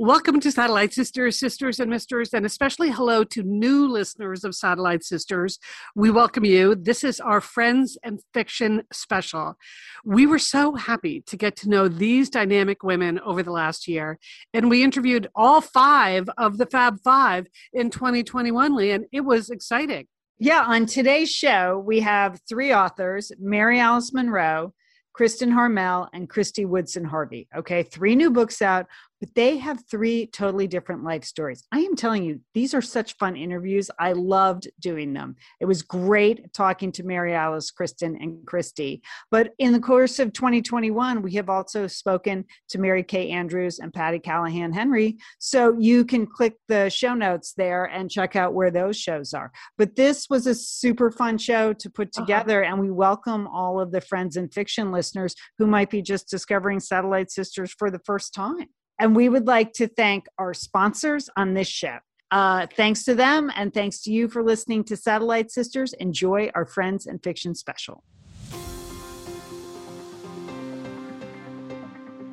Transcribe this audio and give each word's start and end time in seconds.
Welcome 0.00 0.38
to 0.42 0.52
Satellite 0.52 0.92
Sisters, 0.92 1.40
Sisters 1.40 1.80
and 1.80 1.90
Misters, 1.90 2.32
and 2.32 2.46
especially 2.46 2.92
hello 2.92 3.24
to 3.24 3.42
new 3.42 3.88
listeners 3.88 4.44
of 4.44 4.54
Satellite 4.54 5.02
Sisters. 5.02 5.58
We 5.96 6.08
welcome 6.08 6.44
you. 6.44 6.76
This 6.76 7.02
is 7.02 7.18
our 7.18 7.40
Friends 7.40 7.98
and 8.04 8.20
Fiction 8.32 8.84
special. 8.92 9.56
We 10.04 10.24
were 10.24 10.38
so 10.38 10.76
happy 10.76 11.22
to 11.22 11.36
get 11.36 11.56
to 11.56 11.68
know 11.68 11.88
these 11.88 12.30
dynamic 12.30 12.84
women 12.84 13.18
over 13.18 13.42
the 13.42 13.50
last 13.50 13.88
year, 13.88 14.20
and 14.54 14.70
we 14.70 14.84
interviewed 14.84 15.30
all 15.34 15.60
five 15.60 16.30
of 16.38 16.58
the 16.58 16.66
Fab 16.66 17.00
Five 17.02 17.48
in 17.72 17.90
2021, 17.90 18.76
Lee, 18.76 18.92
and 18.92 19.06
it 19.10 19.22
was 19.22 19.50
exciting. 19.50 20.06
Yeah, 20.38 20.62
on 20.62 20.86
today's 20.86 21.32
show, 21.32 21.82
we 21.84 21.98
have 21.98 22.40
three 22.48 22.72
authors 22.72 23.32
Mary 23.40 23.80
Alice 23.80 24.12
Monroe, 24.12 24.74
Kristen 25.12 25.50
Harmel, 25.50 26.06
and 26.12 26.28
Christy 26.28 26.64
Woodson 26.64 27.04
Harvey. 27.04 27.48
Okay, 27.56 27.82
three 27.82 28.14
new 28.14 28.30
books 28.30 28.62
out 28.62 28.86
but 29.20 29.34
they 29.34 29.58
have 29.58 29.84
three 29.90 30.26
totally 30.26 30.66
different 30.66 31.04
life 31.04 31.24
stories. 31.24 31.64
I 31.72 31.80
am 31.80 31.96
telling 31.96 32.24
you, 32.24 32.40
these 32.54 32.74
are 32.74 32.82
such 32.82 33.16
fun 33.16 33.36
interviews. 33.36 33.90
I 33.98 34.12
loved 34.12 34.68
doing 34.80 35.12
them. 35.12 35.36
It 35.60 35.66
was 35.66 35.82
great 35.82 36.52
talking 36.52 36.92
to 36.92 37.02
Mary 37.02 37.34
Alice, 37.34 37.70
Kristen, 37.70 38.16
and 38.20 38.46
Christy. 38.46 39.02
But 39.30 39.54
in 39.58 39.72
the 39.72 39.80
course 39.80 40.18
of 40.18 40.32
2021, 40.32 41.22
we 41.22 41.32
have 41.34 41.48
also 41.48 41.86
spoken 41.86 42.44
to 42.68 42.78
Mary 42.78 43.02
Kay 43.02 43.30
Andrews 43.30 43.78
and 43.78 43.92
Patty 43.92 44.18
Callahan 44.18 44.72
Henry. 44.72 45.18
So 45.38 45.76
you 45.78 46.04
can 46.04 46.26
click 46.26 46.54
the 46.68 46.88
show 46.88 47.14
notes 47.14 47.54
there 47.56 47.84
and 47.86 48.10
check 48.10 48.36
out 48.36 48.54
where 48.54 48.70
those 48.70 48.96
shows 48.96 49.34
are. 49.34 49.50
But 49.76 49.96
this 49.96 50.28
was 50.30 50.46
a 50.46 50.54
super 50.54 51.10
fun 51.10 51.38
show 51.38 51.72
to 51.72 51.90
put 51.90 52.08
uh-huh. 52.08 52.24
together, 52.24 52.62
uh-huh. 52.62 52.72
and 52.72 52.80
we 52.80 52.90
welcome 52.90 53.46
all 53.48 53.80
of 53.80 53.90
the 53.90 54.00
friends 54.00 54.36
and 54.36 54.52
fiction 54.52 54.92
listeners 54.92 55.34
who 55.58 55.66
might 55.66 55.90
be 55.90 56.02
just 56.02 56.28
discovering 56.28 56.80
Satellite 56.80 57.30
Sisters 57.30 57.74
for 57.76 57.90
the 57.90 58.00
first 58.04 58.34
time. 58.34 58.68
And 58.98 59.14
we 59.14 59.28
would 59.28 59.46
like 59.46 59.72
to 59.74 59.86
thank 59.86 60.26
our 60.38 60.52
sponsors 60.54 61.30
on 61.36 61.54
this 61.54 61.68
show. 61.68 61.98
Uh, 62.30 62.66
thanks 62.76 63.04
to 63.04 63.14
them, 63.14 63.50
and 63.54 63.72
thanks 63.72 64.00
to 64.02 64.12
you 64.12 64.28
for 64.28 64.42
listening 64.42 64.84
to 64.84 64.96
Satellite 64.96 65.50
Sisters. 65.50 65.94
Enjoy 65.94 66.50
our 66.54 66.66
Friends 66.66 67.06
and 67.06 67.22
Fiction 67.22 67.54
special. 67.54 68.02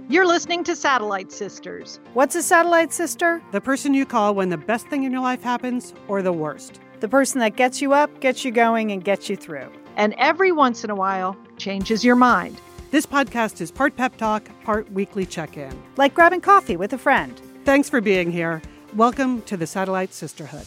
You're 0.08 0.28
listening 0.28 0.64
to 0.66 0.76
Satellite 0.76 1.32
Sisters. 1.32 2.00
What's 2.14 2.36
a 2.36 2.44
satellite 2.44 2.94
sister? 2.94 3.42
The 3.52 3.62
person 3.62 3.94
you 3.94 4.06
call 4.06 4.36
when 4.36 4.50
the 4.50 4.58
best 4.58 4.88
thing 4.88 5.04
in 5.04 5.12
your 5.12 5.22
life 5.22 5.42
happens 5.42 5.94
or 6.08 6.22
the 6.22 6.34
worst. 6.34 6.80
The 7.00 7.08
person 7.08 7.40
that 7.40 7.56
gets 7.56 7.82
you 7.82 7.94
up, 7.94 8.20
gets 8.20 8.46
you 8.46 8.52
going, 8.52 8.92
and 8.92 9.04
gets 9.04 9.30
you 9.30 9.36
through. 9.36 9.72
And 9.96 10.14
every 10.18 10.52
once 10.52 10.84
in 10.84 10.90
a 10.90 10.96
while, 10.96 11.38
changes 11.58 12.04
your 12.04 12.16
mind. 12.16 12.60
This 12.96 13.06
podcast 13.06 13.60
is 13.60 13.72
part 13.72 13.98
pep 13.98 14.16
talk, 14.16 14.48
part 14.64 14.90
weekly 14.94 15.26
check 15.26 15.58
in. 15.58 15.78
Like 15.98 16.14
grabbing 16.14 16.40
coffee 16.40 16.78
with 16.78 16.94
a 16.94 16.98
friend. 16.98 17.38
Thanks 17.66 17.90
for 17.90 18.00
being 18.00 18.32
here. 18.32 18.62
Welcome 18.96 19.42
to 19.42 19.58
the 19.58 19.68
Satellite 19.68 20.14
Sisterhood. 20.14 20.66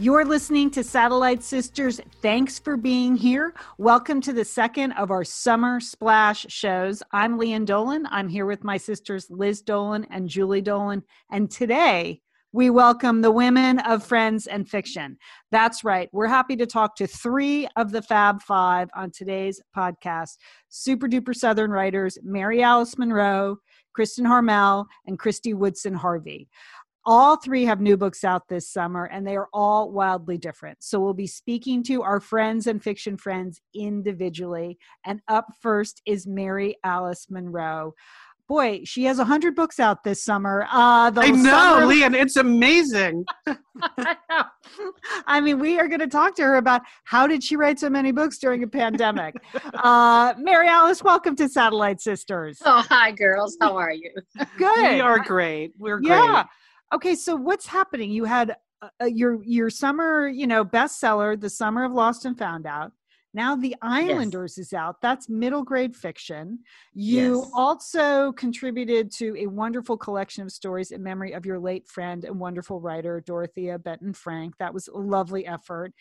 You're 0.00 0.24
listening 0.24 0.68
to 0.72 0.82
Satellite 0.82 1.44
Sisters. 1.44 2.00
Thanks 2.22 2.58
for 2.58 2.76
being 2.76 3.14
here. 3.14 3.54
Welcome 3.78 4.20
to 4.22 4.32
the 4.32 4.44
second 4.44 4.90
of 4.94 5.12
our 5.12 5.22
summer 5.22 5.78
splash 5.78 6.46
shows. 6.48 7.04
I'm 7.12 7.38
Lian 7.38 7.66
Dolan. 7.66 8.08
I'm 8.10 8.28
here 8.28 8.46
with 8.46 8.64
my 8.64 8.78
sisters 8.78 9.30
Liz 9.30 9.62
Dolan 9.62 10.08
and 10.10 10.28
Julie 10.28 10.60
Dolan. 10.60 11.04
And 11.30 11.48
today 11.48 12.20
we 12.52 12.68
welcome 12.68 13.20
the 13.20 13.30
women 13.30 13.78
of 13.80 14.04
Friends 14.04 14.48
and 14.48 14.68
Fiction. 14.68 15.16
That's 15.52 15.84
right. 15.84 16.08
We're 16.12 16.26
happy 16.26 16.56
to 16.56 16.66
talk 16.66 16.96
to 16.96 17.06
three 17.06 17.68
of 17.76 17.92
the 17.92 18.02
Fab 18.02 18.42
Five 18.42 18.88
on 18.96 19.12
today's 19.12 19.62
podcast 19.76 20.36
super 20.68 21.06
duper 21.06 21.34
Southern 21.34 21.70
writers 21.70 22.18
Mary 22.24 22.60
Alice 22.60 22.98
Monroe, 22.98 23.58
Kristen 23.94 24.24
Harmel, 24.24 24.86
and 25.06 25.16
Christy 25.16 25.54
Woodson 25.54 25.94
Harvey. 25.94 26.48
All 27.06 27.36
three 27.36 27.64
have 27.64 27.80
new 27.80 27.96
books 27.96 28.24
out 28.24 28.48
this 28.48 28.68
summer, 28.68 29.04
and 29.04 29.26
they 29.26 29.36
are 29.36 29.48
all 29.54 29.90
wildly 29.92 30.36
different. 30.36 30.82
So, 30.82 30.98
we'll 30.98 31.14
be 31.14 31.28
speaking 31.28 31.84
to 31.84 32.02
our 32.02 32.20
friends 32.20 32.66
and 32.66 32.82
fiction 32.82 33.16
friends 33.16 33.60
individually. 33.74 34.76
And 35.06 35.20
up 35.28 35.46
first 35.62 36.02
is 36.04 36.26
Mary 36.26 36.76
Alice 36.84 37.28
Monroe 37.30 37.94
boy, 38.50 38.80
she 38.82 39.04
has 39.04 39.20
a 39.20 39.24
hundred 39.24 39.54
books 39.54 39.78
out 39.78 40.02
this 40.02 40.24
summer. 40.24 40.64
Uh, 40.64 41.12
I 41.14 41.30
know, 41.30 41.44
summer... 41.44 41.86
Lian, 41.86 42.16
it's 42.16 42.34
amazing. 42.34 43.24
I 45.26 45.40
mean, 45.40 45.60
we 45.60 45.78
are 45.78 45.86
going 45.86 46.00
to 46.00 46.08
talk 46.08 46.34
to 46.34 46.42
her 46.42 46.56
about 46.56 46.82
how 47.04 47.28
did 47.28 47.44
she 47.44 47.54
write 47.54 47.78
so 47.78 47.88
many 47.88 48.10
books 48.10 48.38
during 48.38 48.64
a 48.64 48.66
pandemic. 48.66 49.36
uh, 49.74 50.34
Mary 50.36 50.66
Alice, 50.66 51.00
welcome 51.00 51.36
to 51.36 51.48
Satellite 51.48 52.00
Sisters. 52.00 52.58
Oh, 52.64 52.84
hi, 52.88 53.12
girls. 53.12 53.56
How 53.60 53.76
are 53.76 53.92
you? 53.92 54.10
Good. 54.58 54.94
We 54.94 55.00
are 55.00 55.20
great. 55.20 55.72
We're 55.78 56.00
great. 56.00 56.08
Yeah. 56.08 56.44
Okay, 56.92 57.14
so 57.14 57.36
what's 57.36 57.66
happening? 57.66 58.10
You 58.10 58.24
had 58.24 58.56
uh, 58.82 59.04
your 59.04 59.44
your 59.44 59.70
summer, 59.70 60.26
you 60.26 60.48
know, 60.48 60.64
bestseller, 60.64 61.40
The 61.40 61.50
Summer 61.50 61.84
of 61.84 61.92
Lost 61.92 62.24
and 62.24 62.36
Found 62.38 62.66
Out. 62.66 62.90
Now 63.32 63.54
the 63.54 63.76
Islanders 63.80 64.54
yes. 64.56 64.66
is 64.66 64.72
out. 64.72 65.00
That's 65.00 65.28
middle 65.28 65.62
grade 65.62 65.94
fiction. 65.94 66.60
You 66.94 67.40
yes. 67.40 67.50
also 67.54 68.32
contributed 68.32 69.12
to 69.12 69.36
a 69.38 69.46
wonderful 69.46 69.96
collection 69.96 70.42
of 70.42 70.52
stories 70.52 70.90
in 70.90 71.02
memory 71.02 71.32
of 71.32 71.46
your 71.46 71.58
late 71.58 71.86
friend 71.88 72.24
and 72.24 72.40
wonderful 72.40 72.80
writer 72.80 73.22
Dorothea 73.24 73.78
Benton 73.78 74.12
Frank. 74.12 74.54
That 74.58 74.74
was 74.74 74.88
a 74.88 74.96
lovely 74.96 75.46
effort. 75.46 75.92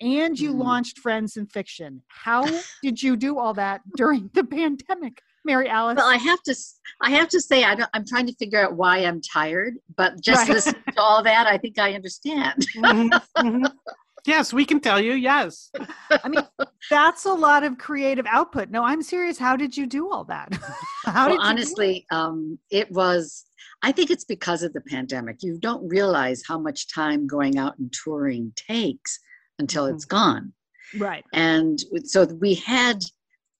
And 0.00 0.38
you 0.38 0.54
mm. 0.54 0.58
launched 0.58 0.98
Friends 0.98 1.36
and 1.36 1.50
Fiction. 1.50 2.02
How 2.08 2.46
did 2.82 3.02
you 3.02 3.16
do 3.16 3.38
all 3.38 3.52
that 3.54 3.82
during 3.96 4.30
the 4.32 4.44
pandemic? 4.44 5.20
Mary 5.44 5.68
Alice. 5.68 5.96
Well, 5.96 6.08
I 6.08 6.16
have 6.16 6.42
to, 6.42 6.54
I 7.00 7.10
have 7.10 7.28
to 7.28 7.40
say, 7.40 7.64
I 7.64 7.74
am 7.94 8.04
trying 8.06 8.26
to 8.26 8.34
figure 8.34 8.62
out 8.62 8.74
why 8.74 8.98
I'm 8.98 9.20
tired, 9.20 9.74
but 9.96 10.20
just 10.20 10.42
right. 10.42 10.54
listening 10.54 10.82
to 10.94 11.00
all 11.00 11.22
that, 11.22 11.46
I 11.46 11.56
think 11.56 11.78
I 11.78 11.94
understand. 11.94 12.66
mm-hmm, 12.76 13.46
mm-hmm. 13.46 13.64
Yes, 14.28 14.52
we 14.52 14.66
can 14.66 14.78
tell 14.78 15.00
you. 15.00 15.14
Yes. 15.14 15.70
I 16.10 16.28
mean, 16.28 16.46
that's 16.90 17.24
a 17.24 17.32
lot 17.32 17.64
of 17.64 17.78
creative 17.78 18.26
output. 18.28 18.68
No, 18.68 18.84
I'm 18.84 19.00
serious. 19.00 19.38
How 19.38 19.56
did 19.56 19.74
you 19.74 19.86
do 19.86 20.10
all 20.10 20.24
that? 20.24 20.52
How 21.06 21.30
well, 21.30 21.40
honestly, 21.40 22.06
um, 22.10 22.58
it 22.70 22.92
was. 22.92 23.46
I 23.82 23.90
think 23.90 24.10
it's 24.10 24.24
because 24.24 24.62
of 24.62 24.74
the 24.74 24.82
pandemic. 24.82 25.42
You 25.42 25.56
don't 25.58 25.88
realize 25.88 26.42
how 26.46 26.58
much 26.58 26.92
time 26.92 27.26
going 27.26 27.58
out 27.58 27.78
and 27.78 27.90
touring 27.92 28.52
takes 28.54 29.18
until 29.58 29.84
mm-hmm. 29.84 29.94
it's 29.94 30.04
gone. 30.04 30.52
Right. 30.98 31.24
And 31.32 31.78
so 32.04 32.24
we 32.24 32.54
had 32.54 33.02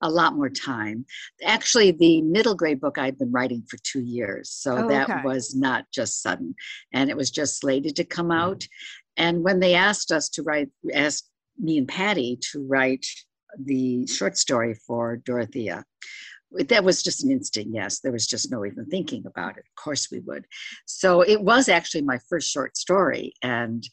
a 0.01 0.09
lot 0.09 0.35
more 0.35 0.49
time. 0.49 1.05
Actually, 1.43 1.91
the 1.91 2.21
middle 2.21 2.55
grade 2.55 2.79
book 2.79 2.97
I'd 2.97 3.17
been 3.17 3.31
writing 3.31 3.63
for 3.67 3.77
two 3.83 4.01
years, 4.01 4.49
so 4.49 4.77
oh, 4.77 4.87
that 4.87 5.09
okay. 5.09 5.21
was 5.23 5.55
not 5.55 5.85
just 5.91 6.21
sudden, 6.21 6.55
and 6.93 7.09
it 7.09 7.17
was 7.17 7.31
just 7.31 7.59
slated 7.59 7.95
to 7.97 8.03
come 8.03 8.31
out. 8.31 8.65
And 9.19 9.43
when 9.43 9.59
they 9.59 9.75
asked 9.75 10.11
us 10.11 10.29
to 10.29 10.43
write, 10.43 10.69
asked 10.93 11.29
me 11.59 11.77
and 11.77 11.87
Patty 11.87 12.39
to 12.51 12.65
write 12.65 13.05
the 13.63 14.07
short 14.07 14.37
story 14.37 14.73
for 14.73 15.17
Dorothea, 15.17 15.83
that 16.67 16.83
was 16.83 17.03
just 17.03 17.23
an 17.23 17.31
instant 17.31 17.67
yes. 17.71 17.99
There 17.99 18.11
was 18.11 18.25
just 18.25 18.51
no 18.51 18.65
even 18.65 18.85
thinking 18.85 19.23
about 19.27 19.57
it. 19.57 19.65
Of 19.67 19.83
course 19.83 20.09
we 20.11 20.19
would. 20.21 20.45
So 20.85 21.21
it 21.21 21.41
was 21.41 21.69
actually 21.69 22.01
my 22.01 22.17
first 22.27 22.49
short 22.49 22.75
story. 22.75 23.33
And 23.43 23.87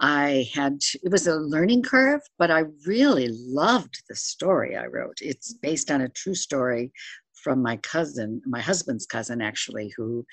I 0.00 0.48
had, 0.54 0.80
to, 0.80 1.00
it 1.02 1.12
was 1.12 1.26
a 1.26 1.34
learning 1.34 1.82
curve, 1.82 2.22
but 2.38 2.50
I 2.50 2.64
really 2.86 3.28
loved 3.30 4.02
the 4.08 4.16
story 4.16 4.76
I 4.76 4.86
wrote. 4.86 5.18
It's 5.20 5.52
based 5.52 5.90
on 5.90 6.00
a 6.00 6.08
true 6.08 6.34
story 6.34 6.92
from 7.34 7.62
my 7.62 7.76
cousin, 7.78 8.40
my 8.46 8.60
husband's 8.60 9.06
cousin, 9.06 9.42
actually, 9.42 9.92
who 9.96 10.24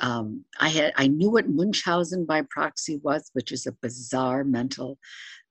um, 0.00 0.44
I 0.60 0.68
had 0.68 0.92
I 0.96 1.06
knew 1.06 1.30
what 1.30 1.48
Munchausen 1.48 2.26
by 2.26 2.42
proxy 2.42 3.00
was, 3.02 3.30
which 3.32 3.52
is 3.52 3.66
a 3.66 3.72
bizarre 3.72 4.44
mental 4.44 4.98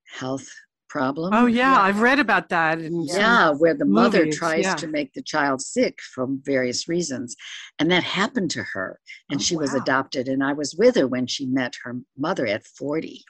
health 0.07 0.47
problem. 0.95 1.33
Oh 1.33 1.45
yeah, 1.45 1.73
yeah. 1.73 1.81
I've 1.81 1.99
read 1.99 2.19
about 2.19 2.49
that. 2.49 2.79
yeah, 2.79 3.51
where 3.51 3.73
the 3.73 3.85
movies, 3.85 4.03
mother 4.03 4.31
tries 4.31 4.63
yeah. 4.63 4.75
to 4.75 4.87
make 4.87 5.13
the 5.13 5.21
child 5.21 5.61
sick 5.61 5.99
from 6.13 6.41
various 6.45 6.87
reasons, 6.87 7.35
and 7.79 7.91
that 7.91 8.03
happened 8.03 8.51
to 8.51 8.63
her, 8.63 8.99
and 9.29 9.39
oh, 9.39 9.43
she 9.43 9.55
wow. 9.55 9.61
was 9.61 9.73
adopted. 9.73 10.27
And 10.27 10.43
I 10.43 10.53
was 10.53 10.75
with 10.75 10.95
her 10.95 11.07
when 11.07 11.27
she 11.27 11.45
met 11.45 11.75
her 11.83 11.97
mother 12.17 12.45
at 12.45 12.65
forty. 12.65 13.25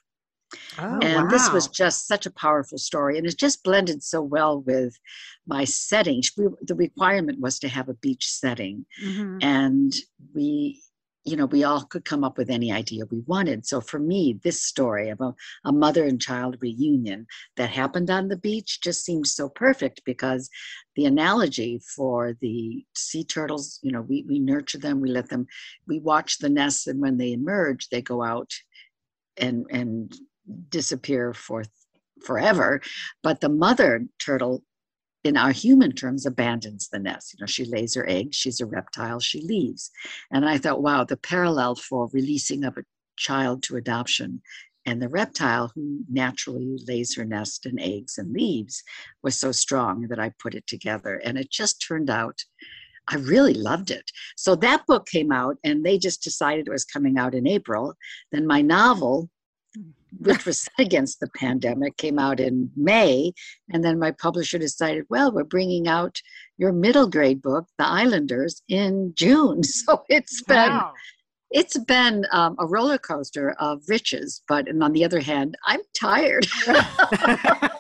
Oh, 0.78 1.00
and 1.02 1.24
wow. 1.24 1.30
this 1.30 1.52
was 1.52 1.68
just 1.68 2.08
such 2.08 2.26
a 2.26 2.32
powerful 2.32 2.78
story, 2.78 3.18
and 3.18 3.26
it 3.26 3.38
just 3.38 3.64
blended 3.64 4.04
so 4.04 4.22
well 4.22 4.62
with 4.62 4.96
my 5.48 5.64
setting. 5.64 6.22
The 6.38 6.76
requirement 6.76 7.40
was 7.40 7.60
to 7.60 7.68
have 7.68 7.90
a 7.90 7.96
beach 7.96 8.30
setting, 8.30 8.86
mm-hmm. 9.04 9.40
and 9.42 9.94
we 10.34 10.82
you 11.26 11.36
know, 11.36 11.48
we 11.48 11.64
all 11.64 11.84
could 11.84 12.06
come 12.06 12.24
up 12.24 12.38
with 12.38 12.52
any 12.52 12.72
idea 12.72 13.06
we 13.10 13.22
wanted. 13.26 13.66
So 13.66 13.82
for 13.82 14.00
me, 14.00 14.40
this 14.44 14.62
story 14.62 15.10
of 15.10 15.20
a, 15.22 15.34
a, 15.66 15.72
mother 15.72 16.06
and 16.06 16.22
child 16.22 16.58
reunion 16.62 17.26
that 17.58 17.72
happened 17.72 18.12
on 18.12 18.28
the 18.28 18.38
beach 18.38 18.80
just 18.80 19.04
seemed 19.04 19.26
so 19.26 19.50
perfect 19.50 20.02
because 20.06 20.50
the 20.96 21.06
analogy 21.06 21.82
for 21.96 22.38
the 22.42 22.86
sea 22.96 23.24
turtles, 23.24 23.80
you 23.82 23.92
know, 23.92 24.02
we, 24.02 24.24
we 24.28 24.40
nurture 24.40 24.78
them, 24.78 25.02
we 25.02 25.10
let 25.10 25.30
them, 25.30 25.48
we 25.88 26.00
watch 26.00 26.38
the 26.38 26.50
nests, 26.50 26.86
and 26.86 27.02
when 27.02 27.18
they 27.18 27.34
emerge, 27.34 27.90
they 27.90 28.04
go 28.04 28.24
out 28.24 28.52
and 29.38 29.66
and 29.72 30.16
disappear 30.70 31.34
for 31.34 31.64
forever. 32.24 32.82
But 33.24 33.42
the 33.42 33.50
mother 33.50 34.06
turtle 34.20 34.64
in 35.26 35.38
our 35.38 35.52
human 35.52 35.92
terms, 35.92 36.26
abandons 36.26 36.88
the 36.90 37.00
nest. 37.00 37.34
You 37.34 37.38
know, 37.42 37.48
she 37.48 37.66
lays 37.66 37.96
her 37.96 38.08
eggs, 38.08 38.36
she's 38.36 38.62
a 38.62 38.66
reptile, 38.66 39.20
she 39.20 39.42
leaves. 39.42 39.92
And 40.32 40.48
I 40.48 40.58
thought, 40.58 40.82
wow, 40.82 41.04
the 41.04 41.18
parallel 41.18 41.76
for 41.76 42.10
releasing 42.14 42.64
of 42.64 42.78
a 42.78 42.84
child 43.18 43.64
to 43.64 43.78
adoption 43.78 44.42
and 44.86 45.02
the 45.02 45.10
reptile 45.10 45.72
who 45.74 46.02
naturally 46.10 46.78
lays 46.88 47.16
her 47.16 47.26
nest 47.26 47.66
and 47.66 47.80
eggs 47.82 48.18
and 48.18 48.32
leaves 48.32 48.84
was 49.24 49.40
so 49.40 49.52
strong 49.52 50.08
that 50.10 50.20
I 50.20 50.32
put 50.40 50.54
it 50.54 50.68
together. 50.68 51.20
And 51.24 51.38
it 51.38 51.50
just 51.50 51.84
turned 51.86 52.10
out, 52.10 52.44
I 53.08 53.16
really 53.16 53.54
loved 53.54 53.92
it. 53.92 54.12
So 54.36 54.56
that 54.58 54.86
book 54.88 55.08
came 55.08 55.32
out, 55.32 55.58
and 55.64 55.84
they 55.84 55.98
just 55.98 56.24
decided 56.24 56.68
it 56.68 56.72
was 56.72 56.86
coming 56.86 57.18
out 57.18 57.36
in 57.36 57.48
April. 57.48 57.96
Then 58.32 58.48
my 58.48 58.62
novel, 58.62 59.30
which 60.20 60.46
was 60.46 60.62
set 60.62 60.80
against 60.80 61.20
the 61.20 61.30
pandemic, 61.36 61.98
came 61.98 62.20
out 62.20 62.40
in 62.40 62.72
May. 62.76 63.34
And 63.72 63.84
then 63.84 64.00
my 64.00 64.12
publisher 64.12 64.58
decided, 64.58 65.06
well, 65.10 65.32
we're 65.32 65.44
bringing 65.44 65.88
out 65.88 66.22
your 66.58 66.72
middle 66.72 67.08
grade 67.08 67.42
book, 67.42 67.68
The 67.78 67.86
Islanders, 67.86 68.62
in 68.68 69.14
June. 69.16 69.62
So 69.86 70.04
it's 70.10 70.42
been. 70.44 70.72
Wow. 70.72 70.94
It's 71.52 71.78
been 71.78 72.26
um, 72.32 72.56
a 72.60 72.66
roller 72.66 72.98
coaster 72.98 73.52
of 73.60 73.84
riches, 73.88 74.42
but 74.48 74.68
and 74.68 74.84
on 74.84 74.94
the 74.94 75.06
other 75.06 75.20
hand, 75.20 75.56
I'm 75.66 75.82
tired. 75.94 76.48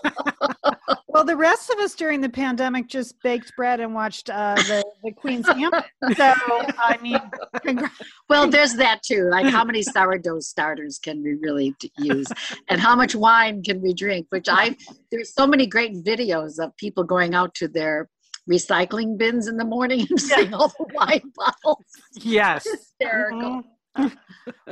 Well, 1.16 1.24
the 1.24 1.38
rest 1.38 1.70
of 1.70 1.80
us 1.80 1.96
during 1.96 2.20
the 2.20 2.28
pandemic 2.28 2.90
just 2.90 3.16
baked 3.24 3.56
bread 3.56 3.80
and 3.80 3.96
watched 3.96 4.30
uh, 4.30 4.56
the, 4.56 4.84
the 5.02 5.14
Queen's 5.14 5.46
Gambit. 5.46 5.86
So, 6.18 6.34
I 6.78 7.00
mean, 7.02 7.22
congrats. 7.62 7.96
well, 8.28 8.50
there's 8.50 8.74
that 8.74 9.02
too. 9.02 9.30
Like, 9.32 9.46
how 9.46 9.64
many 9.64 9.82
sourdough 9.82 10.42
starters 10.42 11.00
can 11.00 11.24
we 11.24 11.36
really 11.36 11.74
use, 11.98 12.28
and 12.68 12.82
how 12.82 12.98
much 12.98 13.16
wine 13.16 13.64
can 13.64 13.82
we 13.82 13.94
drink? 13.94 14.28
Which 14.30 14.50
I 14.50 14.76
there's 15.10 15.34
so 15.34 15.48
many 15.48 15.68
great 15.68 15.94
videos 16.04 16.60
of 16.60 16.76
people 16.76 17.06
going 17.06 17.34
out 17.34 17.56
to 17.56 17.70
their 17.70 18.10
recycling 18.52 19.18
bins 19.18 19.48
in 19.48 19.56
the 19.56 19.64
morning 19.64 20.06
and 20.10 20.20
seeing 20.20 20.54
all 20.54 20.68
the 20.68 20.86
wine 20.94 21.32
bottles. 21.34 21.86
Yes, 22.16 22.68
hysterical. 22.70 23.40
Mm-hmm 23.40 23.70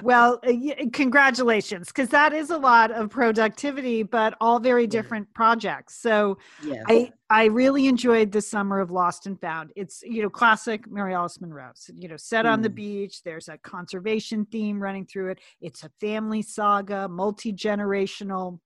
well, 0.03 0.39
uh, 0.45 0.53
congratulations, 0.91 1.87
because 1.87 2.09
that 2.09 2.33
is 2.33 2.49
a 2.49 2.57
lot 2.57 2.91
of 2.91 3.09
productivity, 3.09 4.03
but 4.03 4.35
all 4.41 4.59
very 4.59 4.87
different 4.87 5.27
yeah. 5.29 5.35
projects. 5.35 5.95
So 5.95 6.37
yes. 6.63 6.83
I 6.87 7.11
I 7.29 7.45
really 7.45 7.87
enjoyed 7.87 8.31
the 8.31 8.41
summer 8.41 8.79
of 8.79 8.91
Lost 8.91 9.25
and 9.25 9.39
Found. 9.41 9.71
It's 9.75 10.03
you 10.03 10.21
know 10.21 10.29
classic 10.29 10.89
Mary 10.89 11.13
Alice 11.13 11.39
Monroe. 11.41 11.71
So, 11.75 11.93
you 11.95 12.07
know, 12.07 12.17
set 12.17 12.45
mm. 12.45 12.51
on 12.51 12.61
the 12.61 12.69
mm. 12.69 12.75
beach. 12.75 13.23
There's 13.23 13.47
a 13.47 13.57
conservation 13.57 14.45
theme 14.45 14.81
running 14.81 15.05
through 15.05 15.31
it. 15.31 15.39
It's 15.61 15.83
a 15.83 15.91
family 15.99 16.41
saga, 16.41 17.07
multi 17.07 17.53
generational. 17.53 18.59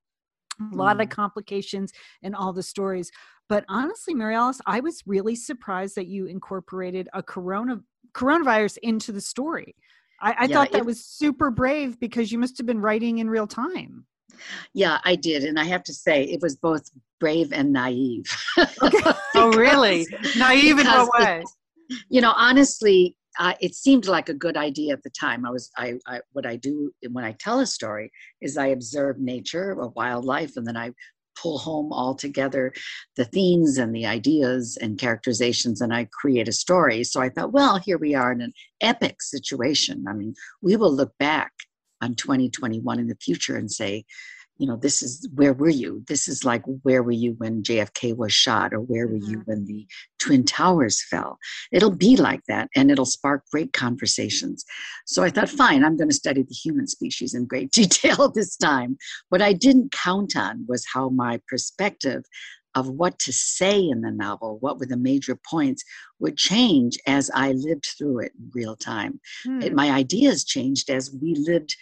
A 0.73 0.75
lot 0.75 0.97
mm. 0.97 1.03
of 1.03 1.09
complications 1.09 1.93
in 2.23 2.33
all 2.33 2.51
the 2.51 2.63
stories. 2.63 3.11
But 3.47 3.63
honestly, 3.69 4.15
Mary 4.15 4.35
Alice, 4.35 4.59
I 4.65 4.79
was 4.79 5.03
really 5.05 5.35
surprised 5.35 5.95
that 5.95 6.07
you 6.07 6.25
incorporated 6.25 7.07
a 7.13 7.21
corona 7.21 7.79
coronavirus 8.13 8.77
into 8.81 9.11
the 9.11 9.21
story. 9.21 9.75
I, 10.19 10.31
I 10.31 10.45
yeah, 10.45 10.55
thought 10.55 10.71
that 10.71 10.79
it, 10.79 10.85
was 10.85 11.03
super 11.03 11.51
brave 11.51 11.99
because 11.99 12.31
you 12.31 12.37
must 12.37 12.57
have 12.57 12.65
been 12.65 12.79
writing 12.79 13.19
in 13.19 13.29
real 13.29 13.47
time. 13.47 14.05
Yeah, 14.73 14.99
I 15.03 15.15
did. 15.15 15.43
And 15.43 15.59
I 15.59 15.65
have 15.65 15.83
to 15.83 15.93
say, 15.93 16.23
it 16.23 16.41
was 16.41 16.55
both 16.55 16.89
brave 17.19 17.51
and 17.53 17.71
naive. 17.71 18.25
Okay. 18.57 19.11
oh, 19.35 19.51
really? 19.53 20.07
Naive 20.37 20.79
in 20.79 20.87
what 20.87 21.19
way? 21.19 21.43
It, 21.89 21.97
you 22.09 22.21
know, 22.21 22.33
honestly, 22.35 23.17
uh, 23.39 23.53
it 23.61 23.75
seemed 23.75 24.07
like 24.07 24.29
a 24.29 24.33
good 24.33 24.57
idea 24.57 24.93
at 24.93 25.03
the 25.03 25.09
time. 25.11 25.45
I 25.45 25.51
was, 25.51 25.69
I, 25.77 25.95
I, 26.07 26.21
what 26.33 26.45
I 26.45 26.55
do 26.55 26.91
when 27.11 27.23
I 27.23 27.33
tell 27.33 27.59
a 27.59 27.65
story 27.65 28.11
is 28.41 28.57
I 28.57 28.67
observe 28.67 29.19
nature 29.19 29.73
or 29.73 29.89
wildlife, 29.89 30.57
and 30.57 30.65
then 30.65 30.77
I 30.77 30.91
pull 31.41 31.57
home 31.57 31.91
all 31.91 32.15
together 32.15 32.73
the 33.15 33.25
themes 33.25 33.77
and 33.77 33.95
the 33.95 34.05
ideas 34.05 34.77
and 34.81 34.99
characterizations 34.99 35.81
and 35.81 35.93
I 35.93 36.07
create 36.11 36.47
a 36.47 36.53
story. 36.53 37.03
So 37.03 37.21
I 37.21 37.29
thought, 37.29 37.53
well, 37.53 37.77
here 37.77 37.97
we 37.97 38.15
are 38.15 38.31
in 38.31 38.41
an 38.41 38.53
epic 38.81 39.21
situation. 39.21 40.05
I 40.07 40.13
mean, 40.13 40.35
we 40.61 40.75
will 40.75 40.91
look 40.93 41.17
back 41.17 41.51
on 42.01 42.15
2021 42.15 42.99
in 42.99 43.07
the 43.07 43.15
future 43.15 43.55
and 43.55 43.71
say, 43.71 44.05
you 44.57 44.67
know, 44.67 44.75
this 44.75 45.01
is 45.01 45.27
where 45.33 45.53
were 45.53 45.69
you? 45.69 46.03
This 46.07 46.27
is 46.27 46.43
like 46.43 46.63
where 46.83 47.03
were 47.03 47.11
you 47.11 47.35
when 47.37 47.63
JFK 47.63 48.15
was 48.15 48.33
shot, 48.33 48.73
or 48.73 48.79
where 48.79 49.07
were 49.07 49.17
you 49.17 49.39
mm-hmm. 49.39 49.51
when 49.51 49.65
the 49.65 49.87
Twin 50.19 50.43
Towers 50.43 51.03
fell? 51.03 51.37
It'll 51.71 51.95
be 51.95 52.17
like 52.17 52.41
that, 52.47 52.69
and 52.75 52.89
it'll 52.89 53.05
spark 53.05 53.43
great 53.51 53.73
conversations. 53.73 54.65
So 55.05 55.23
I 55.23 55.29
thought, 55.29 55.49
fine, 55.49 55.83
I'm 55.83 55.97
going 55.97 56.09
to 56.09 56.15
study 56.15 56.43
the 56.43 56.53
human 56.53 56.87
species 56.87 57.33
in 57.33 57.45
great 57.45 57.71
detail 57.81 58.29
this 58.29 58.55
time. 58.57 58.97
What 59.29 59.41
I 59.41 59.53
didn't 59.53 59.91
count 59.91 60.35
on 60.35 60.65
was 60.67 60.85
how 60.91 61.09
my 61.09 61.39
perspective 61.47 62.23
of 62.75 62.89
what 62.89 63.17
to 63.17 63.33
say 63.33 63.79
in 63.79 64.01
the 64.01 64.11
novel, 64.11 64.59
what 64.59 64.77
were 64.77 64.85
the 64.85 64.95
major 64.97 65.35
points, 65.49 65.83
would 66.19 66.37
change 66.37 66.97
as 67.07 67.31
I 67.33 67.53
lived 67.53 67.87
through 67.97 68.19
it 68.19 68.33
in 68.37 68.51
real 68.53 68.75
time. 68.75 69.19
Hmm. 69.43 69.61
It, 69.63 69.73
my 69.73 69.89
ideas 69.89 70.43
changed 70.43 70.91
as 70.91 71.11
we 71.11 71.33
lived 71.35 71.75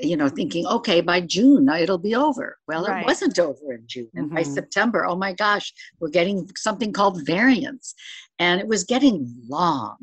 you 0.00 0.16
know, 0.16 0.28
thinking, 0.28 0.66
okay, 0.66 1.00
by 1.00 1.20
June 1.20 1.68
it'll 1.68 1.98
be 1.98 2.14
over. 2.14 2.58
Well, 2.66 2.86
right. 2.86 3.02
it 3.02 3.06
wasn't 3.06 3.38
over 3.38 3.72
in 3.72 3.84
June. 3.86 4.10
And 4.14 4.26
mm-hmm. 4.26 4.36
by 4.36 4.42
September, 4.42 5.04
oh 5.06 5.16
my 5.16 5.32
gosh, 5.32 5.72
we're 6.00 6.08
getting 6.08 6.48
something 6.56 6.92
called 6.92 7.24
variants. 7.24 7.94
And 8.38 8.60
it 8.60 8.66
was 8.66 8.84
getting 8.84 9.34
long, 9.48 9.96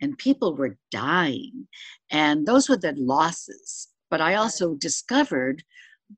and 0.00 0.16
people 0.16 0.54
were 0.54 0.78
dying. 0.90 1.68
And 2.10 2.46
those 2.46 2.68
were 2.68 2.76
the 2.76 2.94
losses. 2.96 3.88
But 4.10 4.20
I 4.20 4.34
also 4.34 4.74
discovered 4.76 5.62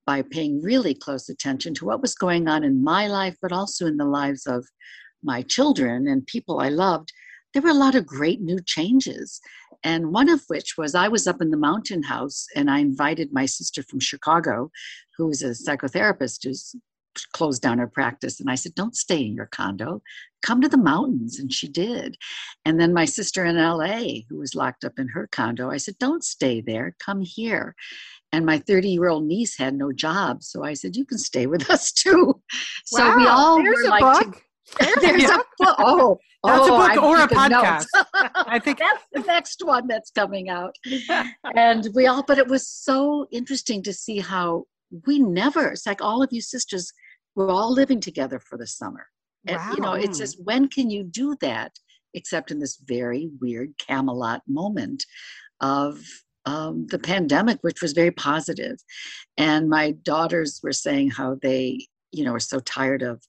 by 0.06 0.22
paying 0.22 0.62
really 0.62 0.94
close 0.94 1.28
attention 1.28 1.74
to 1.74 1.86
what 1.86 2.02
was 2.02 2.14
going 2.14 2.46
on 2.46 2.62
in 2.62 2.84
my 2.84 3.06
life, 3.06 3.36
but 3.40 3.52
also 3.52 3.86
in 3.86 3.96
the 3.96 4.04
lives 4.04 4.46
of 4.46 4.66
my 5.22 5.42
children 5.42 6.06
and 6.06 6.26
people 6.26 6.60
I 6.60 6.68
loved, 6.68 7.12
there 7.54 7.62
were 7.62 7.70
a 7.70 7.74
lot 7.74 7.94
of 7.94 8.06
great 8.06 8.40
new 8.40 8.60
changes. 8.64 9.40
And 9.84 10.12
one 10.12 10.28
of 10.28 10.42
which 10.48 10.76
was 10.76 10.94
I 10.94 11.08
was 11.08 11.26
up 11.26 11.40
in 11.40 11.50
the 11.50 11.56
mountain 11.56 12.02
house 12.02 12.46
and 12.56 12.70
I 12.70 12.78
invited 12.78 13.32
my 13.32 13.46
sister 13.46 13.82
from 13.82 14.00
Chicago, 14.00 14.70
who 15.16 15.30
is 15.30 15.42
a 15.42 15.50
psychotherapist 15.50 16.44
who's 16.44 16.74
closed 17.32 17.62
down 17.62 17.78
her 17.78 17.86
practice. 17.86 18.40
And 18.40 18.50
I 18.50 18.54
said, 18.54 18.74
Don't 18.74 18.96
stay 18.96 19.24
in 19.24 19.34
your 19.34 19.46
condo, 19.46 20.02
come 20.42 20.60
to 20.60 20.68
the 20.68 20.76
mountains. 20.76 21.38
And 21.38 21.52
she 21.52 21.68
did. 21.68 22.16
And 22.64 22.80
then 22.80 22.92
my 22.92 23.04
sister 23.04 23.44
in 23.44 23.56
LA, 23.56 24.20
who 24.28 24.38
was 24.38 24.54
locked 24.54 24.84
up 24.84 24.98
in 24.98 25.08
her 25.08 25.28
condo, 25.30 25.70
I 25.70 25.78
said, 25.78 25.98
Don't 25.98 26.24
stay 26.24 26.60
there, 26.60 26.94
come 26.98 27.22
here. 27.22 27.74
And 28.32 28.44
my 28.44 28.58
30 28.58 28.90
year 28.90 29.08
old 29.08 29.24
niece 29.24 29.56
had 29.56 29.74
no 29.74 29.92
job. 29.92 30.42
So 30.42 30.64
I 30.64 30.74
said, 30.74 30.96
You 30.96 31.04
can 31.04 31.18
stay 31.18 31.46
with 31.46 31.70
us 31.70 31.92
too. 31.92 32.40
So 32.84 33.04
wow, 33.04 33.16
we 33.16 33.26
all 33.26 33.62
were 33.62 33.88
like. 33.88 34.44
There's 35.00 35.22
yeah. 35.22 35.36
a 35.36 35.64
book. 35.64 35.76
Oh, 35.80 36.18
that's 36.44 36.68
oh, 36.68 36.76
a 36.76 36.94
book 36.94 37.02
or 37.02 37.20
a 37.20 37.26
podcast. 37.26 37.86
I 38.46 38.60
think 38.60 38.78
that's 38.78 39.04
the 39.12 39.22
next 39.22 39.64
one 39.64 39.88
that's 39.88 40.12
coming 40.12 40.48
out. 40.48 40.76
and 41.56 41.88
we 41.94 42.06
all, 42.06 42.22
but 42.22 42.38
it 42.38 42.46
was 42.46 42.68
so 42.68 43.26
interesting 43.32 43.82
to 43.82 43.92
see 43.92 44.20
how 44.20 44.64
we 45.06 45.18
never, 45.18 45.68
it's 45.68 45.84
like 45.84 46.00
all 46.00 46.22
of 46.22 46.28
you 46.30 46.40
sisters, 46.40 46.92
we're 47.34 47.50
all 47.50 47.72
living 47.72 47.98
together 48.00 48.38
for 48.38 48.56
the 48.56 48.68
summer. 48.68 49.08
And, 49.48 49.56
wow. 49.56 49.72
you 49.74 49.82
know, 49.82 49.92
it's 49.94 50.18
just 50.18 50.42
when 50.44 50.68
can 50.68 50.90
you 50.90 51.02
do 51.02 51.36
that 51.40 51.72
except 52.14 52.50
in 52.50 52.60
this 52.60 52.78
very 52.86 53.30
weird 53.40 53.72
Camelot 53.78 54.42
moment 54.46 55.04
of 55.60 56.00
um, 56.46 56.86
the 56.88 56.98
pandemic, 56.98 57.58
which 57.60 57.82
was 57.82 57.92
very 57.92 58.10
positive. 58.10 58.76
And 59.36 59.68
my 59.68 59.92
daughters 60.02 60.60
were 60.62 60.72
saying 60.72 61.10
how 61.10 61.36
they, 61.42 61.86
you 62.12 62.24
know, 62.24 62.34
are 62.34 62.40
so 62.40 62.60
tired 62.60 63.02
of 63.02 63.22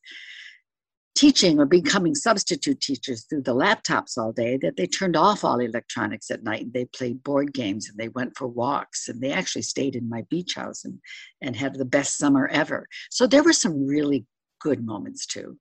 teaching 1.19 1.59
or 1.59 1.65
becoming 1.65 2.15
substitute 2.15 2.79
teachers 2.79 3.25
through 3.25 3.41
the 3.41 3.53
laptops 3.53 4.17
all 4.17 4.31
day 4.31 4.57
that 4.61 4.77
they 4.77 4.87
turned 4.87 5.17
off 5.17 5.43
all 5.43 5.59
electronics 5.59 6.31
at 6.31 6.43
night 6.43 6.61
and 6.61 6.71
they 6.71 6.85
played 6.85 7.21
board 7.25 7.53
games 7.53 7.89
and 7.89 7.97
they 7.97 8.07
went 8.07 8.31
for 8.37 8.47
walks 8.47 9.09
and 9.09 9.19
they 9.19 9.33
actually 9.33 9.61
stayed 9.61 9.97
in 9.97 10.07
my 10.07 10.23
beach 10.29 10.55
house 10.55 10.85
and, 10.85 10.97
and 11.41 11.57
had 11.57 11.75
the 11.75 11.83
best 11.83 12.17
summer 12.17 12.47
ever. 12.47 12.87
So 13.11 13.27
there 13.27 13.43
were 13.43 13.51
some 13.51 13.85
really 13.85 14.25
good 14.61 14.85
moments 14.85 15.25
too. 15.25 15.57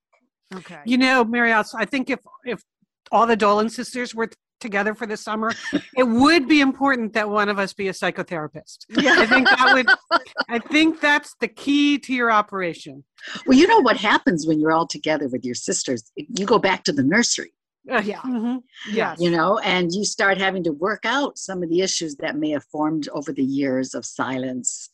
Okay. 0.54 0.78
You 0.86 0.96
know, 0.96 1.24
Mary 1.24 1.52
I 1.52 1.84
think 1.84 2.08
if 2.08 2.20
if 2.44 2.62
all 3.10 3.26
the 3.26 3.36
Dolan 3.36 3.68
sisters 3.68 4.14
were 4.14 4.30
together 4.60 4.94
for 4.94 5.06
the 5.06 5.16
summer, 5.16 5.52
it 5.96 6.04
would 6.04 6.48
be 6.48 6.60
important 6.60 7.12
that 7.14 7.28
one 7.28 7.48
of 7.48 7.58
us 7.58 7.72
be 7.72 7.88
a 7.88 7.92
psychotherapist. 7.92 8.86
Yeah. 8.90 9.16
I 9.18 9.26
think 9.26 9.48
that 9.48 9.70
would 9.74 10.20
I 10.48 10.58
think 10.58 11.00
that's 11.00 11.34
the 11.40 11.48
key 11.48 11.98
to 11.98 12.12
your 12.12 12.30
operation. 12.30 13.04
Well, 13.46 13.58
you 13.58 13.66
know 13.66 13.80
what 13.80 13.96
happens 13.96 14.46
when 14.46 14.60
you're 14.60 14.72
all 14.72 14.86
together 14.86 15.28
with 15.28 15.44
your 15.44 15.54
sisters? 15.54 16.10
You 16.16 16.46
go 16.46 16.58
back 16.58 16.84
to 16.84 16.92
the 16.92 17.02
nursery. 17.02 17.52
yeah. 17.84 18.20
Mm-hmm. 18.20 18.58
Yeah. 18.90 19.14
You 19.18 19.30
know, 19.30 19.58
and 19.58 19.92
you 19.92 20.04
start 20.04 20.38
having 20.38 20.62
to 20.64 20.72
work 20.72 21.04
out 21.04 21.38
some 21.38 21.62
of 21.62 21.70
the 21.70 21.80
issues 21.80 22.16
that 22.16 22.36
may 22.36 22.50
have 22.50 22.64
formed 22.64 23.08
over 23.10 23.32
the 23.32 23.44
years 23.44 23.94
of 23.94 24.04
silence 24.04 24.90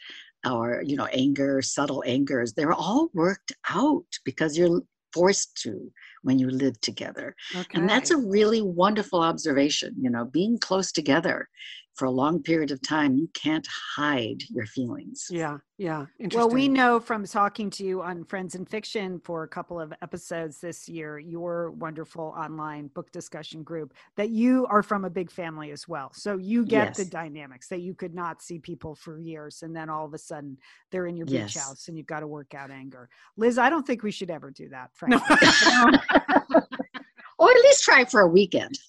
or, 0.47 0.83
you 0.85 0.97
know, 0.97 1.07
anger, 1.07 1.61
subtle 1.63 2.05
angers. 2.07 2.53
They're 2.53 2.73
all 2.73 3.09
worked 3.15 3.53
out 3.69 4.05
because 4.25 4.57
you're 4.57 4.83
forced 5.13 5.57
to 5.63 5.91
when 6.25 6.39
you 6.39 6.51
live 6.51 6.81
together. 6.81 7.37
Okay. 7.55 7.79
And 7.79 7.89
that's 7.89 8.11
a 8.11 8.17
really 8.17 8.63
wonderful 8.63 9.21
observation, 9.21 9.95
you 10.01 10.11
know, 10.11 10.25
being 10.25 10.59
close 10.59 10.91
together 10.91 11.49
for 11.95 12.07
a 12.07 12.11
long 12.11 12.43
period 12.43 12.71
of 12.71 12.83
time, 12.83 13.17
you 13.17 13.29
can't 13.35 13.67
hide 13.97 14.43
your 14.51 14.67
feelings. 14.67 15.27
Yeah, 15.31 15.59
yeah. 15.79 16.07
Well, 16.35 16.51
we 16.51 16.69
know 16.69 16.99
from 16.99 17.25
talking 17.25 17.71
to 17.71 17.85
you 17.85 18.03
on 18.03 18.25
Friends 18.25 18.57
and 18.57 18.69
Fiction 18.69 19.21
for 19.21 19.45
a 19.45 19.49
couple 19.49 19.81
of 19.81 19.93
episodes 20.03 20.61
this 20.61 20.89
year, 20.89 21.19
your 21.19 21.71
wonderful 21.71 22.35
online 22.37 22.89
book 22.89 23.13
discussion 23.13 23.63
group, 23.63 23.95
that 24.17 24.31
you 24.31 24.67
are 24.71 24.83
from 24.83 25.05
a 25.05 25.11
big 25.11 25.31
family 25.31 25.71
as 25.71 25.87
well. 25.87 26.11
So 26.13 26.37
you 26.37 26.65
get 26.65 26.89
yes. 26.89 26.97
the 26.97 27.05
dynamics 27.05 27.69
that 27.69 27.81
you 27.81 27.95
could 27.95 28.15
not 28.15 28.43
see 28.43 28.59
people 28.59 28.95
for 28.95 29.19
years, 29.19 29.63
and 29.63 29.75
then 29.75 29.89
all 29.89 30.05
of 30.05 30.15
a 30.15 30.19
sudden 30.19 30.59
they're 30.91 31.07
in 31.07 31.17
your 31.17 31.27
beach 31.27 31.55
house 31.55 31.87
and 31.89 31.97
you've 31.97 32.07
got 32.07 32.21
to 32.21 32.27
work 32.27 32.55
out 32.55 32.71
anger. 32.71 33.09
Liz, 33.37 33.59
I 33.59 33.71
don't 33.71 33.87
think 33.87 34.03
we 34.03 34.11
should 34.11 34.31
ever 34.31 34.51
do 34.51 34.69
that, 34.71 34.91
frankly. 34.95 35.37
or 37.39 37.51
at 37.51 37.57
least 37.57 37.85
try 37.85 38.05
for 38.05 38.21
a 38.21 38.29
weekend. 38.29 38.79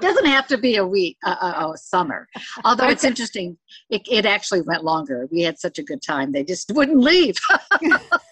doesn't 0.00 0.26
have 0.26 0.46
to 0.48 0.58
be 0.58 0.76
a 0.76 0.86
week, 0.86 1.16
uh, 1.24 1.36
uh, 1.40 1.76
summer. 1.76 2.28
Although 2.64 2.88
it's 2.88 3.04
interesting, 3.04 3.56
it, 3.90 4.02
it 4.10 4.26
actually 4.26 4.62
went 4.62 4.84
longer. 4.84 5.28
We 5.30 5.42
had 5.42 5.58
such 5.58 5.78
a 5.78 5.82
good 5.82 6.02
time; 6.02 6.32
they 6.32 6.44
just 6.44 6.70
wouldn't 6.72 7.00
leave. 7.00 7.36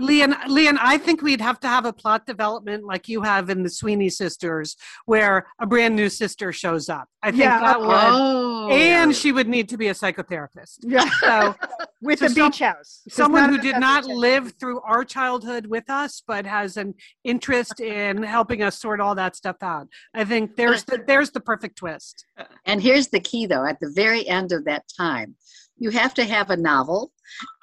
Lian, 0.00 0.34
Lian, 0.48 0.78
I 0.80 0.98
think 0.98 1.22
we'd 1.22 1.40
have 1.40 1.60
to 1.60 1.68
have 1.68 1.84
a 1.84 1.92
plot 1.92 2.26
development 2.26 2.84
like 2.84 3.08
you 3.08 3.22
have 3.22 3.50
in 3.50 3.62
the 3.62 3.70
Sweeney 3.70 4.08
Sisters, 4.08 4.76
where 5.04 5.46
a 5.58 5.66
brand 5.66 5.96
new 5.96 6.08
sister 6.08 6.52
shows 6.52 6.88
up. 6.88 7.08
I 7.22 7.30
think 7.30 7.42
yeah. 7.42 7.60
that 7.60 7.80
would, 7.80 7.88
oh. 7.90 8.68
and 8.70 9.14
she 9.14 9.32
would 9.32 9.48
need 9.48 9.68
to 9.70 9.76
be 9.76 9.88
a 9.88 9.94
psychotherapist. 9.94 10.78
Yeah, 10.82 11.08
so 11.20 11.54
with 12.00 12.20
so 12.20 12.26
a 12.26 12.30
beach 12.30 12.60
house, 12.60 13.02
someone 13.08 13.48
who 13.48 13.58
did 13.58 13.78
not 13.78 14.04
live 14.04 14.54
through 14.60 14.80
our 14.82 15.04
childhood 15.04 15.66
with 15.66 15.88
us, 15.90 16.22
but 16.26 16.46
has 16.46 16.76
an 16.76 16.94
interest 17.24 17.80
in 17.80 18.22
helping 18.22 18.62
us 18.62 18.78
sort 18.78 19.00
all 19.00 19.14
that 19.16 19.34
stuff 19.34 19.56
out. 19.62 19.88
I 20.14 20.24
think 20.24 20.56
there's 20.56 20.84
the 20.84 21.02
there's 21.06 21.30
the 21.30 21.40
perfect 21.40 21.76
twist. 21.78 22.24
And 22.64 22.80
here's 22.80 23.08
the 23.08 23.20
key, 23.20 23.46
though: 23.46 23.64
at 23.64 23.80
the 23.80 23.90
very 23.90 24.26
end 24.28 24.52
of 24.52 24.64
that 24.66 24.84
time, 24.96 25.36
you 25.78 25.90
have 25.90 26.14
to 26.14 26.24
have 26.24 26.50
a 26.50 26.56
novel 26.56 27.12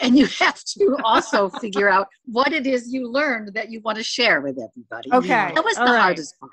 and 0.02 0.18
you 0.18 0.26
have 0.40 0.64
to 0.64 0.98
also 1.04 1.50
figure 1.50 1.90
out 1.90 2.08
what 2.26 2.54
it 2.54 2.68
is 2.68 2.92
you 2.94 3.10
learned 3.10 3.54
that 3.54 3.72
you 3.72 3.82
want 3.82 3.98
to 3.98 4.04
share 4.04 4.42
with 4.42 4.58
everybody. 4.58 5.12
Okay. 5.14 5.52
That 5.54 5.64
was 5.64 5.76
the 5.76 5.84
right. 5.84 6.02
hardest 6.02 6.40
part. 6.40 6.52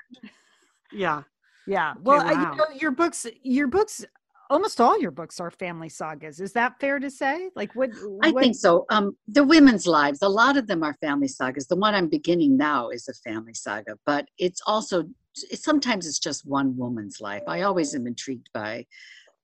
Yeah. 0.91 1.23
Yeah. 1.67 1.93
Well, 2.01 2.25
okay, 2.25 2.33
wow. 2.33 2.51
you 2.51 2.57
know, 2.57 2.65
your 2.79 2.91
books, 2.91 3.25
your 3.43 3.67
books, 3.67 4.03
almost 4.49 4.81
all 4.81 4.99
your 4.99 5.11
books 5.11 5.39
are 5.39 5.51
family 5.51 5.89
sagas. 5.89 6.39
Is 6.39 6.53
that 6.53 6.79
fair 6.79 6.99
to 6.99 7.09
say? 7.09 7.49
Like 7.55 7.73
what? 7.75 7.91
what... 8.03 8.27
I 8.27 8.31
think 8.31 8.55
so. 8.55 8.85
Um, 8.89 9.15
the 9.27 9.43
women's 9.43 9.87
lives, 9.87 10.19
a 10.21 10.27
lot 10.27 10.57
of 10.57 10.67
them 10.67 10.83
are 10.83 10.95
family 10.95 11.27
sagas. 11.27 11.67
The 11.67 11.75
one 11.75 11.93
I'm 11.93 12.09
beginning 12.09 12.57
now 12.57 12.89
is 12.89 13.07
a 13.07 13.13
family 13.29 13.53
saga, 13.53 13.97
but 14.05 14.27
it's 14.37 14.61
also, 14.65 15.05
sometimes 15.53 16.07
it's 16.07 16.19
just 16.19 16.45
one 16.45 16.75
woman's 16.75 17.21
life. 17.21 17.43
I 17.47 17.61
always 17.61 17.95
am 17.95 18.07
intrigued 18.07 18.49
by 18.53 18.85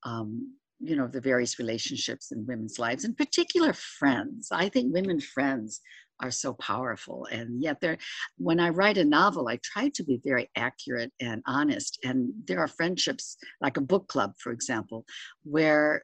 um, 0.04 0.54
you 0.80 0.96
know 0.96 1.08
the 1.08 1.22
various 1.22 1.60
relationships 1.60 2.32
in 2.32 2.46
women's 2.46 2.80
lives 2.80 3.06
in 3.06 3.16
particular 3.16 3.74
friends. 3.74 4.50
I 4.52 4.70
think 4.70 4.94
women 4.94 5.20
friends 5.20 5.82
are 6.20 6.32
so 6.32 6.52
powerful 6.54 7.28
and 7.32 7.62
yet 7.62 7.80
there 7.80 7.96
when 8.40 8.60
i 8.60 8.70
write 8.70 8.98
a 8.98 9.06
novel 9.06 9.48
i 9.48 9.60
try 9.64 9.88
to 9.90 10.04
be 10.04 10.20
very 10.26 10.50
accurate 10.56 11.12
and 11.22 11.44
honest 11.46 12.00
and 12.04 12.32
there 12.48 12.58
are 12.58 12.68
friendships 12.68 13.38
like 13.62 13.78
a 13.78 13.82
book 13.82 14.08
club 14.08 14.34
for 14.40 14.52
example 14.52 15.06
where 15.44 16.02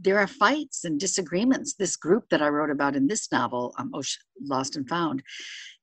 there 0.00 0.18
are 0.18 0.26
fights 0.26 0.84
and 0.84 1.00
disagreements. 1.00 1.74
This 1.74 1.96
group 1.96 2.28
that 2.30 2.42
i 2.42 2.48
wrote 2.48 2.70
about 2.70 2.96
in 2.96 3.06
this 3.06 3.30
novel 3.32 3.74
um, 3.78 3.92
lost 4.42 4.76
and 4.76 4.88
found 4.88 5.22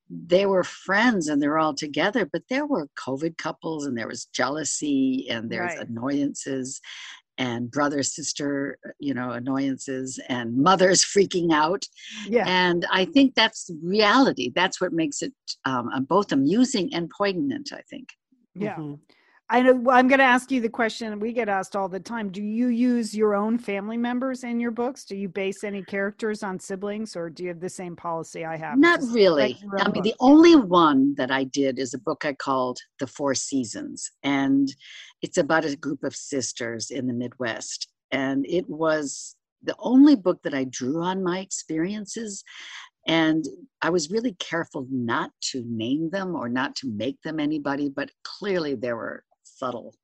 they 0.09 0.45
were 0.45 0.63
friends 0.63 1.27
and 1.27 1.41
they're 1.41 1.57
all 1.57 1.73
together 1.73 2.25
but 2.31 2.43
there 2.47 2.67
were 2.67 2.87
covid 2.97 3.37
couples 3.37 3.85
and 3.85 3.97
there 3.97 4.07
was 4.07 4.25
jealousy 4.25 5.27
and 5.29 5.49
there's 5.49 5.75
right. 5.75 5.87
annoyances 5.87 6.79
and 7.37 7.69
brother 7.69 8.01
sister 8.03 8.77
you 8.99 9.13
know 9.13 9.31
annoyances 9.31 10.19
and 10.29 10.57
mothers 10.57 11.03
freaking 11.03 11.51
out. 11.51 11.85
Yeah. 12.27 12.45
And 12.47 12.85
i 12.91 13.05
think 13.05 13.35
that's 13.35 13.69
reality. 13.83 14.51
That's 14.55 14.79
what 14.81 14.93
makes 14.93 15.21
it 15.21 15.33
um, 15.65 15.89
both 16.07 16.31
amusing 16.31 16.93
and 16.93 17.09
poignant 17.09 17.69
i 17.73 17.81
think. 17.89 18.09
Yeah. 18.55 18.75
Mm-hmm. 18.75 18.93
I 19.47 19.61
know 19.61 19.91
I'm 19.91 20.07
going 20.07 20.19
to 20.19 20.25
ask 20.25 20.49
you 20.49 20.59
the 20.59 20.69
question 20.69 21.19
we 21.19 21.31
get 21.31 21.49
asked 21.49 21.75
all 21.75 21.87
the 21.87 21.99
time. 21.99 22.29
Do 22.29 22.41
you 22.41 22.67
use 22.67 23.15
your 23.15 23.35
own 23.35 23.59
family 23.59 23.95
members 23.95 24.43
in 24.43 24.59
your 24.59 24.71
books? 24.71 25.05
Do 25.05 25.15
you 25.15 25.29
base 25.29 25.63
any 25.63 25.83
characters 25.83 26.41
on 26.41 26.59
siblings 26.59 27.15
or 27.15 27.29
do 27.29 27.43
you 27.43 27.49
have 27.49 27.59
the 27.59 27.69
same 27.69 27.95
policy 27.95 28.43
I 28.43 28.57
have? 28.57 28.79
Not 28.79 29.01
really. 29.11 29.59
I 29.77 29.83
mean, 29.83 29.93
book? 29.93 30.03
the 30.03 30.15
only 30.19 30.55
one 30.55 31.13
that 31.17 31.29
I 31.29 31.43
did 31.43 31.77
is 31.77 31.93
a 31.93 31.99
book 31.99 32.25
I 32.25 32.33
called 32.33 32.79
The 32.99 33.05
Four 33.05 33.35
Seasons. 33.35 34.09
And 34.23 34.73
it's 35.21 35.37
about 35.37 35.63
a 35.63 35.75
group 35.75 36.03
of 36.03 36.15
sisters 36.15 36.89
in 36.89 37.05
the 37.05 37.13
Midwest. 37.13 37.87
And 38.11 38.47
it 38.49 38.67
was 38.67 39.35
the 39.61 39.75
only 39.77 40.15
book 40.15 40.41
that 40.43 40.55
I 40.55 40.63
drew 40.63 41.03
on 41.03 41.23
my 41.23 41.37
experiences. 41.37 42.43
And 43.07 43.45
I 43.83 43.91
was 43.91 44.09
really 44.09 44.33
careful 44.39 44.87
not 44.89 45.29
to 45.51 45.63
name 45.67 46.09
them 46.09 46.35
or 46.35 46.49
not 46.49 46.75
to 46.77 46.87
make 46.89 47.21
them 47.21 47.39
anybody, 47.39 47.89
but 47.89 48.09
clearly 48.23 48.73
there 48.73 48.95
were 48.95 49.23
subtle. 49.55 49.95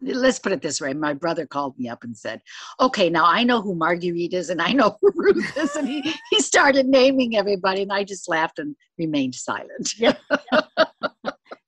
Let's 0.00 0.40
put 0.40 0.52
it 0.52 0.62
this 0.62 0.80
way. 0.80 0.92
My 0.94 1.14
brother 1.14 1.46
called 1.46 1.78
me 1.78 1.88
up 1.88 2.02
and 2.02 2.16
said, 2.16 2.40
Okay, 2.80 3.08
now 3.08 3.24
I 3.24 3.44
know 3.44 3.60
who 3.60 3.74
Marguerite 3.74 4.34
is 4.34 4.50
and 4.50 4.60
I 4.60 4.72
know 4.72 4.96
who 5.02 5.12
Ruth 5.14 5.56
is. 5.56 5.76
And 5.76 5.86
he, 5.86 6.12
he 6.30 6.40
started 6.40 6.86
naming 6.88 7.36
everybody, 7.36 7.82
and 7.82 7.92
I 7.92 8.02
just 8.02 8.28
laughed 8.28 8.58
and 8.58 8.74
remained 8.98 9.34
silent. 9.34 9.94
Yeah. 9.98 10.14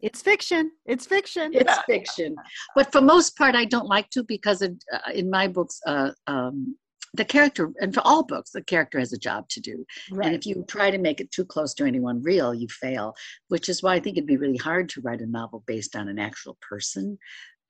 it's 0.00 0.20
fiction. 0.20 0.72
It's 0.84 1.06
fiction. 1.06 1.52
It's 1.54 1.78
fiction. 1.86 2.34
But 2.74 2.90
for 2.90 3.00
most 3.00 3.38
part, 3.38 3.54
I 3.54 3.64
don't 3.64 3.86
like 3.86 4.10
to 4.10 4.24
because 4.24 4.62
in, 4.62 4.78
uh, 4.92 5.12
in 5.14 5.30
my 5.30 5.46
books, 5.46 5.80
uh, 5.86 6.10
um, 6.26 6.76
the 7.14 7.24
character, 7.24 7.72
and 7.80 7.94
for 7.94 8.00
all 8.00 8.24
books, 8.24 8.50
the 8.50 8.62
character 8.62 8.98
has 8.98 9.12
a 9.12 9.18
job 9.18 9.48
to 9.50 9.60
do. 9.60 9.84
Right. 10.10 10.26
And 10.26 10.34
if 10.34 10.46
you 10.46 10.64
try 10.66 10.90
to 10.90 10.98
make 10.98 11.20
it 11.20 11.30
too 11.30 11.44
close 11.44 11.72
to 11.74 11.84
anyone 11.84 12.22
real, 12.22 12.52
you 12.52 12.66
fail, 12.68 13.14
which 13.48 13.68
is 13.68 13.82
why 13.82 13.94
I 13.94 14.00
think 14.00 14.16
it'd 14.16 14.26
be 14.26 14.36
really 14.36 14.56
hard 14.56 14.88
to 14.90 15.00
write 15.00 15.20
a 15.20 15.26
novel 15.26 15.62
based 15.66 15.94
on 15.94 16.08
an 16.08 16.18
actual 16.18 16.58
person 16.60 17.18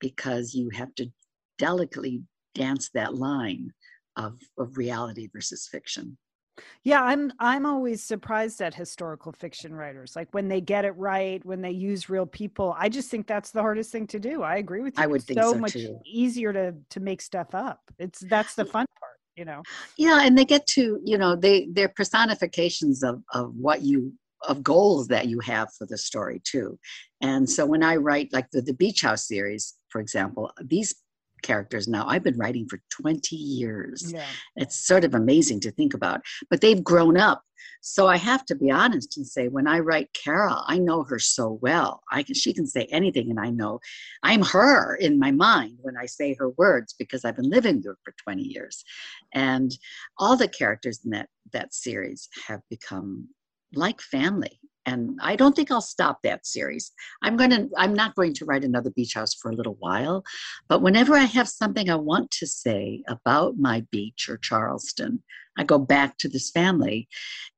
because 0.01 0.55
you 0.55 0.71
have 0.71 0.95
to 0.97 1.11
delicately 1.59 2.23
dance 2.55 2.91
that 2.95 3.15
line 3.15 3.71
of, 4.17 4.39
of 4.59 4.77
reality 4.77 5.29
versus 5.33 5.69
fiction. 5.71 6.17
Yeah, 6.85 7.03
I'm 7.03 7.33
I'm 7.41 7.67
always 7.67 8.03
surprised 8.03 8.63
at 8.63 8.75
historical 8.75 9.33
fiction 9.33 9.75
writers. 9.75 10.15
Like 10.15 10.29
when 10.31 10.47
they 10.47 10.61
get 10.61 10.85
it 10.85 10.93
right, 10.93 11.45
when 11.45 11.61
they 11.61 11.73
use 11.73 12.09
real 12.09 12.27
people. 12.27 12.77
I 12.79 12.89
just 12.89 13.11
think 13.11 13.27
that's 13.27 13.51
the 13.51 13.61
hardest 13.61 13.91
thing 13.91 14.07
to 14.09 14.21
do. 14.21 14.43
I 14.43 14.57
agree 14.59 14.81
with 14.81 14.97
you. 14.97 15.03
I 15.03 15.09
would 15.09 15.17
it's 15.17 15.25
think 15.25 15.41
so, 15.41 15.53
so 15.53 15.59
much 15.59 15.73
too. 15.73 15.99
easier 16.07 16.53
to 16.53 16.75
to 16.91 17.01
make 17.01 17.23
stuff 17.23 17.57
up. 17.57 17.81
It's 17.99 18.21
that's 18.21 18.55
the 18.55 18.65
fun 18.65 18.87
part 19.01 19.13
you 19.37 19.45
know? 19.45 19.62
Yeah 19.97 20.21
and 20.23 20.37
they 20.37 20.45
get 20.45 20.67
to 20.69 21.00
you 21.05 21.19
know 21.19 21.37
they 21.37 21.69
they're 21.73 21.88
personifications 21.88 23.03
of 23.03 23.23
of 23.33 23.55
what 23.55 23.83
you 23.83 24.12
of 24.47 24.62
goals 24.62 25.09
that 25.09 25.26
you 25.26 25.41
have 25.41 25.69
for 25.79 25.87
the 25.87 25.97
story 25.97 26.41
too. 26.45 26.79
And 27.21 27.49
so 27.49 27.64
when 27.64 27.83
i 27.83 27.97
write 27.97 28.33
like 28.33 28.50
the, 28.50 28.61
the 28.61 28.75
beach 28.75 29.03
house 29.03 29.26
series 29.26 29.75
for 29.88 30.00
example 30.00 30.53
these 30.62 30.95
characters 31.45 31.87
now 31.87 32.07
i've 32.09 32.25
been 32.25 32.37
writing 32.37 32.67
for 32.69 32.81
20 32.91 33.37
years 33.37 34.13
yeah. 34.13 34.25
it's 34.57 34.87
sort 34.87 35.05
of 35.05 35.15
amazing 35.15 35.61
to 35.61 35.71
think 35.71 35.95
about 35.95 36.21
but 36.51 36.61
they've 36.61 36.83
grown 36.83 37.17
up 37.17 37.43
so 37.87 38.07
I 38.07 38.17
have 38.17 38.47
to 38.47 38.55
be 38.55 38.71
honest 38.71 39.19
and 39.19 39.27
say, 39.27 39.49
when 39.49 39.67
I 39.67 39.79
write 39.81 40.09
Carol, 40.15 40.65
I 40.67 40.79
know 40.79 41.05
her 41.05 41.19
so 41.19 41.59
well. 41.61 42.03
I 42.11 42.23
can, 42.23 42.35
she 42.35 42.55
can 42.55 42.67
say 42.67 42.87
anything, 42.91 43.29
and 43.29 43.39
I 43.39 43.51
know 43.51 43.79
I'm 44.23 44.41
her 44.41 44.97
in 44.97 45.19
my 45.19 45.31
mind 45.31 45.79
when 45.83 45.95
I 45.95 46.07
say 46.07 46.35
her 46.39 46.49
words 46.51 46.95
because 46.99 47.27
I've 47.27 47.37
been 47.37 47.51
living 47.51 47.77
with 47.77 47.85
her 47.85 47.99
for 48.03 48.15
20 48.23 48.43
years. 48.43 48.85
And 49.35 49.71
all 50.17 50.35
the 50.35 50.49
characters 50.49 51.01
in 51.05 51.11
that 51.11 51.29
that 51.53 51.75
series 51.75 52.31
have 52.47 52.63
become 52.71 53.29
like 53.75 54.01
family 54.01 54.61
and 54.87 55.19
i 55.23 55.37
don't 55.37 55.57
think 55.57 55.71
i'll 55.71 55.81
stop 55.81 56.21
that 56.23 56.47
series. 56.47 56.93
I'm 57.23 57.37
going 57.37 57.50
to 57.50 57.69
i'm 57.76 57.95
not 57.95 58.14
going 58.14 58.35
to 58.35 58.45
write 58.45 58.64
another 58.64 58.91
beach 58.91 59.14
house 59.14 59.35
for 59.35 59.50
a 59.50 59.55
little 59.55 59.76
while 59.81 60.25
but 60.69 60.83
whenever 60.83 61.14
i 61.14 61.25
have 61.25 61.49
something 61.49 61.91
i 61.91 61.95
want 61.95 62.31
to 62.33 62.47
say 62.47 63.03
about 63.09 63.57
my 63.59 63.85
beach 63.91 64.29
or 64.29 64.37
charleston 64.37 65.23
i 65.59 65.64
go 65.64 65.79
back 65.79 66.19
to 66.19 66.29
this 66.29 66.50
family. 66.50 67.09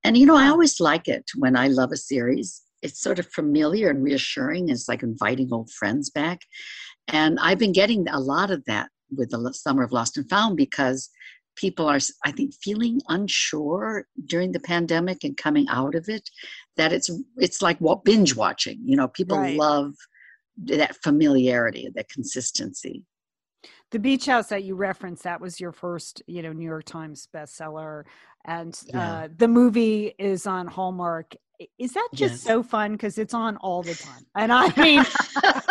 And 0.05 0.17
you 0.17 0.27
know 0.27 0.37
i 0.37 0.49
always 0.49 0.81
like 0.81 1.09
it 1.09 1.25
when 1.37 1.57
i 1.57 1.69
love 1.69 1.93
a 1.93 1.97
series. 1.97 2.63
It's 2.83 3.01
sort 3.01 3.19
of 3.19 3.27
familiar 3.27 3.89
and 3.91 4.05
reassuring. 4.05 4.69
It's 4.69 4.89
like 4.89 5.03
inviting 5.03 5.49
old 5.53 5.71
friends 5.71 6.11
back. 6.11 6.43
And 7.09 7.39
i've 7.41 7.59
been 7.59 7.73
getting 7.73 8.09
a 8.09 8.21
lot 8.21 8.51
of 8.51 8.65
that 8.67 8.91
with 9.17 9.31
the 9.31 9.53
summer 9.53 9.83
of 9.85 9.93
lost 9.93 10.17
and 10.17 10.29
found 10.29 10.57
because 10.57 11.09
people 11.57 11.87
are, 11.87 11.99
I 12.25 12.33
think, 12.33 12.55
feeling 12.55 13.01
unsure 13.09 14.07
during 14.25 14.53
the 14.53 14.61
pandemic 14.61 15.25
and 15.25 15.37
coming 15.37 15.67
out 15.69 15.95
of 15.95 16.09
it. 16.09 16.29
That 16.77 16.93
it's 16.93 17.11
it's 17.37 17.63
like 17.63 17.79
what 17.79 18.05
binge 18.05 18.37
watching. 18.37 18.81
You 18.85 18.97
know, 18.97 19.09
people 19.09 19.39
right. 19.39 19.57
love 19.57 19.95
that 20.65 20.97
familiarity, 21.03 21.91
that 21.95 22.09
consistency. 22.09 23.05
The 23.93 23.99
Beach 23.99 24.27
House 24.27 24.49
that 24.49 24.65
you 24.65 24.75
referenced, 24.75 25.23
that 25.25 25.41
was 25.41 25.61
your 25.61 25.73
first, 25.73 26.23
you 26.27 26.43
know, 26.43 26.53
New 26.53 26.65
York 26.65 26.85
Times 26.85 27.29
bestseller. 27.35 28.05
And 28.45 28.79
yeah. 28.87 29.13
uh, 29.13 29.29
the 29.35 29.49
movie 29.49 30.15
is 30.19 30.47
on 30.47 30.67
Hallmark. 30.67 31.35
Is 31.79 31.93
that 31.93 32.09
just 32.13 32.35
yes. 32.35 32.43
so 32.43 32.63
fun? 32.63 32.93
Because 32.93 33.19
it's 33.19 33.35
on 33.35 33.57
all 33.59 33.83
the 33.83 33.95
time. 33.95 34.27
And 34.35 34.53
I 34.53 34.73
mean, 34.77 35.05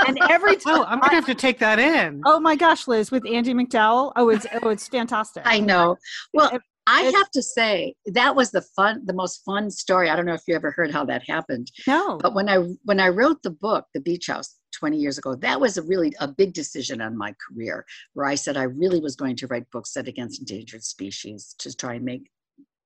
and 0.07 0.19
every 0.29 0.55
time. 0.57 0.63
Oh, 0.75 0.83
I'm 0.83 0.99
going 0.99 1.11
to 1.11 1.15
have 1.15 1.25
to 1.27 1.35
take 1.35 1.59
that 1.59 1.79
in. 1.79 2.21
Oh 2.25 2.39
my 2.39 2.55
gosh, 2.55 2.87
Liz, 2.87 3.11
with 3.11 3.23
Andie 3.25 3.53
MacDowell 3.53 4.11
Oh, 4.15 4.29
it's, 4.29 4.45
oh, 4.61 4.69
it's 4.69 4.87
fantastic. 4.87 5.43
I 5.45 5.59
know. 5.59 5.95
Well, 6.33 6.59
I 6.87 7.01
have 7.03 7.31
to 7.31 7.41
say 7.41 7.95
that 8.05 8.35
was 8.35 8.51
the 8.51 8.61
fun, 8.61 9.03
the 9.05 9.13
most 9.13 9.43
fun 9.45 9.71
story. 9.71 10.09
I 10.09 10.15
don't 10.15 10.25
know 10.25 10.33
if 10.33 10.43
you 10.47 10.55
ever 10.55 10.71
heard 10.71 10.91
how 10.91 11.05
that 11.05 11.23
happened. 11.27 11.71
No. 11.87 12.17
But 12.17 12.33
when 12.33 12.49
I 12.49 12.57
when 12.83 12.99
I 12.99 13.09
wrote 13.09 13.41
the 13.41 13.51
book, 13.51 13.85
The 13.93 14.01
Beach 14.01 14.27
House, 14.27 14.55
20 14.73 14.97
years 14.97 15.17
ago, 15.17 15.35
that 15.35 15.59
was 15.59 15.77
a 15.77 15.83
really 15.83 16.13
a 16.19 16.27
big 16.27 16.53
decision 16.53 17.01
on 17.01 17.17
my 17.17 17.33
career, 17.47 17.85
where 18.13 18.27
I 18.27 18.35
said 18.35 18.57
I 18.57 18.63
really 18.63 18.99
was 18.99 19.15
going 19.15 19.35
to 19.37 19.47
write 19.47 19.69
books 19.71 19.93
set 19.93 20.07
against 20.07 20.39
endangered 20.39 20.83
species 20.83 21.55
to 21.59 21.75
try 21.75 21.95
and 21.95 22.05
make 22.05 22.29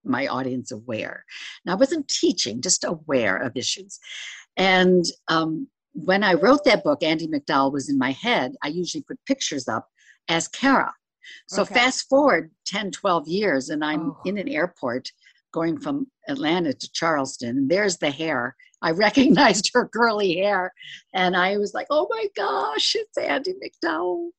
my 0.03 0.27
audience 0.27 0.71
aware. 0.71 1.25
Now 1.65 1.73
I 1.73 1.75
wasn't 1.75 2.07
teaching, 2.07 2.61
just 2.61 2.83
aware 2.83 3.37
of 3.37 3.55
issues. 3.55 3.99
And 4.57 5.05
um, 5.27 5.67
when 5.93 6.23
I 6.23 6.33
wrote 6.33 6.63
that 6.65 6.83
book, 6.83 7.03
Andie 7.03 7.27
MacDowell 7.27 7.71
was 7.71 7.89
in 7.89 7.97
my 7.97 8.11
head. 8.11 8.55
I 8.63 8.67
usually 8.69 9.03
put 9.03 9.23
pictures 9.25 9.67
up 9.67 9.87
as 10.27 10.47
Cara 10.47 10.93
so 11.47 11.63
okay. 11.63 11.75
fast 11.75 12.07
forward 12.09 12.51
10, 12.65 12.91
12 12.91 13.27
years, 13.27 13.69
and 13.69 13.83
I'm 13.83 14.11
oh. 14.11 14.17
in 14.25 14.37
an 14.37 14.47
airport 14.47 15.11
going 15.51 15.79
from 15.79 16.07
Atlanta 16.27 16.73
to 16.73 16.91
Charleston, 16.91 17.57
and 17.57 17.69
there's 17.69 17.97
the 17.97 18.11
hair. 18.11 18.55
I 18.81 18.91
recognized 18.91 19.71
her 19.73 19.87
curly 19.87 20.37
hair, 20.37 20.73
and 21.13 21.35
I 21.35 21.57
was 21.57 21.73
like, 21.73 21.87
"Oh 21.89 22.07
my 22.09 22.27
gosh, 22.35 22.95
it's 22.95 23.17
Andie 23.17 23.55
MacDowell. 23.61 24.29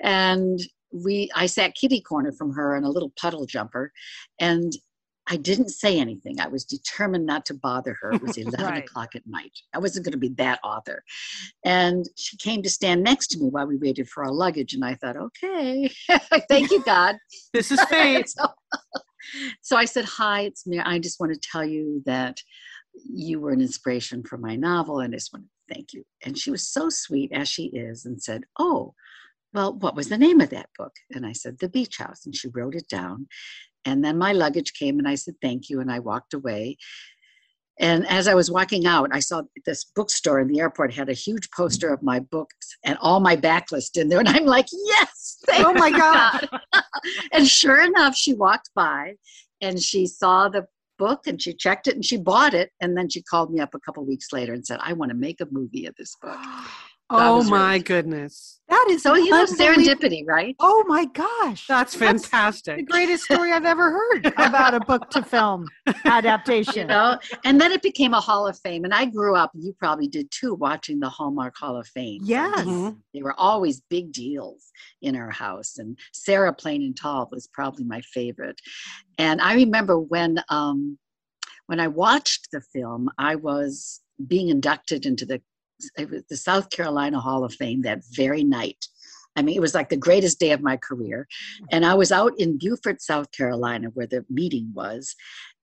And 0.00 0.60
we, 0.92 1.30
I 1.34 1.46
sat 1.46 1.74
kitty 1.74 2.00
corner 2.00 2.32
from 2.32 2.52
her 2.52 2.76
in 2.76 2.84
a 2.84 2.90
little 2.90 3.12
puddle 3.20 3.46
jumper, 3.46 3.92
and 4.40 4.72
I 5.28 5.36
didn't 5.36 5.68
say 5.68 5.98
anything. 5.98 6.40
I 6.40 6.48
was 6.48 6.64
determined 6.64 7.26
not 7.26 7.46
to 7.46 7.54
bother 7.54 7.96
her. 8.00 8.12
It 8.12 8.22
was 8.22 8.36
11 8.38 8.64
right. 8.64 8.84
o'clock 8.84 9.14
at 9.14 9.26
night. 9.26 9.52
I 9.74 9.78
wasn't 9.78 10.04
going 10.04 10.12
to 10.12 10.18
be 10.18 10.30
that 10.30 10.58
author. 10.64 11.04
And 11.64 12.08
she 12.16 12.36
came 12.36 12.62
to 12.62 12.70
stand 12.70 13.02
next 13.02 13.28
to 13.28 13.38
me 13.38 13.46
while 13.46 13.66
we 13.66 13.76
waited 13.76 14.08
for 14.08 14.24
our 14.24 14.32
luggage. 14.32 14.74
And 14.74 14.84
I 14.84 14.94
thought, 14.94 15.16
okay, 15.16 15.90
thank 16.48 16.70
you, 16.70 16.82
God. 16.82 17.16
this 17.52 17.70
is 17.70 17.80
fate. 17.84 18.28
so, 18.28 18.46
so, 19.60 19.76
I 19.76 19.84
said, 19.84 20.04
Hi, 20.04 20.42
it's 20.42 20.66
me. 20.66 20.80
I 20.80 20.98
just 20.98 21.20
want 21.20 21.32
to 21.32 21.48
tell 21.48 21.64
you 21.64 22.02
that 22.06 22.38
you 23.08 23.40
were 23.40 23.52
an 23.52 23.60
inspiration 23.60 24.22
for 24.24 24.38
my 24.38 24.56
novel. 24.56 25.00
And 25.00 25.14
I 25.14 25.16
just 25.16 25.32
want 25.32 25.46
to 25.46 25.74
thank 25.74 25.92
you. 25.92 26.04
And 26.24 26.36
she 26.36 26.50
was 26.50 26.66
so 26.68 26.88
sweet, 26.88 27.32
as 27.32 27.48
she 27.48 27.66
is, 27.66 28.04
and 28.04 28.20
said, 28.20 28.42
Oh, 28.58 28.94
well, 29.54 29.74
what 29.74 29.94
was 29.94 30.08
the 30.08 30.18
name 30.18 30.40
of 30.40 30.50
that 30.50 30.70
book? 30.76 30.92
And 31.10 31.26
I 31.26 31.32
said, 31.32 31.58
The 31.58 31.68
Beach 31.68 31.98
House. 31.98 32.26
And 32.26 32.34
she 32.34 32.48
wrote 32.48 32.74
it 32.74 32.88
down. 32.88 33.28
And 33.84 34.04
then 34.04 34.18
my 34.18 34.32
luggage 34.32 34.74
came 34.74 34.98
and 34.98 35.08
I 35.08 35.14
said, 35.14 35.34
thank 35.42 35.68
you. 35.68 35.80
And 35.80 35.90
I 35.90 35.98
walked 35.98 36.34
away. 36.34 36.76
And 37.78 38.06
as 38.06 38.28
I 38.28 38.34
was 38.34 38.50
walking 38.50 38.86
out, 38.86 39.10
I 39.12 39.18
saw 39.18 39.42
this 39.64 39.84
bookstore 39.96 40.40
in 40.40 40.48
the 40.48 40.60
airport 40.60 40.92
had 40.92 41.08
a 41.08 41.14
huge 41.14 41.48
poster 41.56 41.92
of 41.92 42.02
my 42.02 42.20
books 42.20 42.76
and 42.84 42.98
all 43.00 43.18
my 43.18 43.36
backlist 43.36 43.96
in 43.96 44.08
there. 44.08 44.20
And 44.20 44.28
I'm 44.28 44.44
like, 44.44 44.66
yes, 44.72 45.42
oh 45.50 45.72
my 45.74 45.90
God. 45.90 46.48
And 47.32 47.48
sure 47.48 47.82
enough, 47.82 48.14
she 48.14 48.32
walked 48.32 48.70
by 48.76 49.14
and 49.60 49.82
she 49.82 50.06
saw 50.06 50.48
the 50.48 50.66
book 50.98 51.26
and 51.26 51.42
she 51.42 51.52
checked 51.52 51.88
it 51.88 51.96
and 51.96 52.04
she 52.04 52.16
bought 52.16 52.54
it. 52.54 52.70
And 52.80 52.96
then 52.96 53.08
she 53.08 53.22
called 53.22 53.52
me 53.52 53.58
up 53.58 53.74
a 53.74 53.80
couple 53.80 54.04
weeks 54.06 54.32
later 54.32 54.52
and 54.52 54.64
said, 54.64 54.78
I 54.80 54.92
want 54.92 55.10
to 55.10 55.16
make 55.16 55.40
a 55.40 55.48
movie 55.50 55.86
of 55.86 55.96
this 55.96 56.14
book. 56.22 56.38
oh 57.12 57.42
my 57.44 57.78
goodness. 57.78 58.60
That 58.68 58.86
is 58.88 59.02
so 59.02 59.14
you 59.14 59.30
know 59.30 59.44
serendipity, 59.44 60.26
right? 60.26 60.56
Oh 60.58 60.84
my 60.86 61.04
gosh. 61.04 61.66
That's 61.66 61.94
fantastic. 61.94 62.76
That's 62.76 62.86
the 62.86 62.90
greatest 62.90 63.24
story 63.24 63.52
I've 63.52 63.66
ever 63.66 63.90
heard 63.90 64.26
about 64.38 64.72
a 64.72 64.80
book 64.80 65.10
to 65.10 65.22
film 65.22 65.68
adaptation. 66.06 66.74
You 66.82 66.84
know, 66.86 67.18
and 67.44 67.60
then 67.60 67.70
it 67.70 67.82
became 67.82 68.14
a 68.14 68.20
Hall 68.20 68.46
of 68.46 68.58
Fame. 68.58 68.84
And 68.84 68.94
I 68.94 69.04
grew 69.04 69.36
up, 69.36 69.50
you 69.54 69.74
probably 69.78 70.08
did 70.08 70.30
too, 70.30 70.54
watching 70.54 71.00
the 71.00 71.08
Hallmark 71.10 71.54
Hall 71.56 71.76
of 71.76 71.86
Fame. 71.86 72.22
Yes. 72.24 72.60
Mm-hmm. 72.60 72.98
They 73.12 73.22
were 73.22 73.38
always 73.38 73.82
big 73.90 74.10
deals 74.12 74.70
in 75.02 75.16
our 75.16 75.30
house. 75.30 75.76
And 75.76 75.98
Sarah 76.12 76.54
Plain 76.54 76.82
and 76.82 76.96
Tall 76.96 77.28
was 77.30 77.46
probably 77.48 77.84
my 77.84 78.00
favorite. 78.00 78.58
And 79.18 79.42
I 79.42 79.54
remember 79.54 79.98
when 79.98 80.42
um 80.48 80.98
when 81.66 81.80
I 81.80 81.88
watched 81.88 82.48
the 82.52 82.60
film, 82.60 83.10
I 83.18 83.36
was 83.36 84.00
being 84.26 84.48
inducted 84.48 85.06
into 85.06 85.24
the 85.24 85.40
the 85.96 86.36
South 86.36 86.70
Carolina 86.70 87.20
Hall 87.20 87.44
of 87.44 87.54
Fame 87.54 87.82
that 87.82 88.02
very 88.12 88.44
night. 88.44 88.86
I 89.36 89.42
mean, 89.42 89.56
it 89.56 89.60
was 89.60 89.74
like 89.74 89.88
the 89.88 89.96
greatest 89.96 90.38
day 90.38 90.50
of 90.52 90.62
my 90.62 90.76
career. 90.76 91.26
And 91.70 91.86
I 91.86 91.94
was 91.94 92.12
out 92.12 92.32
in 92.38 92.58
Beaufort, 92.58 93.00
South 93.00 93.32
Carolina, 93.32 93.88
where 93.94 94.06
the 94.06 94.24
meeting 94.28 94.70
was. 94.74 95.14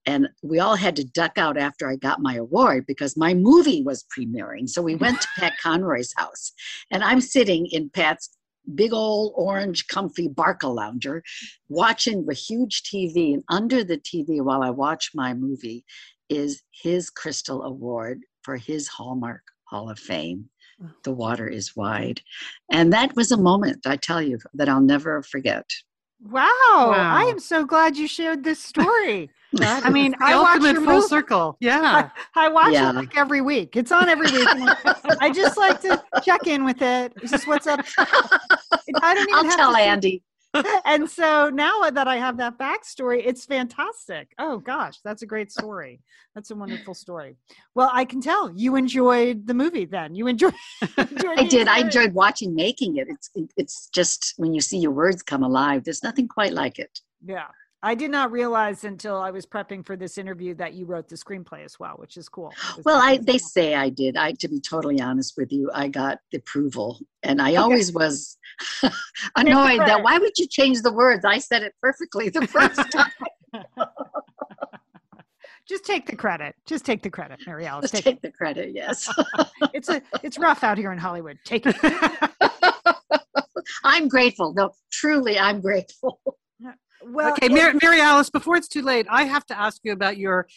And 0.06 0.30
we 0.42 0.60
all 0.60 0.76
had 0.76 0.96
to 0.96 1.04
duck 1.04 1.38
out 1.38 1.58
after 1.58 1.88
I 1.88 1.96
got 1.96 2.22
my 2.22 2.36
award 2.36 2.86
because 2.88 3.16
my 3.16 3.34
movie 3.34 3.84
was 3.84 4.06
premiering. 4.06 4.68
So 4.68 4.82
we 4.82 4.96
went 4.96 5.22
to 5.22 5.28
Pat 5.38 5.54
Conroy's 5.62 6.14
house. 6.18 6.52
And 6.90 7.04
I'm 7.04 7.22
sitting 7.22 7.68
in 7.68 7.90
Pat's 7.90 8.36
big 8.76 8.94
old 8.94 9.34
orange 9.36 9.88
comfy 9.88 10.28
Barca 10.28 10.68
lounger 10.68 11.24
watching 11.70 12.26
the 12.26 12.34
huge 12.34 12.84
TV. 12.84 13.34
And 13.34 13.44
under 13.50 13.84
the 13.84 13.98
TV, 13.98 14.42
while 14.42 14.64
I 14.64 14.70
watch 14.70 15.12
my 15.14 15.34
movie, 15.34 15.86
is 16.30 16.64
his 16.72 17.10
Crystal 17.10 17.64
Award 17.64 18.22
for 18.44 18.56
his 18.58 18.88
Hallmark 18.88 19.42
Hall 19.70 19.90
of 19.90 20.00
Fame. 20.00 20.50
The 21.04 21.12
water 21.12 21.48
is 21.48 21.76
wide. 21.76 22.22
And 22.72 22.94
that 22.94 23.16
was 23.16 23.32
a 23.32 23.38
moment, 23.38 23.86
I 23.86 23.98
tell 23.98 24.22
you, 24.22 24.40
that 24.54 24.70
I'll 24.70 24.82
never 24.82 25.22
forget. 25.24 25.66
Wow. 26.22 26.50
wow. 26.70 27.16
I 27.18 27.24
am 27.26 27.40
so 27.40 27.66
glad 27.66 27.98
you 27.98 28.08
shared 28.08 28.44
this 28.44 28.62
story. 28.62 29.30
I 29.62 29.90
mean, 29.90 30.16
I 30.22 30.40
watch 30.40 30.62
your 30.62 30.76
full 30.76 30.84
movie. 30.84 31.08
circle. 31.08 31.58
Yeah. 31.60 32.10
I, 32.36 32.46
I 32.46 32.50
watch 32.50 32.74
yeah. 32.74 32.90
it 32.90 32.96
like 32.96 33.18
every 33.18 33.42
week. 33.42 33.76
It's 33.76 33.92
on 33.92 34.10
every 34.10 34.32
week. 34.32 34.48
I 35.22 35.32
just 35.34 35.58
like 35.58 35.82
to 35.82 36.02
check 36.24 36.48
in 36.48 36.66
with 36.66 36.82
it. 36.82 37.14
It's 37.22 37.32
just 37.32 37.48
what's 37.48 37.68
up. 37.68 37.82
I 37.98 39.14
don't 39.14 39.30
even 39.30 39.34
I'll 39.52 39.58
tell 39.58 39.76
Andie. 39.76 40.24
and 40.86 41.10
so 41.10 41.50
now 41.50 41.90
that 41.90 42.08
I 42.08 42.18
have 42.18 42.38
that 42.38 42.58
backstory, 42.58 43.22
it's 43.24 43.46
fantastic. 43.46 44.34
Oh 44.40 44.58
gosh, 44.58 44.98
that's 45.04 45.22
a 45.22 45.26
great 45.26 45.52
story. 45.52 46.02
That's 46.34 46.52
a 46.52 46.56
wonderful 46.56 46.94
story. 46.94 47.36
Well, 47.76 47.92
I 47.94 48.06
can 48.06 48.22
tell 48.22 48.52
you 48.56 48.76
enjoyed 48.76 49.46
the 49.46 49.54
movie. 49.54 49.86
Then 49.86 50.16
you 50.16 50.28
enjoyed. 50.28 50.54
enjoyed 50.98 51.40
I 51.40 51.48
did. 51.48 51.68
I 51.68 51.80
enjoyed 51.80 52.14
watching 52.14 52.56
making 52.56 52.98
it. 52.98 53.08
It's 53.10 53.30
it's 53.58 53.90
just 53.94 54.34
when 54.38 54.54
you 54.54 54.62
see 54.62 54.78
your 54.78 54.92
words 54.92 55.22
come 55.22 55.44
alive. 55.44 55.84
There's 55.84 56.04
nothing 56.04 56.28
quite 56.28 56.54
like 56.54 56.80
it. 56.80 57.00
Yeah. 57.24 57.48
I 57.82 57.96
did 57.96 58.12
not 58.12 58.32
realize 58.32 58.84
until 58.84 59.18
I 59.18 59.32
was 59.32 59.46
prepping 59.46 59.86
for 59.86 59.96
this 59.96 60.18
interview 60.18 60.54
that 60.56 60.74
you 60.74 60.86
wrote 60.86 61.08
the 61.08 61.16
screenplay 61.16 61.64
as 61.64 61.80
well, 61.80 61.94
which 61.96 62.18
is 62.18 62.28
cool. 62.28 62.54
Well, 62.84 63.02
I 63.02 63.18
they 63.18 63.38
say 63.38 63.76
I 63.76 63.88
did. 63.90 64.18
I 64.18 64.34
to 64.34 64.50
be 64.50 64.60
totally 64.60 65.00
honest 65.00 65.36
with 65.38 65.54
you, 65.54 65.72
I 65.74 65.88
got 65.88 66.20
the 66.32 66.40
approval, 66.40 67.00
and 67.24 67.42
I 67.42 67.52
okay. 67.52 67.58
always 67.58 67.94
was 67.94 68.38
annoyed 69.38 69.80
that 69.80 70.04
why 70.04 70.18
would 70.18 70.38
you 70.38 70.48
change 70.48 70.82
the 70.82 70.92
words? 70.92 71.24
I 71.24 71.38
said 71.40 71.64
it 71.64 71.74
perfectly 71.82 72.28
the 72.30 72.46
first 72.48 72.82
time. 72.92 73.12
Just 75.68 75.86
take 75.86 76.08
the 76.08 76.16
credit. 76.16 76.56
Just 76.66 76.84
take 76.84 77.04
the 77.04 77.12
credit, 77.12 77.40
Marielle. 77.48 77.68
Alice. 77.68 77.92
Take, 77.92 78.04
take 78.04 78.22
the 78.22 78.32
credit. 78.32 78.72
Yes. 78.74 79.08
it's 79.74 79.88
a 79.88 80.02
it's 80.24 80.40
rough 80.40 80.64
out 80.64 80.80
here 80.80 80.92
in 80.92 80.98
Hollywood. 80.98 81.38
Take 81.46 81.66
it. 81.66 81.76
I'm 83.84 84.08
grateful. 84.08 84.54
No, 84.54 84.72
truly, 84.92 85.38
I'm 85.40 85.62
grateful. 85.62 86.20
Well, 87.04 87.32
okay, 87.34 87.50
Mary, 87.50 87.74
Mary 87.82 88.02
Alice, 88.02 88.30
before 88.30 88.56
it's 88.56 88.68
too 88.68 88.82
late, 88.82 89.08
I 89.10 89.24
have 89.24 89.46
to 89.48 89.58
ask 89.58 89.82
you 89.84 89.92
about 89.92 90.18
your 90.18 90.48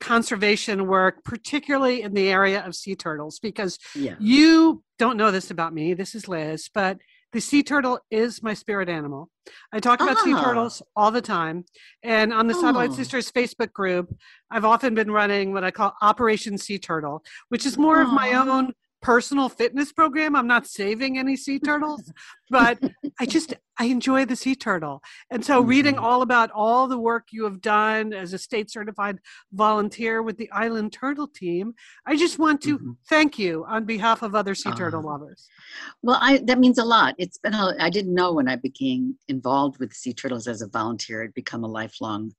conservation 0.00 0.86
work, 0.86 1.24
particularly 1.24 2.02
in 2.02 2.14
the 2.14 2.28
area 2.28 2.64
of 2.64 2.74
sea 2.74 2.94
turtles, 2.94 3.38
because 3.40 3.78
yeah. 3.94 4.14
you 4.18 4.82
don't 4.98 5.16
know 5.16 5.30
this 5.30 5.50
about 5.50 5.74
me. 5.74 5.94
This 5.94 6.14
is 6.14 6.28
Liz, 6.28 6.70
but 6.72 6.98
the 7.32 7.40
sea 7.40 7.62
turtle 7.62 7.98
is 8.10 8.42
my 8.42 8.54
spirit 8.54 8.88
animal. 8.88 9.28
I 9.72 9.80
talk 9.80 10.00
about 10.00 10.18
sea 10.18 10.32
ah. 10.34 10.42
turtles 10.42 10.82
all 10.96 11.10
the 11.10 11.20
time. 11.20 11.64
And 12.02 12.32
on 12.32 12.46
the 12.46 12.54
oh. 12.54 12.60
Satellite 12.60 12.92
Sisters 12.92 13.30
Facebook 13.30 13.72
group, 13.72 14.14
I've 14.50 14.64
often 14.64 14.94
been 14.94 15.10
running 15.10 15.52
what 15.52 15.64
I 15.64 15.70
call 15.70 15.94
Operation 16.00 16.56
Sea 16.56 16.78
Turtle, 16.78 17.22
which 17.48 17.66
is 17.66 17.76
more 17.76 18.00
of 18.00 18.08
my 18.12 18.32
own 18.32 18.72
personal 19.02 19.48
fitness 19.48 19.92
program. 19.92 20.34
I'm 20.34 20.46
not 20.46 20.66
saving 20.66 21.18
any 21.18 21.36
sea 21.36 21.58
turtles, 21.58 22.10
but 22.50 22.78
I 23.20 23.26
just 23.26 23.54
I 23.78 23.86
enjoy 23.86 24.24
the 24.24 24.36
sea 24.36 24.54
turtle. 24.54 25.02
And 25.30 25.44
so 25.44 25.60
mm-hmm. 25.60 25.68
reading 25.68 25.98
all 25.98 26.22
about 26.22 26.50
all 26.52 26.88
the 26.88 26.98
work 26.98 27.28
you 27.30 27.44
have 27.44 27.60
done 27.60 28.12
as 28.12 28.32
a 28.32 28.38
state 28.38 28.70
certified 28.70 29.18
volunteer 29.52 30.22
with 30.22 30.36
the 30.36 30.50
Island 30.50 30.92
Turtle 30.92 31.28
team, 31.28 31.74
I 32.06 32.16
just 32.16 32.38
want 32.38 32.60
to 32.62 32.78
mm-hmm. 32.78 32.92
thank 33.08 33.38
you 33.38 33.64
on 33.68 33.84
behalf 33.84 34.22
of 34.22 34.34
other 34.34 34.54
sea 34.54 34.72
turtle 34.72 35.00
uh, 35.00 35.10
lovers. 35.10 35.48
Well, 36.02 36.18
I 36.20 36.38
that 36.44 36.58
means 36.58 36.78
a 36.78 36.84
lot. 36.84 37.14
It's 37.18 37.38
been 37.38 37.54
a, 37.54 37.74
I 37.78 37.90
didn't 37.90 38.14
know 38.14 38.32
when 38.32 38.48
I 38.48 38.56
became 38.56 39.16
involved 39.28 39.78
with 39.78 39.92
sea 39.92 40.12
turtles 40.12 40.46
as 40.46 40.62
a 40.62 40.68
volunteer, 40.68 41.22
it'd 41.22 41.34
become 41.34 41.64
a 41.64 41.68
lifelong 41.68 42.32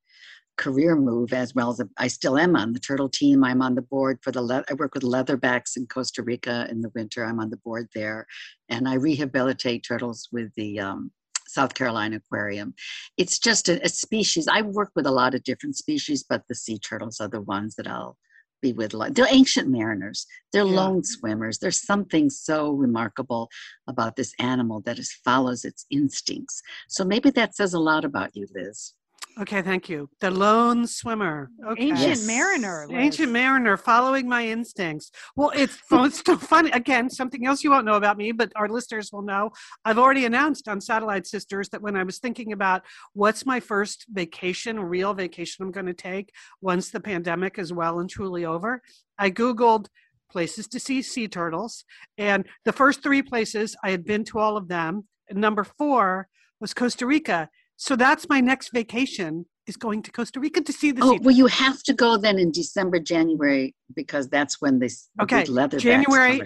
career 0.60 0.94
move 0.96 1.32
as 1.32 1.56
well 1.56 1.70
as 1.72 1.80
a, 1.80 1.88
I 1.98 2.08
still 2.08 2.38
am 2.38 2.56
on 2.58 2.74
the 2.74 2.80
turtle 2.80 3.10
team. 3.10 3.46
I'm 3.46 3.62
on 3.62 3.76
the 3.76 3.82
board 3.82 4.20
for 4.22 4.32
the 4.32 4.42
le- 4.42 4.66
I 4.70 4.74
work 4.74 4.94
with 4.94 5.04
leatherbacks 5.04 5.78
in 5.78 5.88
Costa 5.88 6.22
Rica 6.22 6.68
in 6.70 6.82
the 6.82 6.92
winter. 6.94 7.26
I'm 7.26 7.40
on 7.40 7.50
the 7.50 7.58
board 7.58 7.88
there, 7.96 8.28
and 8.68 8.88
I 8.88 8.96
rehabilitate 8.96 9.86
turtles 9.88 10.28
with 10.34 10.54
the 10.56 10.80
um, 10.82 11.12
South 11.48 11.74
Carolina 11.74 12.18
Aquarium. 12.18 12.74
It's 13.18 13.40
just 13.40 13.70
a, 13.70 13.82
a, 13.84 13.90
species. 13.90 14.50
I 14.50 14.62
work 14.62 14.92
with 14.96 15.08
a 15.08 15.12
lot 15.12 15.34
of 15.34 15.44
different 15.46 15.78
species, 15.78 16.26
but 16.28 16.44
the 16.50 16.56
sea 16.56 16.78
turtles 16.78 17.22
are 17.22 17.30
the 17.30 17.42
ones 17.42 17.76
that 17.76 17.88
I'll 17.88 18.18
be 18.62 18.74
with. 18.74 18.92
They're 19.16 19.28
ancient 19.30 19.70
mariners. 19.70 20.28
They're 20.52 20.66
yeah. 20.66 20.82
lone 20.82 21.06
swimmers. 21.06 21.60
There's 21.60 21.86
something 21.86 22.30
so 22.30 22.72
remarkable 22.72 23.50
about 23.88 24.18
this 24.18 24.34
animal 24.40 24.82
that 24.82 25.00
is, 25.00 25.14
follows 25.24 25.64
its 25.64 25.86
instincts. 25.90 26.62
So 26.90 27.06
maybe 27.06 27.30
that 27.32 27.56
says 27.56 27.74
a 27.74 27.80
lot 27.80 28.04
about 28.04 28.36
you, 28.36 28.46
Liz. 28.54 28.94
Okay, 29.42 29.62
thank 29.62 29.88
you. 29.88 30.10
The 30.20 30.32
lone 30.32 30.86
swimmer. 30.86 31.50
Okay. 31.66 31.84
Ancient 31.84 32.10
yes. 32.10 32.28
mariner. 32.28 32.86
Liz. 32.90 32.98
Ancient 32.98 33.32
mariner, 33.32 33.78
following 33.78 34.28
my 34.28 34.46
instincts. 34.46 35.12
Well, 35.38 35.52
it's, 35.56 35.78
it's 35.92 36.20
still 36.20 36.38
funny. 36.38 36.72
Again, 36.72 37.10
something 37.10 37.46
else 37.46 37.64
you 37.64 37.72
won't 37.72 37.86
know 37.86 37.94
about 37.94 38.18
me, 38.18 38.34
but 38.34 38.52
our 38.58 38.68
listeners 38.68 39.14
will 39.14 39.22
know. 39.22 39.52
I've 39.86 39.98
already 39.98 40.26
announced 40.26 40.68
on 40.68 40.82
Satellite 40.82 41.26
Sisters 41.26 41.70
that 41.70 41.82
when 41.82 41.96
I 41.96 42.04
was 42.04 42.20
thinking 42.20 42.52
about 42.52 42.82
what's 43.14 43.46
my 43.46 43.62
first 43.62 44.08
vacation, 44.10 44.78
real 44.78 45.14
vacation 45.14 45.64
I'm 45.64 45.72
going 45.72 45.86
to 45.86 45.94
take 45.94 46.34
once 46.62 46.90
the 46.90 47.00
pandemic 47.00 47.58
is 47.58 47.72
well 47.72 48.00
and 48.00 48.10
truly 48.10 48.44
over, 48.44 48.82
I 49.18 49.32
Googled 49.32 49.88
places 50.30 50.68
to 50.68 50.82
see 50.82 51.02
sea 51.02 51.30
turtles. 51.30 51.86
And 52.18 52.46
the 52.66 52.74
first 52.74 53.02
three 53.02 53.22
places, 53.22 53.76
I 53.86 53.92
had 53.92 54.04
been 54.04 54.26
to 54.26 54.40
all 54.40 54.58
of 54.58 54.68
them. 54.68 55.08
And 55.30 55.40
number 55.40 55.64
four 55.64 56.28
was 56.60 56.74
Costa 56.74 57.06
Rica. 57.06 57.50
So 57.80 57.96
that's 57.96 58.28
my 58.28 58.42
next 58.42 58.74
vacation 58.74 59.46
is 59.66 59.78
going 59.78 60.04
to 60.04 60.12
Costa 60.12 60.38
Rica 60.42 60.60
to 60.60 60.74
see 60.74 60.92
the. 60.92 61.02
Oh, 61.02 61.18
well, 61.22 61.34
you 61.34 61.46
have 61.46 61.82
to 61.84 61.94
go 61.94 62.18
then 62.18 62.38
in 62.38 62.52
December, 62.52 63.00
January, 63.00 63.74
because 63.96 64.28
that's 64.28 64.60
when 64.60 64.80
this 64.80 65.08
okay 65.22 65.46
leather 65.46 65.80
January. 65.80 66.42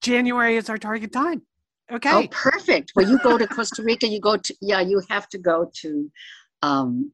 January 0.00 0.56
is 0.56 0.70
our 0.70 0.78
target 0.78 1.12
time. 1.12 1.42
Okay. 1.92 2.10
Oh, 2.10 2.26
perfect. 2.30 2.92
Well, 2.96 3.06
you 3.06 3.18
go 3.18 3.36
to 3.36 3.46
Costa 3.46 3.82
Rica. 3.82 4.06
You 4.08 4.20
go 4.20 4.38
to 4.38 4.54
yeah. 4.62 4.80
You 4.80 5.02
have 5.10 5.28
to 5.28 5.38
go 5.38 5.70
to 5.82 6.10
um, 6.62 7.12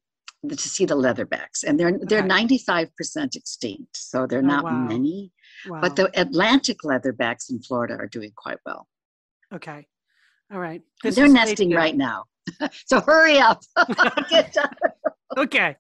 to 0.49 0.57
see 0.57 0.85
the 0.85 0.95
leatherbacks, 0.95 1.65
and 1.67 1.79
they're 1.79 1.99
they're 2.03 2.23
ninety 2.23 2.59
five 2.59 2.95
percent 2.95 3.35
extinct, 3.35 3.97
so 3.97 4.29
they're 4.29 4.39
oh, 4.39 4.55
not 4.55 4.63
wow. 4.63 4.87
many. 4.87 5.33
Wow. 5.67 5.81
But 5.81 5.97
the 5.97 6.09
Atlantic 6.15 6.79
leatherbacks 6.85 7.51
in 7.51 7.61
Florida 7.61 7.95
are 7.95 8.07
doing 8.07 8.31
quite 8.37 8.59
well. 8.65 8.87
Okay. 9.53 9.89
All 10.53 10.61
right. 10.61 10.83
This 11.03 11.15
they're 11.15 11.29
nesting 11.29 11.71
right 11.71 11.97
now. 11.97 12.25
so 12.87 13.01
hurry 13.01 13.39
up. 13.39 13.63
okay. 15.37 15.77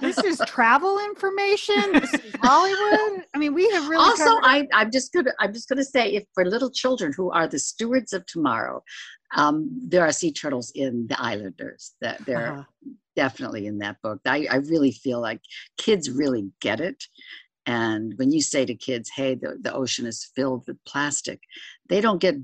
this 0.00 0.18
is 0.18 0.40
travel 0.46 0.98
information. 0.98 1.92
This 1.92 2.12
is 2.12 2.34
Hollywood. 2.42 3.24
I 3.34 3.38
mean, 3.38 3.54
we 3.54 3.70
have 3.70 3.88
really 3.88 4.04
also. 4.04 4.38
I, 4.42 4.66
I'm 4.74 4.90
just 4.90 5.12
gonna. 5.12 5.32
I'm 5.40 5.52
just 5.52 5.68
gonna 5.68 5.84
say, 5.84 6.12
if 6.12 6.24
for 6.34 6.44
little 6.44 6.70
children 6.70 7.12
who 7.16 7.30
are 7.30 7.46
the 7.46 7.58
stewards 7.58 8.12
of 8.12 8.26
tomorrow, 8.26 8.82
um, 9.36 9.70
there 9.88 10.02
are 10.02 10.12
sea 10.12 10.32
turtles 10.32 10.72
in 10.74 11.06
the 11.08 11.20
Islanders. 11.20 11.94
That 12.00 12.24
they're 12.26 12.52
uh-huh. 12.52 12.64
definitely 13.16 13.66
in 13.66 13.78
that 13.78 13.96
book. 14.02 14.20
I, 14.26 14.46
I 14.50 14.56
really 14.56 14.92
feel 14.92 15.20
like 15.20 15.40
kids 15.78 16.10
really 16.10 16.50
get 16.60 16.80
it. 16.80 17.04
And 17.64 18.14
when 18.16 18.32
you 18.32 18.42
say 18.42 18.66
to 18.66 18.74
kids, 18.74 19.10
"Hey, 19.14 19.34
the, 19.36 19.56
the 19.60 19.72
ocean 19.72 20.04
is 20.04 20.30
filled 20.34 20.64
with 20.66 20.82
plastic," 20.84 21.40
they 21.88 22.00
don't 22.00 22.20
get 22.20 22.34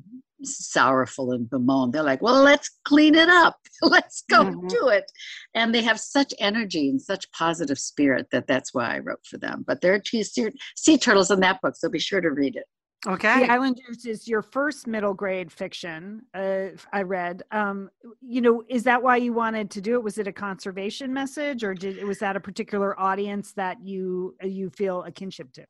sorrowful 0.43 1.33
and 1.33 1.49
bemoan. 1.49 1.91
They're 1.91 2.03
like, 2.03 2.23
well, 2.23 2.43
let's 2.43 2.71
clean 2.85 3.15
it 3.15 3.29
up. 3.29 3.57
let's 3.83 4.23
go 4.31 4.45
mm-hmm. 4.45 4.67
do 4.69 4.89
it. 4.89 5.11
And 5.55 5.75
they 5.75 5.83
have 5.83 6.01
such 6.01 6.33
energy 6.39 6.89
and 6.89 7.01
such 7.01 7.31
positive 7.33 7.79
spirit 7.79 8.29
that 8.33 8.47
that's 8.47 8.75
why 8.75 8.97
I 8.97 8.99
wrote 8.99 9.25
for 9.27 9.39
them. 9.39 9.65
But 9.67 9.81
there 9.81 9.95
are 9.95 9.99
two 9.99 10.23
sea, 10.25 10.51
sea 10.77 10.99
turtles 10.99 11.31
in 11.31 11.41
that 11.41 11.61
book, 11.61 11.77
so 11.77 11.89
be 11.89 11.99
sure 11.99 12.21
to 12.21 12.31
read 12.31 12.57
it. 12.57 12.65
Okay. 13.07 13.47
The 13.47 13.53
Islanders 13.53 14.05
is 14.07 14.27
your 14.27 14.43
first 14.43 14.89
middle 14.89 15.15
grade 15.15 15.53
fiction. 15.53 16.23
Uh, 16.35 16.71
I 16.93 17.03
read. 17.03 17.45
Um, 17.53 17.91
you 18.21 18.41
know, 18.41 18.65
is 18.69 18.83
that 18.85 19.01
why 19.01 19.17
you 19.19 19.33
wanted 19.33 19.71
to 19.73 19.81
do 19.81 19.95
it? 19.95 20.03
Was 20.03 20.19
it 20.19 20.27
a 20.27 20.33
conservation 20.33 21.13
message, 21.13 21.63
or 21.63 21.75
did 21.75 22.03
was 22.03 22.19
that 22.19 22.35
a 22.35 22.41
particular 22.41 22.99
audience 22.99 23.53
that 23.53 23.81
you 23.85 24.35
you 24.43 24.69
feel 24.71 25.05
a 25.05 25.13
kinship 25.13 25.53
to? 25.53 25.67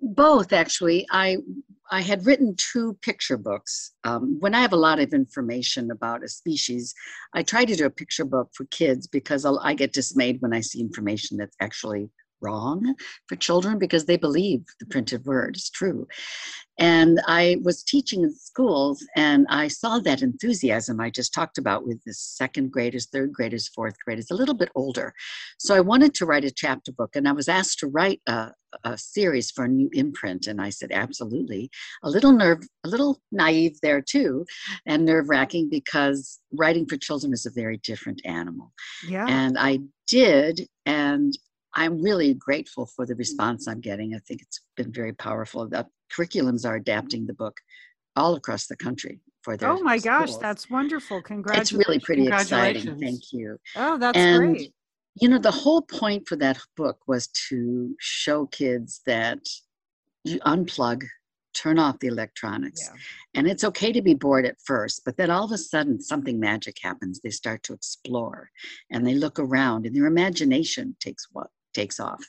Both, 0.00 0.52
actually. 0.52 1.06
I 1.10 1.38
I 1.90 2.00
had 2.00 2.24
written 2.26 2.56
two 2.56 2.94
picture 3.02 3.36
books. 3.36 3.92
Um, 4.04 4.38
when 4.40 4.54
I 4.54 4.62
have 4.62 4.72
a 4.72 4.76
lot 4.76 5.00
of 5.00 5.12
information 5.12 5.90
about 5.90 6.24
a 6.24 6.28
species, 6.28 6.94
I 7.34 7.42
try 7.42 7.64
to 7.64 7.76
do 7.76 7.84
a 7.84 7.90
picture 7.90 8.24
book 8.24 8.50
for 8.54 8.64
kids 8.66 9.06
because 9.06 9.44
I'll, 9.44 9.60
I 9.62 9.74
get 9.74 9.92
dismayed 9.92 10.40
when 10.40 10.54
I 10.54 10.60
see 10.60 10.80
information 10.80 11.36
that's 11.36 11.56
actually 11.60 12.08
wrong 12.44 12.94
for 13.28 13.36
children 13.36 13.78
because 13.78 14.04
they 14.04 14.16
believe 14.16 14.60
the 14.78 14.86
printed 14.86 15.24
word 15.24 15.56
is 15.56 15.70
true. 15.70 16.06
And 16.78 17.20
I 17.28 17.58
was 17.62 17.84
teaching 17.84 18.22
in 18.24 18.34
schools 18.34 19.06
and 19.14 19.46
I 19.48 19.68
saw 19.68 20.00
that 20.00 20.22
enthusiasm 20.22 21.00
I 21.00 21.08
just 21.08 21.32
talked 21.32 21.56
about 21.56 21.86
with 21.86 22.02
the 22.04 22.12
second 22.12 22.72
graders, 22.72 23.06
third 23.06 23.32
graders, 23.32 23.68
fourth 23.68 23.94
graders, 24.04 24.30
a 24.30 24.34
little 24.34 24.54
bit 24.54 24.70
older. 24.74 25.14
So 25.58 25.74
I 25.74 25.80
wanted 25.80 26.14
to 26.14 26.26
write 26.26 26.44
a 26.44 26.50
chapter 26.50 26.90
book 26.90 27.14
and 27.14 27.28
I 27.28 27.32
was 27.32 27.48
asked 27.48 27.78
to 27.80 27.86
write 27.86 28.20
a, 28.26 28.50
a 28.82 28.98
series 28.98 29.52
for 29.52 29.66
a 29.66 29.68
new 29.68 29.88
imprint. 29.92 30.48
And 30.48 30.60
I 30.60 30.70
said, 30.70 30.90
absolutely. 30.90 31.70
A 32.02 32.10
little 32.10 32.32
nerve, 32.32 32.66
a 32.84 32.88
little 32.88 33.20
naive 33.30 33.78
there 33.80 34.02
too, 34.02 34.44
and 34.84 35.04
nerve 35.04 35.28
wracking 35.28 35.68
because 35.70 36.40
writing 36.52 36.86
for 36.86 36.96
children 36.96 37.32
is 37.32 37.46
a 37.46 37.50
very 37.50 37.78
different 37.78 38.20
animal. 38.24 38.72
Yeah. 39.06 39.26
And 39.28 39.56
I 39.58 39.78
did. 40.08 40.66
And 40.86 41.38
I'm 41.74 42.00
really 42.00 42.34
grateful 42.34 42.86
for 42.86 43.04
the 43.04 43.14
response 43.14 43.66
I'm 43.66 43.80
getting. 43.80 44.14
I 44.14 44.18
think 44.18 44.42
it's 44.42 44.60
been 44.76 44.92
very 44.92 45.12
powerful. 45.12 45.68
The 45.68 45.86
curriculums 46.12 46.66
are 46.66 46.76
adapting 46.76 47.26
the 47.26 47.34
book 47.34 47.60
all 48.16 48.34
across 48.34 48.66
the 48.66 48.76
country 48.76 49.20
for 49.42 49.56
their. 49.56 49.70
Oh 49.70 49.82
my 49.82 49.98
schools. 49.98 50.30
gosh, 50.30 50.36
that's 50.36 50.70
wonderful! 50.70 51.20
Congratulations! 51.22 51.72
It's 51.72 51.86
really 51.86 52.00
pretty 52.00 52.28
exciting. 52.28 52.98
Thank 52.98 53.32
you. 53.32 53.58
Oh, 53.76 53.98
that's 53.98 54.16
and, 54.16 54.54
great. 54.54 54.72
You 55.20 55.28
know, 55.28 55.38
the 55.38 55.50
whole 55.50 55.82
point 55.82 56.26
for 56.28 56.36
that 56.36 56.58
book 56.76 56.98
was 57.06 57.28
to 57.48 57.94
show 58.00 58.46
kids 58.46 59.00
that 59.06 59.38
you 60.24 60.40
unplug, 60.40 61.04
turn 61.54 61.78
off 61.78 62.00
the 62.00 62.08
electronics. 62.08 62.82
Yeah. 62.82 63.00
And 63.34 63.46
it's 63.46 63.62
okay 63.64 63.92
to 63.92 64.02
be 64.02 64.14
bored 64.14 64.44
at 64.44 64.56
first, 64.64 65.02
but 65.04 65.16
then 65.16 65.30
all 65.30 65.44
of 65.44 65.52
a 65.52 65.58
sudden 65.58 66.00
something 66.00 66.40
magic 66.40 66.78
happens. 66.82 67.20
They 67.20 67.30
start 67.30 67.62
to 67.64 67.74
explore 67.74 68.50
and 68.90 69.06
they 69.06 69.14
look 69.14 69.38
around 69.38 69.86
and 69.86 69.94
their 69.94 70.06
imagination 70.06 70.96
takes 70.98 71.28
what 71.30 71.48
takes 71.74 72.00
off. 72.00 72.24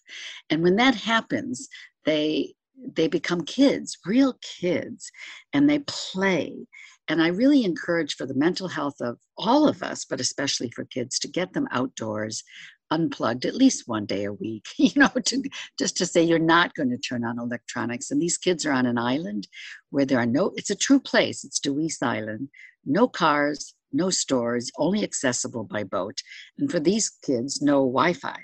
And 0.50 0.64
when 0.64 0.76
that 0.78 0.96
happens, 0.96 1.70
they 2.06 2.54
they 2.94 3.08
become 3.08 3.42
kids, 3.42 3.98
real 4.06 4.38
kids, 4.42 5.12
and 5.54 5.70
they 5.70 5.80
play. 5.80 6.68
And 7.08 7.22
I 7.22 7.28
really 7.28 7.64
encourage 7.64 8.16
for 8.16 8.26
the 8.26 8.34
mental 8.34 8.68
health 8.68 9.00
of 9.00 9.18
all 9.38 9.68
of 9.68 9.84
us, 9.84 10.06
but 10.06 10.20
especially 10.20 10.72
for 10.72 10.86
kids, 10.86 11.20
to 11.20 11.28
get 11.28 11.54
them 11.54 11.68
outdoors, 11.72 12.44
unplugged 12.92 13.46
at 13.46 13.56
least 13.56 13.88
one 13.88 14.06
day 14.06 14.26
a 14.26 14.34
week, 14.34 14.68
you 14.78 14.92
know, 14.96 15.10
to 15.26 15.44
just 15.78 15.98
to 15.98 16.06
say 16.06 16.24
you're 16.24 16.40
not 16.40 16.74
going 16.76 16.90
to 16.90 16.98
turn 16.98 17.24
on 17.24 17.40
electronics. 17.40 18.12
And 18.12 18.22
these 18.22 18.38
kids 18.38 18.66
are 18.66 18.72
on 18.72 18.86
an 18.86 18.98
island 18.98 19.48
where 19.92 20.06
there 20.06 20.20
are 20.20 20.26
no, 20.26 20.52
it's 20.56 20.70
a 20.70 20.76
true 20.76 21.00
place, 21.00 21.44
it's 21.44 21.60
Dewees 21.60 22.02
Island, 22.02 22.50
no 22.86 23.08
cars, 23.08 23.74
no 23.92 24.10
stores, 24.10 24.72
only 24.78 25.04
accessible 25.04 25.64
by 25.64 25.84
boat. 25.84 26.22
And 26.58 26.70
for 26.70 26.80
these 26.80 27.10
kids, 27.24 27.62
no 27.62 27.86
Wi 27.86 28.14
Fi 28.14 28.38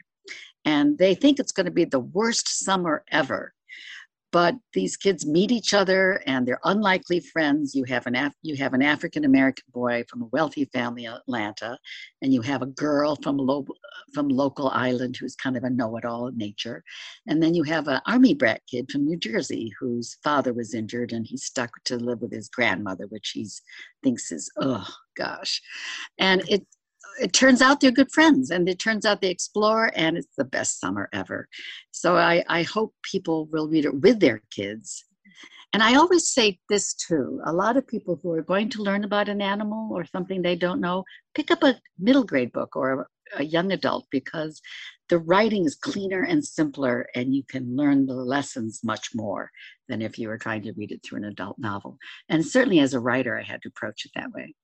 and 0.65 0.97
they 0.97 1.15
think 1.15 1.39
it's 1.39 1.52
going 1.52 1.65
to 1.65 1.71
be 1.71 1.86
the 1.86 2.00
worst 2.00 2.47
summer 2.47 3.04
ever. 3.12 3.54
But 4.32 4.56
these 4.74 4.95
kids 4.95 5.26
meet 5.26 5.52
each 5.52 5.74
other 5.74 6.24
and 6.26 6.47
they're 6.47 6.62
unlikely 6.63 7.19
friends. 7.19 7.76
You 7.76 7.84
have 7.86 8.08
an 8.08 8.15
Af- 8.15 8.34
you 8.41 8.56
have 8.56 8.74
an 8.74 8.82
african 8.82 9.26
american 9.26 9.65
boy 9.74 10.06
from 10.10 10.21
a 10.21 10.30
wealthy 10.32 10.65
family 10.65 11.06
in 11.06 11.12
atlanta 11.13 11.78
and 12.21 12.34
you 12.34 12.41
have 12.41 12.62
a 12.62 12.67
girl 12.67 13.17
from 13.21 13.38
lo- 13.38 13.65
from 14.13 14.30
local 14.30 14.69
island 14.69 15.17
who's 15.17 15.36
kind 15.36 15.58
of 15.58 15.63
a 15.63 15.69
know-it-all 15.69 16.28
in 16.28 16.38
nature. 16.38 16.84
And 17.28 17.43
then 17.43 17.54
you 17.54 17.63
have 17.63 17.88
an 17.88 18.02
army 18.08 18.34
brat 18.34 18.62
kid 18.69 18.89
from 18.89 19.06
new 19.06 19.17
jersey 19.17 19.74
whose 19.80 20.17
father 20.24 20.54
was 20.54 20.74
injured 20.74 21.12
and 21.12 21.26
he's 21.28 21.43
stuck 21.43 21.71
to 21.86 21.97
live 21.97 22.21
with 22.21 22.32
his 22.32 22.50
grandmother 22.50 23.08
which 23.08 23.32
he 23.32 23.50
thinks 24.02 24.32
is 24.32 24.50
oh 24.62 24.88
gosh. 25.17 25.62
And 26.17 26.41
it 26.47 26.65
it 27.19 27.34
turns 27.34 27.62
out 27.62 27.80
they're 27.80 27.91
good 27.91 28.12
friends 28.12 28.52
and 28.52 28.69
it 28.69 28.80
turns 28.80 29.06
out 29.06 29.21
they 29.21 29.30
explore 29.30 29.91
and 29.95 30.17
it's 30.17 30.36
the 30.38 30.45
best 30.45 30.80
summer 30.80 31.10
ever 31.13 31.47
so 31.91 32.15
i, 32.17 32.43
I 32.47 32.63
hope 32.63 32.93
people 33.04 33.47
will 33.52 33.67
read 33.67 33.86
it 33.86 34.02
with 34.02 34.19
their 34.19 34.41
kids 34.52 35.04
And 35.74 35.82
I 35.84 35.95
always 35.95 36.30
say 36.30 36.60
this 36.69 36.93
too 36.93 37.41
a 37.45 37.54
lot 37.54 37.78
of 37.78 37.88
people 37.88 38.19
who 38.21 38.32
are 38.32 38.41
going 38.41 38.69
to 38.71 38.84
learn 38.84 39.04
about 39.04 39.30
an 39.30 39.41
animal 39.41 39.89
or 39.95 40.06
something 40.06 40.41
they 40.41 40.56
don't 40.56 40.82
know, 40.82 41.04
pick 41.34 41.52
up 41.52 41.63
a 41.63 41.80
middle 41.97 42.24
grade 42.24 42.52
book 42.52 42.76
or 42.76 43.08
a 43.38 43.43
young 43.43 43.71
adult 43.71 44.06
because 44.12 44.62
the 45.10 45.19
writing 45.19 45.65
is 45.65 45.76
cleaner 45.76 46.24
and 46.24 46.43
simpler 46.43 47.08
and 47.15 47.34
you 47.34 47.43
can 47.43 47.76
learn 47.76 48.06
the 48.06 48.13
lessons 48.13 48.82
much 48.84 49.10
more 49.15 49.50
than 49.88 50.02
if 50.02 50.17
you 50.19 50.28
were 50.28 50.38
trying 50.38 50.63
to 50.63 50.74
read 50.74 50.91
it 50.91 51.02
through 51.04 51.19
an 51.19 51.26
adult 51.26 51.58
novel. 51.58 51.97
And 52.28 52.45
certainly 52.45 52.80
as 52.80 52.93
a 52.93 53.00
writer, 53.00 53.39
I 53.39 53.43
had 53.43 53.62
to 53.63 53.69
approach 53.69 54.06
it 54.06 54.12
that 54.15 54.32
way. 54.32 54.56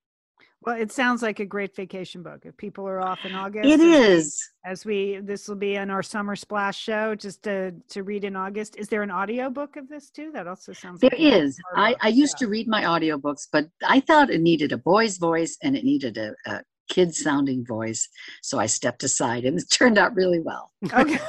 Well, 0.61 0.75
it 0.75 0.91
sounds 0.91 1.21
like 1.21 1.39
a 1.39 1.45
great 1.45 1.75
vacation 1.75 2.23
book. 2.23 2.41
If 2.43 2.57
people 2.57 2.87
are 2.87 3.01
off 3.01 3.19
in 3.25 3.33
August, 3.33 3.69
it 3.69 3.79
is. 3.79 4.49
As 4.65 4.85
we, 4.85 5.19
this 5.21 5.47
will 5.47 5.55
be 5.55 5.77
on 5.77 5.89
our 5.89 6.03
summer 6.03 6.35
splash 6.35 6.77
show, 6.77 7.15
just 7.15 7.43
to 7.43 7.71
to 7.89 8.03
read 8.03 8.23
in 8.23 8.35
August. 8.35 8.75
Is 8.75 8.89
there 8.89 9.03
an 9.03 9.11
audio 9.11 9.49
book 9.49 9.75
of 9.75 9.87
this 9.87 10.09
too? 10.09 10.31
That 10.33 10.47
also 10.47 10.73
sounds. 10.73 10.99
There 10.99 11.11
like 11.11 11.21
is. 11.21 11.57
I 11.75 11.95
I 12.01 12.09
used 12.09 12.37
to 12.39 12.47
read 12.47 12.67
my 12.67 12.83
audiobooks, 12.83 13.47
but 13.51 13.67
I 13.87 13.99
thought 14.01 14.29
it 14.29 14.41
needed 14.41 14.71
a 14.71 14.77
boy's 14.77 15.17
voice 15.17 15.57
and 15.61 15.77
it 15.77 15.83
needed 15.83 16.17
a, 16.17 16.33
a 16.45 16.61
kid 16.87 17.13
sounding 17.13 17.65
voice. 17.65 18.09
So 18.41 18.59
I 18.59 18.65
stepped 18.65 19.03
aside 19.03 19.45
and 19.45 19.57
it 19.59 19.69
turned 19.69 19.97
out 19.97 20.15
really 20.15 20.39
well. 20.39 20.71
Okay. 20.93 21.15
it 21.15 21.21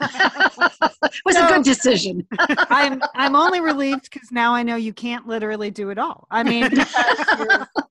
was 1.24 1.36
so, 1.36 1.46
a 1.46 1.48
good 1.48 1.64
decision. 1.64 2.26
I'm 2.38 3.00
I'm 3.14 3.36
only 3.36 3.60
relieved 3.60 4.10
because 4.10 4.32
now 4.32 4.54
I 4.54 4.62
know 4.62 4.76
you 4.76 4.92
can't 4.92 5.26
literally 5.26 5.70
do 5.70 5.90
it 5.90 5.98
all. 5.98 6.26
I 6.30 6.42
mean, 6.42 6.70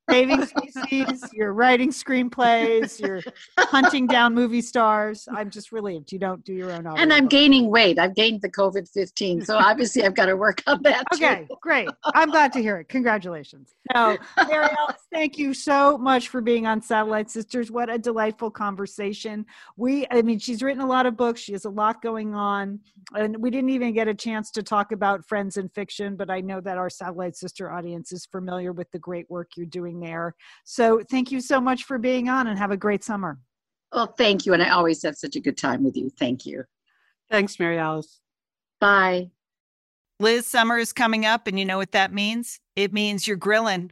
saving 0.10 0.46
species, 0.46 1.24
you're 1.34 1.54
writing 1.54 1.92
screenplays, 1.92 3.00
you're 3.00 3.22
hunting 3.58 4.08
down 4.08 4.34
movie 4.34 4.62
stars. 4.62 5.28
I'm 5.34 5.50
just 5.50 5.72
relieved 5.72 6.12
you 6.12 6.20
don't 6.20 6.44
do 6.44 6.54
your 6.54 6.72
own. 6.72 6.86
And 6.98 7.14
I'm 7.14 7.28
gaining 7.28 7.70
weight. 7.70 8.00
I've 8.00 8.16
gained 8.16 8.42
the 8.42 8.50
COVID 8.50 8.90
15. 8.90 9.46
So 9.46 9.58
obviously 9.58 10.04
I've 10.04 10.16
got 10.16 10.26
to 10.26 10.36
work 10.36 10.62
on 10.68 10.82
that. 10.84 11.06
Okay, 11.14 11.46
too. 11.48 11.56
great. 11.62 11.90
I'm 12.04 12.32
glad 12.32 12.52
to 12.54 12.60
hear 12.60 12.78
it. 12.78 12.90
Congratulations. 12.90 13.76
No, 13.94 14.18
Mary 14.48 14.68
Alice, 14.78 15.02
thank 15.12 15.38
you 15.38 15.54
so 15.54 15.98
much 15.98 16.28
for 16.28 16.42
being 16.42 16.68
on 16.68 16.82
Satellite 16.82 17.07
Sisters. 17.30 17.72
What 17.72 17.90
a 17.90 17.98
delightful 17.98 18.52
conversation. 18.52 19.46
We, 19.76 20.06
I 20.12 20.22
mean, 20.22 20.40
she's 20.40 20.62
written 20.62 20.82
a 20.82 20.88
lot 20.88 21.06
of 21.06 21.18
books. 21.18 21.42
She 21.42 21.54
has 21.54 21.66
a 21.66 21.70
lot 21.70 22.02
going 22.02 22.36
on. 22.36 22.80
And 23.16 23.38
we 23.38 23.50
didn't 23.50 23.70
even 23.70 23.94
get 23.94 24.08
a 24.08 24.14
chance 24.14 24.52
to 24.52 24.64
talk 24.64 24.92
about 24.92 25.26
Friends 25.26 25.58
and 25.58 25.72
Fiction, 25.74 26.16
but 26.16 26.30
I 26.30 26.42
know 26.42 26.62
that 26.62 26.78
our 26.78 26.90
Satellite 26.90 27.36
Sister 27.36 27.72
audience 27.72 28.12
is 28.12 28.26
familiar 28.26 28.74
with 28.74 28.92
the 28.92 29.00
great 29.00 29.30
work 29.30 29.52
you're 29.56 29.66
doing 29.66 30.00
there. 30.00 30.36
So 30.64 31.02
thank 31.10 31.32
you 31.32 31.42
so 31.42 31.60
much 31.60 31.84
for 31.84 31.98
being 31.98 32.30
on 32.30 32.48
and 32.48 32.58
have 32.60 32.72
a 32.72 32.78
great 32.78 33.04
summer. 33.04 33.40
Well, 33.94 34.14
thank 34.18 34.46
you. 34.46 34.54
And 34.54 34.62
I 34.62 34.70
always 34.70 35.02
have 35.04 35.16
such 35.16 35.36
a 35.36 35.40
good 35.40 35.58
time 35.58 35.84
with 35.84 35.96
you. 35.96 36.10
Thank 36.20 36.46
you. 36.46 36.64
Thanks, 37.30 37.60
Mary 37.60 37.78
Alice. 37.78 38.20
Bye. 38.80 39.32
Liz, 40.20 40.48
summer 40.48 40.78
is 40.78 40.94
coming 40.94 41.26
up, 41.26 41.46
and 41.48 41.60
you 41.60 41.66
know 41.66 41.78
what 41.78 41.92
that 41.92 42.12
means? 42.12 42.60
It 42.76 42.92
means 42.92 43.28
you're 43.28 43.38
grilling. 43.38 43.92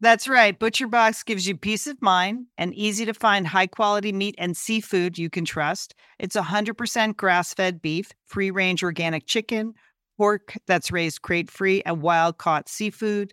That's 0.00 0.26
right. 0.26 0.58
ButcherBox 0.58 1.24
gives 1.24 1.46
you 1.46 1.56
peace 1.56 1.86
of 1.86 2.00
mind 2.00 2.46
and 2.58 2.74
easy 2.74 3.04
to 3.04 3.14
find 3.14 3.46
high 3.46 3.66
quality 3.66 4.12
meat 4.12 4.34
and 4.38 4.56
seafood 4.56 5.18
you 5.18 5.30
can 5.30 5.44
trust. 5.44 5.94
It's 6.18 6.34
100% 6.34 7.16
grass 7.16 7.54
fed 7.54 7.82
beef, 7.82 8.10
free 8.26 8.50
range 8.50 8.82
organic 8.82 9.26
chicken, 9.26 9.74
pork 10.16 10.54
that's 10.66 10.90
raised 10.90 11.22
crate 11.22 11.50
free, 11.50 11.82
and 11.84 12.00
wild 12.02 12.38
caught 12.38 12.68
seafood 12.68 13.32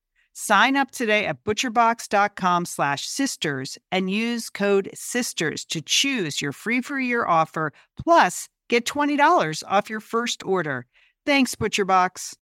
Sign 0.33 0.77
up 0.77 0.91
today 0.91 1.25
at 1.25 1.43
butcherbox.com 1.43 2.65
slash 2.65 3.07
sisters 3.07 3.77
and 3.91 4.09
use 4.09 4.49
code 4.49 4.89
SISTERS 4.93 5.65
to 5.65 5.81
choose 5.81 6.41
your 6.41 6.53
free 6.53 6.81
for 6.81 6.99
year 6.99 7.25
offer, 7.25 7.73
plus 8.01 8.47
get 8.69 8.85
$20 8.85 9.63
off 9.67 9.89
your 9.89 9.99
first 9.99 10.43
order. 10.43 10.85
Thanks, 11.25 11.55
ButcherBox. 11.55 12.35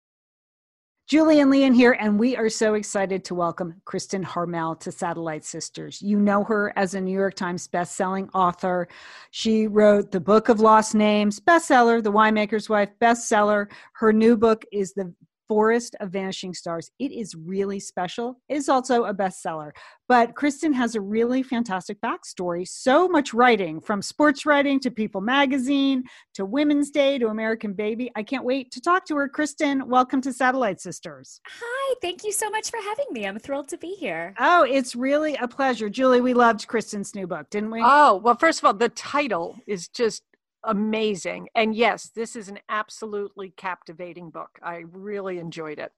Julie 1.07 1.39
and 1.39 1.53
Lian 1.53 1.73
here, 1.73 1.97
and 2.01 2.19
we 2.19 2.37
are 2.37 2.49
so 2.49 2.75
excited 2.75 3.25
to 3.25 3.35
welcome 3.37 3.81
Kristen 3.85 4.25
Harmel 4.25 4.75
to 4.81 4.91
Satellite 4.91 5.45
Sisters. 5.45 6.03
You 6.03 6.19
know 6.19 6.43
her 6.43 6.73
as 6.75 6.95
a 6.95 7.01
New 7.01 7.17
York 7.17 7.35
Times 7.35 7.69
bestselling 7.69 8.29
author. 8.35 8.89
She 9.31 9.69
wrote 9.69 10.11
The 10.11 10.19
Book 10.19 10.49
of 10.49 10.59
Lost 10.59 10.97
Names, 10.97 11.39
bestseller, 11.39 12.03
The 12.03 12.11
Winemaker's 12.11 12.69
Wife, 12.69 12.89
bestseller. 13.01 13.69
Her 13.93 14.13
new 14.13 14.37
book 14.37 14.65
is 14.73 14.95
The 14.95 15.15
Forest 15.49 15.97
of 16.01 16.11
Vanishing 16.11 16.55
Stars. 16.55 16.91
It 16.99 17.13
is 17.13 17.35
really 17.35 17.79
special. 17.79 18.41
It 18.49 18.57
is 18.57 18.69
also 18.69 19.05
a 19.05 19.15
bestseller. 19.15 19.71
But 20.09 20.35
Kristen 20.35 20.73
has 20.73 20.95
a 20.95 21.01
really 21.01 21.43
fantastic 21.43 22.01
backstory. 22.01 22.67
So 22.67 23.09
much 23.09 23.35
writing 23.35 23.81
from 23.81 24.03
sports 24.03 24.47
writing 24.47 24.81
to 24.81 24.91
People 24.91 25.21
Magazine 25.21 26.05
to 26.35 26.45
Women's 26.45 26.91
Day 26.91 27.19
to 27.19 27.29
American 27.29 27.73
Baby. 27.73 28.11
I 28.17 28.23
can't 28.23 28.45
wait 28.45 28.71
to 28.73 28.81
talk 28.81 29.07
to 29.07 29.17
her. 29.17 29.29
Kristen, 29.29 29.89
welcome 29.89 30.21
to 30.23 30.33
Satellite 30.33 30.81
Sisters. 30.81 31.41
Hi, 31.47 31.95
thank 32.03 32.25
you 32.25 32.33
so 32.33 32.51
much 32.51 32.71
for 32.71 32.79
having 32.83 33.07
me. 33.11 33.27
I'm 33.27 33.39
thrilled 33.39 33.69
to 33.69 33.79
be 33.79 33.95
here. 33.95 34.35
Oh, 34.39 34.65
it's 34.69 34.95
really 34.97 35.37
a 35.37 35.49
pleasure. 35.49 35.89
Julie, 35.89 36.21
we 36.21 36.35
loved 36.35 36.67
Kristen's 36.67 37.15
new 37.15 37.27
book, 37.27 37.51
didn't 37.51 37.71
we? 37.71 37.81
Oh, 37.85 38.21
well, 38.23 38.37
first 38.37 38.61
of 38.61 38.65
all, 38.65 38.75
the 38.75 38.89
title 38.91 39.57
is 39.67 39.89
just 39.89 40.23
amazing. 40.67 41.49
And 41.55 41.75
yes, 41.75 42.11
this 42.15 42.37
is 42.37 42.49
an 42.49 42.59
absolutely 42.69 43.51
captivating 43.57 44.31
book. 44.31 44.59
I 44.63 44.85
really 44.93 45.39
enjoyed 45.39 45.79
it. 45.79 45.93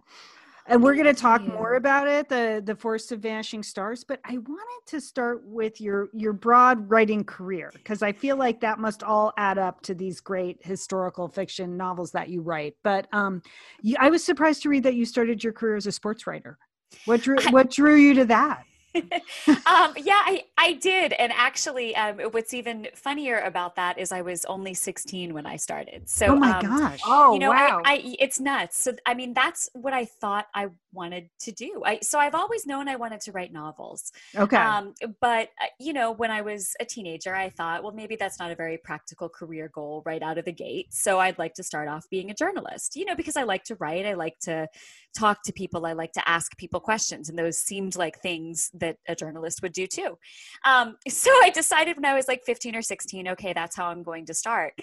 And 0.71 0.83
we're 0.83 0.95
going 0.95 1.07
to 1.07 1.15
talk 1.15 1.41
more 1.47 1.77
about 1.77 2.07
it, 2.09 2.29
the 2.29 2.63
the 2.63 2.77
Forest 2.77 3.11
of 3.13 3.21
Vanishing 3.21 3.63
Stars. 3.63 4.05
But 4.05 4.21
I 4.25 4.37
wanted 4.37 4.81
to 4.89 5.01
start 5.01 5.41
with 5.45 5.81
your 5.81 6.11
your 6.13 6.35
broad 6.35 6.91
writing 6.91 7.25
career 7.25 7.71
because 7.73 8.03
I 8.03 8.13
feel 8.13 8.37
like 8.37 8.61
that 8.61 8.79
must 8.79 9.03
all 9.03 9.33
add 9.39 9.57
up 9.57 9.81
to 9.83 9.95
these 9.95 10.21
great 10.21 10.59
historical 10.61 11.27
fiction 11.27 11.79
novels 11.79 12.13
that 12.13 12.29
you 12.29 12.43
write. 12.43 12.75
But 12.85 13.09
um, 13.15 13.41
you, 13.81 13.97
I 13.99 14.11
was 14.11 14.23
surprised 14.23 14.63
to 14.65 14.69
read 14.69 14.83
that 14.83 14.95
you 14.95 15.07
started 15.07 15.43
your 15.43 15.55
career 15.55 15.77
as 15.77 15.87
a 15.87 15.93
sports 15.93 16.27
writer. 16.27 16.59
What 17.07 17.23
drew 17.23 17.37
what 17.49 17.71
drew 17.71 17.97
you 17.97 18.13
to 18.15 18.27
that? 18.27 18.65
um, 19.49 19.95
yeah, 19.97 20.21
I, 20.25 20.45
I 20.57 20.75
did. 20.75 21.13
And 21.15 21.33
actually, 21.35 21.95
um, 21.97 22.19
what's 22.31 22.55
even 22.55 22.89
funnier 22.95 23.41
about 23.41 23.77
that 23.77 23.99
is 23.99 24.13
I 24.13 24.23
was 24.23 24.45
only 24.47 24.75
16 24.75 25.35
when 25.35 25.47
I 25.47 25.57
started. 25.57 26.09
So, 26.09 26.27
oh 26.27 26.37
my 26.37 26.59
um, 26.59 26.65
gosh. 26.65 27.01
Oh, 27.07 27.33
you 27.33 27.39
know, 27.39 27.51
wow. 27.51 27.83
I, 27.85 27.95
I, 27.95 28.17
it's 28.19 28.41
nuts. 28.41 28.83
So, 28.83 28.95
I 29.07 29.15
mean, 29.15 29.35
that's 29.35 29.69
what 29.75 29.93
I 29.93 30.05
thought 30.05 30.47
I 30.55 30.69
wanted 30.93 31.29
to 31.41 31.53
do. 31.53 31.83
I, 31.85 32.01
so 32.03 32.19
I've 32.19 32.35
always 32.35 32.67
known 32.67 32.89
I 32.89 32.97
wanted 32.97 33.21
to 33.23 33.33
write 33.33 33.53
novels. 33.53 34.13
Okay. 34.35 34.57
Um, 34.57 34.95
but, 35.21 35.49
uh, 35.63 35.67
you 35.79 35.93
know, 35.93 36.13
when 36.13 36.31
I 36.31 36.43
was 36.43 36.75
a 36.81 36.85
teenager, 36.85 37.35
I 37.35 37.51
thought, 37.51 37.83
well, 37.83 37.93
maybe 37.93 38.17
that's 38.17 38.39
not 38.39 38.51
a 38.51 38.55
very 38.55 38.79
practical 38.79 39.29
career 39.29 39.71
goal 39.73 40.03
right 40.05 40.23
out 40.23 40.39
of 40.39 40.45
the 40.45 40.53
gate. 40.53 40.93
So 40.93 41.19
I'd 41.19 41.39
like 41.39 41.55
to 41.55 41.63
start 41.63 41.89
off 41.89 42.09
being 42.11 42.31
a 42.31 42.35
journalist, 42.35 42.97
you 42.97 43.05
know, 43.05 43.15
because 43.15 43.37
I 43.37 43.43
like 43.43 43.65
to 43.65 43.75
write. 43.77 44.07
I 44.07 44.15
like 44.15 44.39
to 44.41 44.69
talk 45.17 45.43
to 45.45 45.53
people. 45.53 45.87
I 45.87 45.93
like 45.93 46.13
to 46.13 46.29
ask 46.29 46.57
people 46.57 46.81
questions. 46.81 47.29
And 47.29 47.39
those 47.39 47.59
seemed 47.59 47.97
like 47.97 48.21
things 48.21 48.71
that 48.75 48.88
a 49.09 49.15
journalist 49.15 49.63
would 49.63 49.73
do 49.73 49.87
too. 49.87 50.19
Um, 50.65 50.97
so 51.09 51.31
I 51.43 51.51
decided 51.51 51.97
when 51.97 52.05
I 52.05 52.15
was 52.15 52.29
like 52.29 52.43
15 52.45 52.77
or 52.77 52.83
16, 52.83 53.29
okay, 53.29 53.53
that's 53.53 53.77
how 53.77 53.87
I'm 53.87 54.03
going 54.03 54.27
to 54.27 54.35
start. 54.35 54.75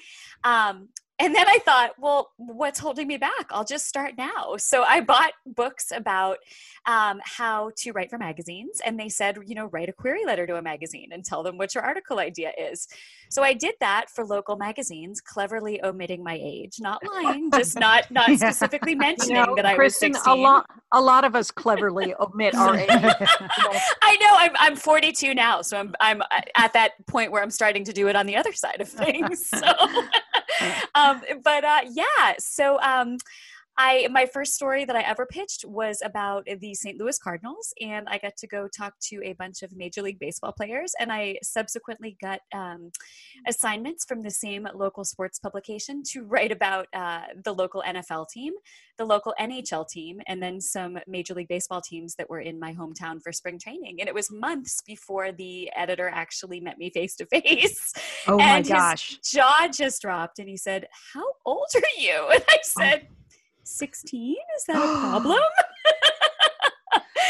Um, 0.44 0.90
and 1.18 1.34
then 1.34 1.48
I 1.48 1.60
thought, 1.60 1.92
well, 1.98 2.32
what's 2.38 2.80
holding 2.80 3.08
me 3.08 3.16
back? 3.16 3.48
I'll 3.50 3.64
just 3.64 3.88
start 3.88 4.14
now. 4.18 4.58
So 4.58 4.84
I 4.84 5.00
bought 5.00 5.32
books 5.46 5.92
about 5.96 6.40
um, 6.86 7.22
how 7.24 7.72
to 7.78 7.92
write 7.94 8.10
for 8.10 8.18
magazines, 8.18 8.82
and 8.86 9.00
they 9.00 9.08
said, 9.08 9.38
you 9.46 9.56
know, 9.56 9.68
write 9.68 9.88
a 9.88 9.94
query 9.94 10.26
letter 10.26 10.46
to 10.46 10.58
a 10.58 10.62
magazine 10.62 11.10
and 11.14 11.24
tell 11.24 11.42
them 11.42 11.58
what 11.58 11.74
your 11.74 11.86
article 11.86 12.20
idea 12.20 12.52
is. 12.58 12.88
So 13.30 13.44
I 13.44 13.54
did 13.54 13.76
that 13.80 14.10
for 14.10 14.26
local 14.26 14.58
magazines, 14.58 15.22
cleverly 15.22 15.82
omitting 15.84 16.22
my 16.22 16.38
age, 16.42 16.80
not 16.80 17.02
lying, 17.06 17.50
just 17.52 17.80
not 17.80 18.12
not 18.12 18.30
specifically 18.38 18.96
mentioning 18.96 19.38
you 19.38 19.46
know, 19.46 19.56
that 19.56 19.66
I 19.66 19.76
Kristen, 19.76 20.12
was 20.12 20.18
16. 20.18 20.38
A 20.38 20.42
lot, 20.42 20.70
a 20.92 21.02
lot 21.02 21.24
of 21.24 21.36
us 21.36 21.50
cleverly 21.50 22.14
omit 22.20 22.56
our 22.56 22.76
age. 22.78 22.90
I 22.90 24.18
know. 24.20 24.32
I'm 24.32 24.52
I'm 24.60 24.76
42 24.76 25.34
now, 25.34 25.62
so 25.62 25.78
I'm 25.78 25.96
I'm 26.02 26.22
at 26.56 26.74
that 26.74 26.92
point 27.08 27.32
where 27.32 27.42
I'm 27.42 27.52
starting 27.52 27.86
to 27.86 27.94
do 27.94 28.10
it 28.10 28.16
on 28.16 28.26
the 28.26 28.36
other 28.36 28.52
side 28.52 28.82
of 28.82 28.90
things. 28.90 29.48
So 29.48 29.62
um, 30.96 31.22
but 31.44 31.64
uh, 31.64 31.82
yeah, 31.92 32.34
so 32.40 32.80
um, 32.82 33.18
I 33.78 34.08
my 34.10 34.26
first 34.26 34.54
story 34.54 34.86
that 34.86 34.96
I 34.96 35.02
ever 35.02 35.26
pitched 35.26 35.66
was 35.66 36.02
about 36.04 36.48
the 36.62 36.74
St. 36.74 36.98
Louis 36.98 37.18
Cardinals, 37.20 37.74
and 37.82 38.08
I 38.08 38.18
got 38.18 38.38
to 38.38 38.48
go 38.48 38.68
talk 38.68 38.94
to 39.10 39.22
a 39.24 39.34
bunch 39.34 39.64
of 39.64 39.76
Major 39.76 40.02
League 40.02 40.20
Baseball 40.20 40.54
players, 40.54 40.94
and 41.00 41.12
I 41.12 41.38
subsequently 41.44 42.16
got 42.22 42.40
um, 42.54 42.92
assignments 43.48 44.06
from 44.06 44.22
the 44.22 44.32
same 44.32 44.68
local 44.74 45.04
sports 45.04 45.40
publication 45.40 46.04
to 46.12 46.24
write 46.24 46.54
about 46.54 46.88
uh, 46.94 47.22
the 47.44 47.52
local 47.52 47.84
NFL 47.86 48.30
team, 48.30 48.54
the 48.98 49.04
local 49.04 49.34
NHL 49.40 49.88
team, 49.90 50.22
and 50.28 50.42
then 50.42 50.62
some 50.62 50.98
Major 51.06 51.34
League 51.34 51.50
Baseball 51.50 51.82
teams 51.82 52.16
that 52.16 52.30
were 52.30 52.40
in 52.40 52.58
my 52.58 52.74
hometown 52.74 53.22
for 53.22 53.34
spring 53.34 53.60
training. 53.60 53.98
And 54.00 54.08
it 54.08 54.16
was 54.16 54.32
months 54.32 54.82
before 54.88 55.34
the 55.34 55.70
editor 55.76 56.08
actually 56.08 56.62
met 56.62 56.78
me 56.78 56.92
face 56.92 57.16
to 57.18 57.26
face. 57.42 57.94
Oh 58.26 58.38
my 58.38 58.62
gosh! 58.62 59.20
jaw 59.20 59.68
just 59.70 60.02
dropped, 60.02 60.40
and 60.40 60.48
he 60.48 60.56
said, 60.56 60.88
"How 61.14 61.26
old 61.46 61.68
are 61.76 62.02
you?" 62.02 62.30
And 62.36 62.44
I 62.48 62.58
oh. 62.58 62.60
said. 62.64 63.08
Oh 63.10 63.25
16? 63.68 64.36
Is 64.58 64.64
that 64.66 64.76
a 64.76 65.00
problem? 65.10 65.40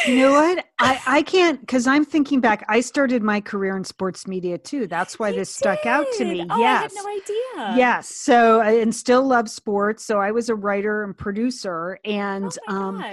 you 0.07 0.17
know 0.17 0.31
what? 0.31 0.65
I, 0.79 1.01
I 1.07 1.21
can't 1.21 1.59
because 1.59 1.87
I'm 1.87 2.05
thinking 2.05 2.39
back. 2.39 2.65
I 2.69 2.81
started 2.81 3.23
my 3.23 3.41
career 3.41 3.75
in 3.77 3.83
sports 3.83 4.27
media 4.27 4.57
too. 4.57 4.87
That's 4.87 5.19
why 5.19 5.29
you 5.29 5.37
this 5.37 5.53
did. 5.53 5.57
stuck 5.57 5.85
out 5.85 6.05
to 6.17 6.25
me. 6.25 6.45
Oh, 6.49 6.57
yes. 6.57 6.79
I 6.79 6.83
had 6.83 6.91
no 6.93 7.11
idea. 7.11 7.77
Yes. 7.77 8.09
So 8.09 8.61
and 8.61 8.93
still 8.93 9.25
love 9.25 9.49
sports. 9.49 10.05
So 10.05 10.19
I 10.19 10.31
was 10.31 10.49
a 10.49 10.55
writer 10.55 11.03
and 11.03 11.17
producer, 11.17 11.99
and 12.05 12.51
oh 12.69 12.75
um, 12.75 13.03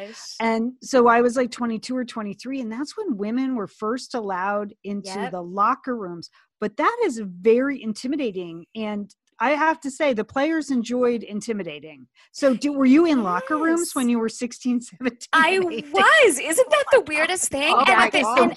and 0.40 0.72
so 0.82 1.08
I 1.08 1.20
was 1.20 1.37
like 1.37 1.50
22 1.50 1.96
or 1.96 2.04
23, 2.04 2.61
and 2.61 2.72
that's 2.72 2.96
when 2.96 3.16
women 3.16 3.56
were 3.56 3.68
first 3.68 4.14
allowed 4.14 4.74
into 4.85 5.11
yep. 5.11 5.32
the 5.32 5.42
locker 5.42 5.96
rooms. 5.96 6.30
But 6.61 6.76
that 6.76 6.96
is 7.04 7.20
very 7.24 7.82
intimidating, 7.82 8.66
and 8.74 9.12
I 9.42 9.57
have 9.57 9.81
to 9.81 9.90
say 9.90 10.12
the 10.12 10.22
players 10.22 10.70
enjoyed 10.70 11.24
intimidating. 11.24 12.07
So 12.31 12.55
do, 12.55 12.72
were 12.72 12.87
you 12.87 13.07
in 13.07 13.18
yes. 13.18 13.24
locker 13.24 13.57
rooms 13.57 13.92
when 13.92 14.09
you 14.09 14.20
were 14.20 14.28
16, 14.28 14.81
17? 14.83 15.18
I 15.33 15.59
was. 15.59 16.38
Isn't 16.38 16.70
that 16.70 16.85
the 16.92 16.98
oh 16.98 17.05
weirdest 17.09 17.48
thing? 17.48 17.74
Oh 17.76 17.83
and, 17.88 18.14
and, 18.14 18.57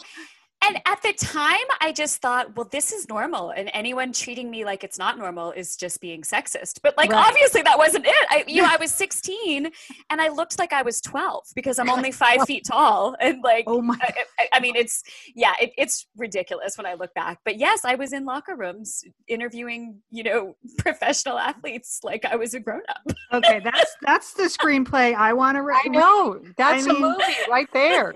and 0.64 0.78
at 0.86 1.02
the 1.04 1.14
time, 1.14 1.66
I 1.80 1.92
just 1.92 2.22
thought, 2.22 2.56
well, 2.56 2.68
this 2.72 2.92
is 2.92 3.08
normal, 3.08 3.52
and 3.52 3.70
anyone 3.74 4.12
treating 4.12 4.50
me 4.50 4.66
like 4.66 4.84
it's 4.84 4.98
not 4.98 5.18
normal 5.18 5.52
is 5.52 5.76
just 5.76 6.02
being 6.02 6.22
sexist. 6.22 6.80
But 6.82 6.98
like, 6.98 7.12
right. 7.12 7.28
obviously, 7.28 7.62
that 7.62 7.78
wasn't 7.78 8.06
it. 8.08 8.26
I, 8.30 8.44
you 8.48 8.62
know, 8.62 8.70
I 8.72 8.78
was 8.80 8.92
16, 8.92 9.70
and 10.10 10.22
I 10.22 10.30
looked 10.30 10.58
like 10.58 10.74
I 10.74 10.82
was 10.82 11.02
12 11.02 11.44
because 11.56 11.78
I'm 11.78 11.90
only 11.90 12.12
five 12.12 12.44
feet 12.48 12.66
tall, 12.66 13.16
and 13.20 13.44
like, 13.44 13.66
oh 13.68 13.82
my! 13.82 13.98
I, 14.40 14.48
I 14.54 14.60
mean, 14.60 14.76
it's 14.76 15.04
yeah, 15.36 15.54
it, 15.62 15.72
it's 15.78 16.08
ridiculous 16.18 16.78
when 16.78 16.88
I 16.88 16.96
look 16.96 17.14
back. 17.14 17.40
But 17.46 17.60
yes, 17.60 17.86
I 17.86 17.96
was 17.96 18.14
in 18.14 18.26
locker 18.26 18.56
rooms 18.56 19.04
interviewing, 19.28 20.02
you 20.10 20.24
know, 20.24 20.56
professional 20.80 21.38
athletes 21.38 22.00
like 22.04 22.26
I 22.26 22.36
was 22.38 22.54
a 22.54 22.60
grown 22.60 22.82
up. 22.90 23.16
okay, 23.34 23.60
that's 23.64 23.96
that's 24.02 24.34
the 24.34 24.44
screenplay 24.44 25.14
I 25.14 25.34
want 25.34 25.58
to. 25.58 25.62
Re- 25.66 25.82
I 25.86 25.90
know 25.90 26.42
that's 26.58 26.88
I 26.88 26.92
mean, 26.92 27.04
a 27.04 27.08
movie 27.08 27.34
right 27.50 27.72
there. 27.74 28.14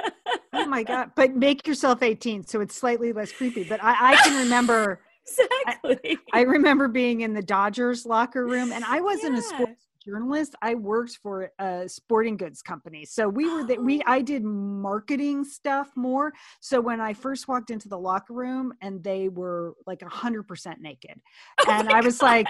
oh 0.53 0.65
my 0.65 0.83
god! 0.83 1.11
But 1.15 1.35
make 1.35 1.67
yourself 1.67 2.01
18 2.01 2.28
so 2.45 2.61
it's 2.61 2.75
slightly 2.75 3.13
less 3.13 3.31
creepy. 3.31 3.63
But 3.63 3.83
I, 3.83 4.13
I 4.13 4.15
can 4.17 4.37
remember 4.43 5.01
exactly. 5.39 6.17
I, 6.33 6.39
I, 6.39 6.41
remember 6.41 6.87
being 6.87 7.21
in 7.21 7.33
the 7.33 7.41
Dodgers 7.41 8.05
locker 8.05 8.45
room, 8.45 8.71
and 8.71 8.83
I 8.85 9.01
wasn't 9.01 9.33
yeah. 9.33 9.39
a 9.39 9.43
sports 9.43 9.87
journalist. 10.03 10.55
I 10.61 10.75
worked 10.75 11.19
for 11.21 11.51
a 11.59 11.87
sporting 11.87 12.37
goods 12.37 12.61
company, 12.61 13.05
so 13.05 13.27
we 13.27 13.49
were 13.49 13.63
that 13.65 13.81
we 13.81 13.99
oh. 13.99 14.03
I 14.07 14.21
did 14.21 14.43
marketing 14.43 15.43
stuff 15.43 15.89
more. 15.95 16.33
So 16.59 16.81
when 16.81 16.99
I 16.99 17.13
first 17.13 17.47
walked 17.47 17.69
into 17.69 17.89
the 17.89 17.97
locker 17.97 18.33
room, 18.33 18.73
and 18.81 19.03
they 19.03 19.29
were 19.29 19.75
like 19.85 20.01
a 20.01 20.09
hundred 20.09 20.43
percent 20.43 20.81
naked, 20.81 21.19
oh 21.67 21.71
and 21.71 21.89
I 21.89 22.01
was 22.01 22.17
gosh. 22.19 22.45
like, 22.45 22.47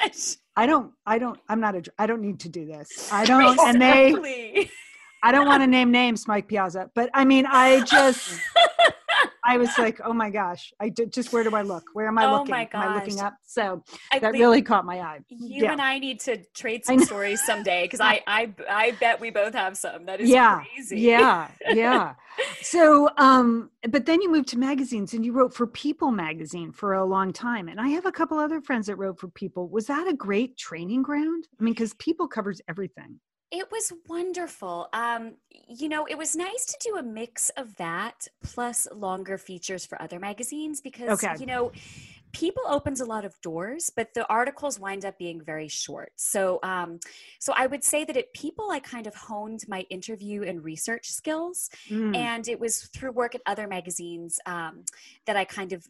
I 0.55 0.65
don't, 0.65 0.91
I 1.05 1.19
don't, 1.19 1.39
I'm 1.47 1.59
not 1.59 1.75
a, 1.75 1.83
I 1.97 2.05
don't 2.07 2.21
need 2.21 2.39
to 2.41 2.49
do 2.49 2.65
this. 2.65 3.11
I 3.11 3.25
don't, 3.31 3.53
exactly. 3.53 3.69
and 3.69 3.81
they. 3.81 4.71
I 5.21 5.33
don't 5.33 5.47
want 5.47 5.61
to 5.63 5.67
name 5.67 5.91
names, 5.91 6.29
Mike 6.29 6.47
Piazza, 6.47 6.89
but 6.95 7.09
I 7.13 7.25
mean, 7.25 7.45
I 7.45 7.81
just 7.81 8.39
I 9.43 9.58
was 9.58 9.69
like, 9.78 9.99
oh 10.04 10.13
my 10.13 10.30
gosh, 10.30 10.73
I 10.80 10.89
did, 10.89 11.12
just 11.13 11.32
where 11.34 11.43
do 11.43 11.56
I 11.56 11.62
look? 11.62 11.84
Where 11.93 12.08
am 12.08 12.17
I 12.17 12.25
oh 12.25 12.39
looking? 12.39 12.52
My 12.52 12.65
gosh. 12.65 12.86
Am 12.86 12.91
I 12.91 12.95
looking 12.95 13.19
up? 13.19 13.36
So 13.45 13.84
I 14.12 14.19
that 14.19 14.34
really 14.34 14.62
caught 14.62 14.86
my 14.86 14.99
eye. 14.99 15.19
You 15.30 15.63
yeah. 15.63 15.71
and 15.71 15.82
I 15.82 15.99
need 15.99 16.19
to 16.21 16.38
trade 16.54 16.86
some 16.86 16.99
stories 16.99 17.43
someday 17.45 17.84
because 17.84 18.02
I, 18.02 18.21
I 18.28 18.54
I 18.69 18.91
bet 18.99 19.19
we 19.19 19.30
both 19.30 19.54
have 19.54 19.78
some. 19.78 20.06
That 20.06 20.21
is 20.21 20.30
yeah, 20.30 20.63
crazy. 20.75 21.02
Yeah, 21.02 21.49
yeah. 21.69 22.13
so, 22.62 23.10
um, 23.17 23.69
but 23.89 24.06
then 24.06 24.21
you 24.21 24.32
moved 24.32 24.49
to 24.49 24.60
magazines 24.60 25.13
and 25.13 25.25
you 25.25 25.34
wrote 25.34 25.54
for 25.54 25.67
People 25.67 26.12
magazine 26.12 26.71
for 26.71 26.93
a 26.93 27.06
long 27.06 27.34
time. 27.34 27.67
And 27.67 27.80
I 27.80 27.89
have 27.89 28.06
a 28.06 28.12
couple 28.12 28.38
other 28.38 28.62
friends 28.62 28.88
that 28.88 28.95
wrote 28.95 29.19
for 29.19 29.28
People. 29.30 29.67
Was 29.69 29.88
that 29.88 30.08
a 30.08 30.13
great 30.13 30.58
training 30.58 31.04
ground? 31.04 31.47
I 31.60 31.63
mean, 31.63 31.73
because 31.73 31.93
People 31.95 32.28
covers 32.28 32.62
everything. 32.67 33.19
It 33.51 33.71
was 33.71 33.91
wonderful. 34.07 34.89
Um, 34.93 35.33
you 35.67 35.89
know, 35.89 36.05
it 36.05 36.17
was 36.17 36.35
nice 36.35 36.65
to 36.65 36.77
do 36.81 36.97
a 36.97 37.03
mix 37.03 37.49
of 37.57 37.75
that 37.77 38.27
plus 38.43 38.88
longer 38.93 39.38
features 39.38 39.85
for 39.85 39.99
other 40.01 40.19
magazines 40.19 40.81
because, 40.81 41.23
okay. 41.23 41.35
you 41.39 41.47
know, 41.47 41.71
people 42.31 42.63
opens 42.67 43.01
a 43.01 43.05
lot 43.05 43.25
of 43.25 43.39
doors 43.41 43.91
but 43.95 44.13
the 44.13 44.25
articles 44.27 44.79
wind 44.79 45.05
up 45.05 45.17
being 45.17 45.41
very 45.41 45.67
short 45.67 46.11
so 46.15 46.59
um, 46.63 46.99
so 47.39 47.53
i 47.57 47.65
would 47.65 47.83
say 47.83 48.03
that 48.03 48.17
at 48.17 48.31
people 48.33 48.69
i 48.71 48.79
kind 48.79 49.07
of 49.07 49.15
honed 49.15 49.63
my 49.67 49.81
interview 49.89 50.43
and 50.43 50.63
research 50.63 51.09
skills 51.09 51.69
mm. 51.89 52.15
and 52.15 52.47
it 52.47 52.59
was 52.59 52.83
through 52.87 53.11
work 53.11 53.35
at 53.35 53.41
other 53.45 53.67
magazines 53.67 54.39
um, 54.45 54.83
that 55.25 55.35
i 55.35 55.43
kind 55.43 55.73
of 55.73 55.85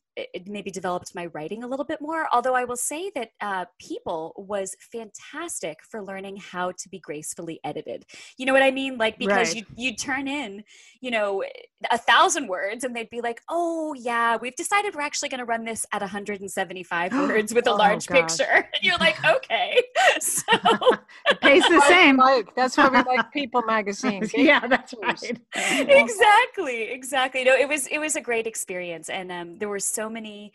maybe 0.46 0.72
developed 0.72 1.14
my 1.16 1.26
writing 1.28 1.64
a 1.64 1.68
little 1.68 1.86
bit 1.86 2.02
more 2.02 2.28
although 2.32 2.56
i 2.56 2.64
will 2.64 2.78
say 2.78 3.12
that 3.16 3.32
uh, 3.42 3.66
people 3.80 4.34
was 4.38 4.76
fantastic 4.80 5.80
for 5.90 6.02
learning 6.02 6.38
how 6.38 6.72
to 6.72 6.90
be 6.90 7.00
gracefully 7.00 7.60
edited 7.64 8.06
you 8.38 8.46
know 8.46 8.54
what 8.54 8.64
i 8.64 8.72
mean 8.72 8.98
like 8.98 9.18
because 9.18 9.54
right. 9.54 9.58
you 9.58 9.90
you 9.90 9.96
turn 9.96 10.28
in 10.28 10.64
you 11.02 11.12
know 11.12 11.44
a 11.92 11.98
thousand 11.98 12.48
words 12.48 12.84
and 12.84 12.96
they'd 12.96 13.10
be 13.10 13.22
like 13.22 13.42
oh 13.50 13.94
yeah 13.94 14.38
we've 14.38 14.56
decided 14.56 14.96
we're 14.96 15.02
actually 15.02 15.30
going 15.30 15.40
to 15.40 15.46
run 15.46 15.64
this 15.64 15.86
at 15.92 16.02
a 16.02 16.06
100 16.06 16.29
175 16.34 17.14
words 17.14 17.54
with 17.54 17.68
a 17.68 17.72
oh, 17.72 17.76
large 17.76 18.08
picture. 18.08 18.68
And 18.80 18.84
you're 18.84 18.98
like, 18.98 19.24
okay. 19.24 19.82
So 20.20 20.44
it 21.28 21.40
pays 21.42 21.64
the 21.64 21.82
same. 21.88 22.18
Like, 22.18 22.54
that's 22.56 22.76
why 22.78 22.90
we 22.90 22.98
like 22.98 23.32
People 23.32 23.62
magazine. 23.62 24.28
yeah, 24.34 24.66
that's 24.68 24.94
right. 25.02 25.40
exactly. 25.56 26.84
Exactly. 26.84 27.44
No, 27.44 27.56
it 27.56 27.68
was 27.68 27.88
it 27.88 28.00
was 28.00 28.16
a 28.16 28.22
great 28.22 28.48
experience. 28.48 29.10
And 29.10 29.32
um, 29.32 29.58
there 29.58 29.70
were 29.70 29.80
so 29.80 30.10
many 30.10 30.52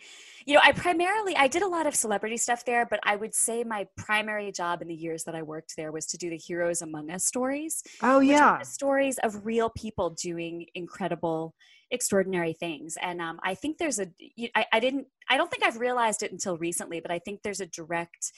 you 0.46 0.54
know 0.54 0.60
i 0.62 0.72
primarily 0.72 1.34
i 1.36 1.48
did 1.48 1.62
a 1.62 1.66
lot 1.66 1.86
of 1.86 1.94
celebrity 1.94 2.36
stuff 2.36 2.64
there 2.64 2.86
but 2.86 3.00
i 3.04 3.16
would 3.16 3.34
say 3.34 3.64
my 3.64 3.86
primary 3.96 4.52
job 4.52 4.82
in 4.82 4.88
the 4.88 4.94
years 4.94 5.24
that 5.24 5.34
i 5.34 5.42
worked 5.42 5.74
there 5.76 5.92
was 5.92 6.06
to 6.06 6.16
do 6.18 6.30
the 6.30 6.36
heroes 6.36 6.82
among 6.82 7.10
us 7.10 7.24
stories 7.24 7.82
oh 8.02 8.20
yeah 8.20 8.60
stories 8.62 9.18
of 9.18 9.44
real 9.46 9.70
people 9.70 10.10
doing 10.10 10.66
incredible 10.74 11.54
extraordinary 11.94 12.52
things. 12.52 12.98
And 13.00 13.20
um, 13.20 13.40
i 13.42 13.54
think 13.54 13.78
there's 13.78 13.98
a 13.98 14.08
I, 14.54 14.66
I 14.72 14.80
didn't 14.80 15.06
i 15.28 15.36
don't 15.36 15.50
think 15.50 15.62
i've 15.62 15.78
realized 15.78 16.22
it 16.22 16.32
until 16.32 16.56
recently 16.56 17.00
but 17.00 17.10
i 17.10 17.18
think 17.18 17.42
there's 17.42 17.60
a 17.60 17.66
direct 17.66 18.32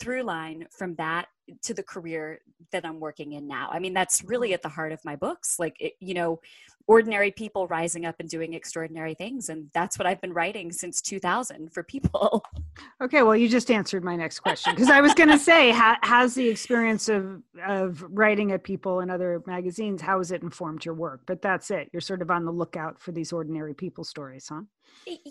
through 0.00 0.22
line 0.22 0.66
from 0.76 0.94
that 0.96 1.26
to 1.62 1.74
the 1.74 1.82
career 1.82 2.40
that 2.70 2.84
i'm 2.84 3.00
working 3.00 3.32
in 3.32 3.46
now. 3.46 3.68
I 3.72 3.78
mean 3.78 3.94
that's 3.94 4.24
really 4.24 4.48
mm-hmm. 4.48 4.54
at 4.54 4.62
the 4.62 4.68
heart 4.68 4.92
of 4.92 5.04
my 5.04 5.16
books 5.16 5.58
like 5.58 5.76
it, 5.80 5.94
you 6.00 6.14
know 6.14 6.40
ordinary 6.86 7.30
people 7.30 7.66
rising 7.66 8.04
up 8.04 8.16
and 8.18 8.28
doing 8.28 8.52
extraordinary 8.52 9.14
things 9.14 9.48
and 9.48 9.70
that's 9.72 9.98
what 9.98 10.06
i've 10.06 10.20
been 10.20 10.32
writing 10.32 10.70
since 10.72 11.00
2000 11.00 11.72
for 11.72 11.82
people. 11.82 12.44
Okay 13.00 13.22
well 13.22 13.36
you 13.36 13.48
just 13.48 13.70
answered 13.70 14.02
my 14.02 14.16
next 14.16 14.40
question 14.40 14.74
because 14.74 14.90
i 14.90 15.00
was 15.00 15.14
going 15.14 15.28
to 15.28 15.38
say 15.38 15.70
ha- 15.70 15.98
has 16.02 16.34
the 16.34 16.48
experience 16.48 17.08
of 17.08 17.40
of 17.64 18.04
writing 18.08 18.50
at 18.50 18.64
people 18.64 19.00
and 19.00 19.10
other 19.10 19.42
magazines 19.46 20.02
how 20.02 20.18
has 20.18 20.32
it 20.32 20.42
informed 20.42 20.84
your 20.84 20.94
work? 20.94 21.20
But 21.26 21.40
that's 21.40 21.70
it 21.70 21.88
you're 21.92 22.00
sort 22.00 22.20
of 22.20 22.30
on 22.30 22.44
the 22.44 22.50
lookout 22.50 23.00
for 23.00 23.12
these 23.12 23.32
ordinary 23.32 23.74
people 23.74 24.02
stories 24.02 24.48
huh? 24.48 24.62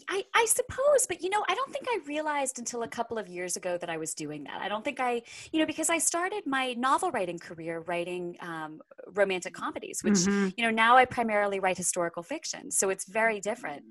I, 0.07 0.23
I 0.33 0.45
suppose, 0.45 1.07
but 1.07 1.21
you 1.21 1.29
know, 1.29 1.43
I 1.47 1.55
don't 1.55 1.71
think 1.71 1.85
I 1.89 1.99
realized 2.05 2.59
until 2.59 2.83
a 2.83 2.87
couple 2.87 3.17
of 3.17 3.27
years 3.27 3.55
ago 3.55 3.77
that 3.77 3.89
I 3.89 3.97
was 3.97 4.13
doing 4.13 4.43
that. 4.43 4.61
I 4.61 4.67
don't 4.67 4.85
think 4.85 4.99
I, 4.99 5.23
you 5.51 5.59
know, 5.59 5.65
because 5.65 5.89
I, 5.89 5.97
started 6.03 6.43
my 6.45 6.73
novel 6.73 7.11
writing 7.11 7.39
career 7.39 7.83
writing 7.87 8.37
um, 8.41 8.81
romantic 9.13 9.53
comedies, 9.53 9.99
which 10.03 10.13
mm-hmm. 10.13 10.49
you 10.57 10.63
know 10.63 10.69
now 10.69 10.97
I 10.97 11.05
primarily 11.05 11.59
write 11.59 11.77
historical 11.77 12.23
fiction, 12.23 12.71
so 12.71 12.89
it's 12.89 13.05
very 13.05 13.39
different. 13.39 13.83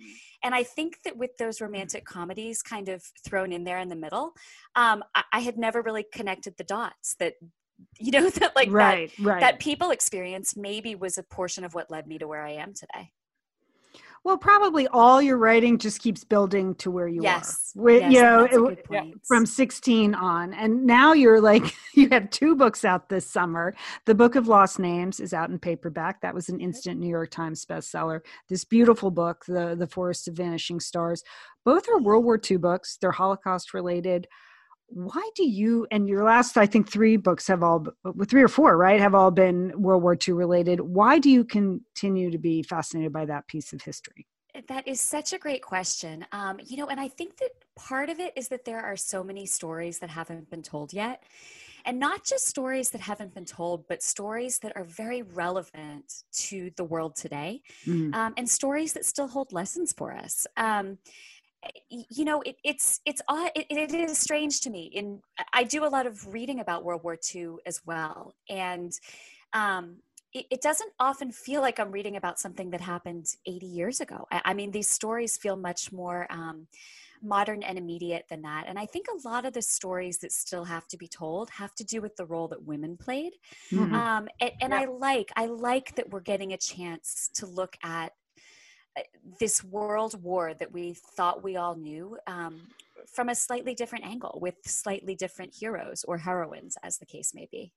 And 0.42 0.54
I 0.54 0.62
think 0.62 0.98
that 1.04 1.16
with 1.16 1.36
those 1.38 1.60
romantic 1.60 2.04
comedies 2.04 2.62
kind 2.62 2.88
of 2.88 3.02
thrown 3.24 3.52
in 3.52 3.64
there 3.64 3.78
in 3.78 3.88
the 3.88 3.96
middle, 3.96 4.32
um, 4.76 5.02
I, 5.14 5.24
I 5.32 5.40
had 5.40 5.58
never 5.58 5.82
really 5.82 6.04
connected 6.12 6.56
the 6.56 6.64
dots 6.64 7.16
that 7.18 7.34
you 7.98 8.12
know 8.12 8.30
that 8.40 8.54
like 8.54 8.70
right, 8.70 9.10
that, 9.16 9.24
right. 9.24 9.40
that 9.40 9.58
people 9.58 9.90
experience 9.90 10.56
maybe 10.56 10.94
was 10.94 11.18
a 11.18 11.22
portion 11.22 11.64
of 11.64 11.74
what 11.74 11.90
led 11.90 12.06
me 12.06 12.18
to 12.18 12.28
where 12.28 12.44
I 12.44 12.52
am 12.52 12.74
today. 12.74 13.10
Well, 14.24 14.38
probably 14.38 14.86
all 14.86 15.20
your 15.20 15.36
writing 15.36 15.78
just 15.78 16.00
keeps 16.00 16.22
building 16.22 16.76
to 16.76 16.92
where 16.92 17.08
you 17.08 17.22
yes. 17.22 17.72
are. 17.76 17.82
With, 17.82 18.02
yes, 18.02 18.12
you 18.12 18.22
know, 18.22 18.44
it, 18.44 19.26
from 19.26 19.46
16 19.46 20.14
on. 20.14 20.54
And 20.54 20.86
now 20.86 21.12
you're 21.12 21.40
like, 21.40 21.74
you 21.94 22.08
have 22.10 22.30
two 22.30 22.54
books 22.54 22.84
out 22.84 23.08
this 23.08 23.26
summer. 23.26 23.74
The 24.06 24.14
Book 24.14 24.36
of 24.36 24.46
Lost 24.46 24.78
Names 24.78 25.18
is 25.18 25.32
out 25.32 25.50
in 25.50 25.58
paperback. 25.58 26.20
That 26.20 26.34
was 26.34 26.48
an 26.48 26.60
instant 26.60 27.00
New 27.00 27.08
York 27.08 27.30
Times 27.30 27.66
bestseller. 27.66 28.20
This 28.48 28.64
beautiful 28.64 29.10
book, 29.10 29.44
The, 29.46 29.74
the 29.76 29.88
Forest 29.88 30.28
of 30.28 30.34
Vanishing 30.34 30.78
Stars. 30.78 31.24
Both 31.64 31.88
are 31.88 31.98
World 31.98 32.24
War 32.24 32.40
II 32.50 32.58
books, 32.58 32.98
they're 33.00 33.10
Holocaust 33.10 33.74
related 33.74 34.28
why 34.88 35.28
do 35.34 35.48
you 35.48 35.86
and 35.90 36.08
your 36.08 36.22
last 36.22 36.56
i 36.56 36.66
think 36.66 36.90
three 36.90 37.16
books 37.16 37.46
have 37.46 37.62
all 37.62 37.86
three 38.28 38.42
or 38.42 38.48
four 38.48 38.76
right 38.76 39.00
have 39.00 39.14
all 39.14 39.30
been 39.30 39.72
world 39.80 40.02
war 40.02 40.16
ii 40.28 40.34
related. 40.34 40.80
Why 40.80 41.18
do 41.18 41.30
you 41.30 41.44
continue 41.44 42.30
to 42.30 42.38
be 42.38 42.62
fascinated 42.62 43.12
by 43.12 43.24
that 43.26 43.46
piece 43.48 43.72
of 43.72 43.82
history? 43.82 44.26
That 44.68 44.86
is 44.86 45.00
such 45.00 45.32
a 45.32 45.38
great 45.38 45.62
question. 45.62 46.26
Um, 46.32 46.60
you 46.64 46.76
know 46.76 46.88
and 46.88 47.00
i 47.00 47.08
think 47.08 47.38
that 47.38 47.50
part 47.76 48.10
of 48.10 48.20
it 48.20 48.32
is 48.36 48.48
that 48.48 48.64
there 48.64 48.80
are 48.80 48.96
so 48.96 49.24
many 49.24 49.46
stories 49.46 49.98
that 50.00 50.10
haven't 50.10 50.50
been 50.50 50.62
told 50.62 50.92
yet. 50.92 51.24
And 51.84 51.98
not 51.98 52.24
just 52.24 52.46
stories 52.46 52.90
that 52.90 53.00
haven't 53.00 53.34
been 53.34 53.44
told 53.44 53.88
but 53.88 54.02
stories 54.02 54.58
that 54.60 54.72
are 54.76 54.84
very 54.84 55.22
relevant 55.22 56.22
to 56.32 56.70
the 56.76 56.84
world 56.84 57.16
today 57.16 57.62
mm. 57.86 58.14
um, 58.14 58.34
and 58.36 58.48
stories 58.48 58.92
that 58.92 59.04
still 59.04 59.26
hold 59.26 59.52
lessons 59.52 59.92
for 59.92 60.12
us. 60.12 60.46
Um, 60.56 60.98
you 61.90 62.24
know 62.24 62.40
it, 62.42 62.56
it's 62.64 63.00
it's 63.06 63.20
it, 63.54 63.66
it 63.70 63.94
is 63.94 64.18
strange 64.18 64.60
to 64.60 64.70
me 64.70 64.84
in 64.92 65.20
i 65.52 65.62
do 65.62 65.84
a 65.84 65.86
lot 65.86 66.06
of 66.06 66.26
reading 66.32 66.60
about 66.60 66.84
world 66.84 67.02
war 67.04 67.16
ii 67.34 67.48
as 67.66 67.80
well 67.86 68.34
and 68.48 68.98
um, 69.54 69.96
it, 70.32 70.46
it, 70.50 70.62
doesn't 70.62 70.90
often 70.98 71.30
feel 71.30 71.60
like 71.60 71.78
i'm 71.78 71.92
reading 71.92 72.16
about 72.16 72.40
something 72.40 72.70
that 72.70 72.80
happened 72.80 73.26
80 73.46 73.66
years 73.66 74.00
ago 74.00 74.26
i, 74.32 74.40
I 74.46 74.54
mean 74.54 74.70
these 74.70 74.88
stories 74.88 75.36
feel 75.36 75.56
much 75.56 75.92
more 75.92 76.26
um, 76.30 76.66
modern 77.22 77.62
and 77.62 77.78
immediate 77.78 78.24
than 78.28 78.42
that 78.42 78.64
and 78.66 78.78
i 78.78 78.86
think 78.86 79.06
a 79.06 79.28
lot 79.28 79.44
of 79.44 79.52
the 79.52 79.62
stories 79.62 80.18
that 80.18 80.32
still 80.32 80.64
have 80.64 80.88
to 80.88 80.96
be 80.96 81.06
told 81.06 81.50
have 81.50 81.74
to 81.76 81.84
do 81.84 82.00
with 82.00 82.16
the 82.16 82.24
role 82.24 82.48
that 82.48 82.64
women 82.64 82.96
played 82.96 83.34
mm-hmm. 83.70 83.94
um, 83.94 84.28
and, 84.40 84.50
and 84.60 84.72
yeah. 84.72 84.80
i 84.80 84.84
like 84.86 85.30
i 85.36 85.46
like 85.46 85.94
that 85.94 86.10
we're 86.10 86.20
getting 86.20 86.52
a 86.52 86.58
chance 86.58 87.30
to 87.34 87.46
look 87.46 87.76
at 87.84 88.12
this 89.40 89.64
world 89.64 90.22
war 90.22 90.54
that 90.54 90.72
we 90.72 90.94
thought 91.16 91.42
we 91.42 91.56
all 91.56 91.76
knew 91.76 92.16
um, 92.26 92.60
from 93.06 93.28
a 93.28 93.34
slightly 93.34 93.74
different 93.74 94.04
angle 94.04 94.38
with 94.40 94.54
slightly 94.64 95.14
different 95.14 95.54
heroes 95.54 96.04
or 96.06 96.18
heroines, 96.18 96.76
as 96.82 96.98
the 96.98 97.06
case 97.06 97.32
may 97.34 97.48
be. 97.50 97.72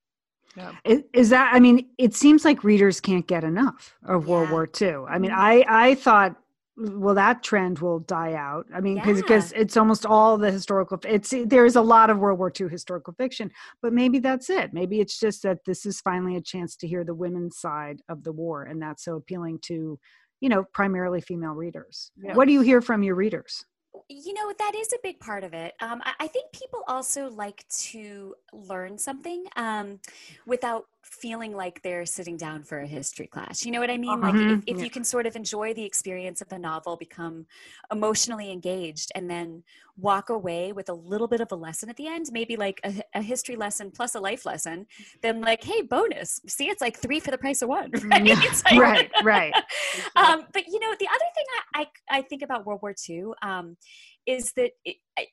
Yeah. 0.55 0.71
Is 1.13 1.29
that? 1.29 1.51
I 1.53 1.59
mean, 1.59 1.89
it 1.97 2.13
seems 2.13 2.45
like 2.45 2.63
readers 2.63 3.01
can't 3.01 3.27
get 3.27 3.43
enough 3.43 3.95
of 4.05 4.27
World 4.27 4.51
War 4.51 4.69
II. 4.79 5.05
I 5.09 5.19
mean, 5.19 5.31
mm-hmm. 5.31 5.39
I 5.39 5.65
I 5.67 5.95
thought, 5.95 6.35
well, 6.77 7.15
that 7.15 7.43
trend 7.43 7.79
will 7.79 7.99
die 7.99 8.33
out. 8.33 8.65
I 8.73 8.79
mean, 8.79 9.01
because 9.03 9.51
yeah. 9.51 9.61
it's 9.61 9.75
almost 9.75 10.05
all 10.05 10.37
the 10.37 10.51
historical. 10.51 10.97
It's 11.05 11.33
there 11.45 11.65
is 11.65 11.75
a 11.75 11.81
lot 11.81 12.09
of 12.09 12.19
World 12.19 12.39
War 12.39 12.53
II 12.57 12.69
historical 12.69 13.13
fiction, 13.13 13.51
but 13.81 13.91
maybe 13.91 14.19
that's 14.19 14.49
it. 14.49 14.73
Maybe 14.73 15.01
it's 15.01 15.19
just 15.19 15.43
that 15.43 15.65
this 15.65 15.85
is 15.85 15.99
finally 15.99 16.37
a 16.37 16.41
chance 16.41 16.77
to 16.77 16.87
hear 16.87 17.03
the 17.03 17.15
women's 17.15 17.57
side 17.57 18.01
of 18.07 18.23
the 18.23 18.31
war, 18.31 18.63
and 18.63 18.81
that's 18.81 19.03
so 19.03 19.15
appealing 19.15 19.59
to 19.63 19.99
you 20.39 20.49
know 20.49 20.65
primarily 20.73 21.21
female 21.21 21.53
readers. 21.53 22.11
Yeah. 22.17 22.35
what 22.35 22.47
do 22.47 22.53
you 22.53 22.61
hear 22.61 22.81
from 22.81 23.03
your 23.03 23.15
readers? 23.15 23.65
You 24.09 24.33
know 24.33 24.53
that 24.59 24.75
is 24.75 24.89
a 24.93 24.99
big 25.01 25.19
part 25.19 25.43
of 25.43 25.53
it. 25.53 25.73
Um, 25.81 26.01
I, 26.03 26.13
I, 26.21 26.27
think 26.27 26.51
people 26.51 26.83
also 26.87 27.29
like 27.29 27.65
to 27.79 28.35
learn 28.53 28.97
something 28.97 29.45
um, 29.55 29.99
without 30.45 30.85
feeling 31.05 31.55
like 31.55 31.81
they're 31.83 32.05
sitting 32.05 32.35
down 32.35 32.63
for 32.63 32.79
a 32.79 32.87
history 32.87 33.27
class. 33.27 33.65
You 33.65 33.71
know 33.71 33.79
what 33.79 33.91
I 33.91 33.97
mean? 33.97 34.19
Like 34.19 34.35
if, 34.35 34.63
if, 34.77 34.83
you 34.83 34.89
can 34.89 35.03
sort 35.03 35.27
of 35.27 35.35
enjoy 35.35 35.73
the 35.73 35.83
experience 35.83 36.41
of 36.41 36.49
the 36.49 36.57
novel, 36.57 36.97
become 36.97 37.45
emotionally 37.91 38.51
engaged, 38.51 39.11
and 39.13 39.29
then 39.29 39.63
walk 39.97 40.29
away 40.29 40.71
with 40.71 40.89
a 40.89 40.93
little 40.93 41.27
bit 41.27 41.41
of 41.41 41.51
a 41.51 41.55
lesson 41.55 41.89
at 41.89 41.95
the 41.95 42.07
end, 42.07 42.25
maybe 42.31 42.57
like 42.57 42.81
a, 42.83 43.01
a 43.13 43.21
history 43.21 43.55
lesson 43.55 43.91
plus 43.91 44.15
a 44.15 44.19
life 44.19 44.45
lesson, 44.45 44.85
then 45.21 45.41
like, 45.41 45.63
hey, 45.63 45.81
bonus. 45.83 46.41
See, 46.47 46.69
it's 46.69 46.81
like 46.81 46.97
three 46.97 47.19
for 47.19 47.31
the 47.31 47.37
price 47.37 47.61
of 47.61 47.69
one. 47.69 47.91
Right, 48.05 48.25
yeah. 48.25 48.41
like, 48.65 48.79
right. 48.79 49.11
right. 49.23 49.53
um, 50.15 50.43
but 50.53 50.67
you 50.67 50.79
know, 50.79 50.93
the 50.99 51.07
other 51.07 51.25
thing 51.35 51.45
I, 51.73 51.81
I, 51.81 52.17
I 52.17 52.21
think 52.21 52.43
about 52.43 52.65
World 52.65 52.81
War 52.81 52.93
II 53.09 53.25
um, 53.41 53.77
is 54.25 54.51
that 54.53 54.71
it, 54.83 54.97
I 55.17 55.27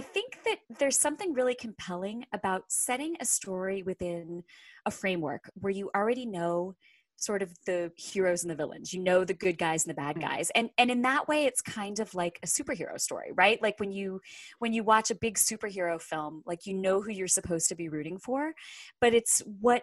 think 0.00 0.38
that 0.44 0.58
there's 0.78 0.98
something 0.98 1.34
really 1.34 1.54
compelling 1.54 2.26
about 2.32 2.64
setting 2.68 3.16
a 3.20 3.24
story 3.24 3.82
within 3.82 4.44
a 4.86 4.90
framework 4.90 5.50
where 5.54 5.72
you 5.72 5.90
already 5.94 6.26
know 6.26 6.76
sort 7.16 7.42
of 7.42 7.52
the 7.66 7.92
heroes 7.96 8.42
and 8.42 8.50
the 8.50 8.54
villains. 8.54 8.94
You 8.94 9.00
know 9.00 9.24
the 9.24 9.34
good 9.34 9.58
guys 9.58 9.84
and 9.84 9.90
the 9.90 10.00
bad 10.00 10.16
mm-hmm. 10.16 10.28
guys. 10.28 10.50
And 10.54 10.70
and 10.78 10.90
in 10.90 11.02
that 11.02 11.28
way 11.28 11.44
it's 11.44 11.60
kind 11.60 11.98
of 12.00 12.14
like 12.14 12.38
a 12.42 12.46
superhero 12.46 13.00
story 13.00 13.32
right? 13.34 13.60
Like 13.60 13.78
when 13.78 13.92
you 13.92 14.20
when 14.58 14.72
you 14.72 14.84
watch 14.84 15.10
a 15.10 15.14
big 15.14 15.36
superhero 15.36 16.00
film 16.00 16.42
like 16.46 16.66
you 16.66 16.74
know 16.74 17.00
who 17.00 17.10
you're 17.10 17.28
supposed 17.28 17.68
to 17.68 17.74
be 17.74 17.88
rooting 17.88 18.18
for 18.18 18.54
but 19.00 19.14
it's 19.14 19.42
what 19.60 19.82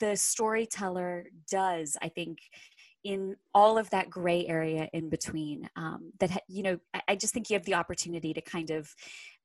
the 0.00 0.16
storyteller 0.16 1.26
does 1.50 1.96
i 2.02 2.08
think 2.08 2.38
in 3.08 3.34
all 3.54 3.78
of 3.78 3.88
that 3.88 4.10
gray 4.10 4.46
area 4.46 4.86
in 4.92 5.08
between 5.08 5.66
um, 5.76 6.12
that 6.20 6.42
you 6.46 6.62
know 6.62 6.78
I, 7.08 7.16
just 7.16 7.32
think 7.32 7.48
you 7.48 7.54
have 7.54 7.64
the 7.64 7.72
opportunity 7.72 8.34
to 8.34 8.42
kind 8.42 8.68
of 8.68 8.94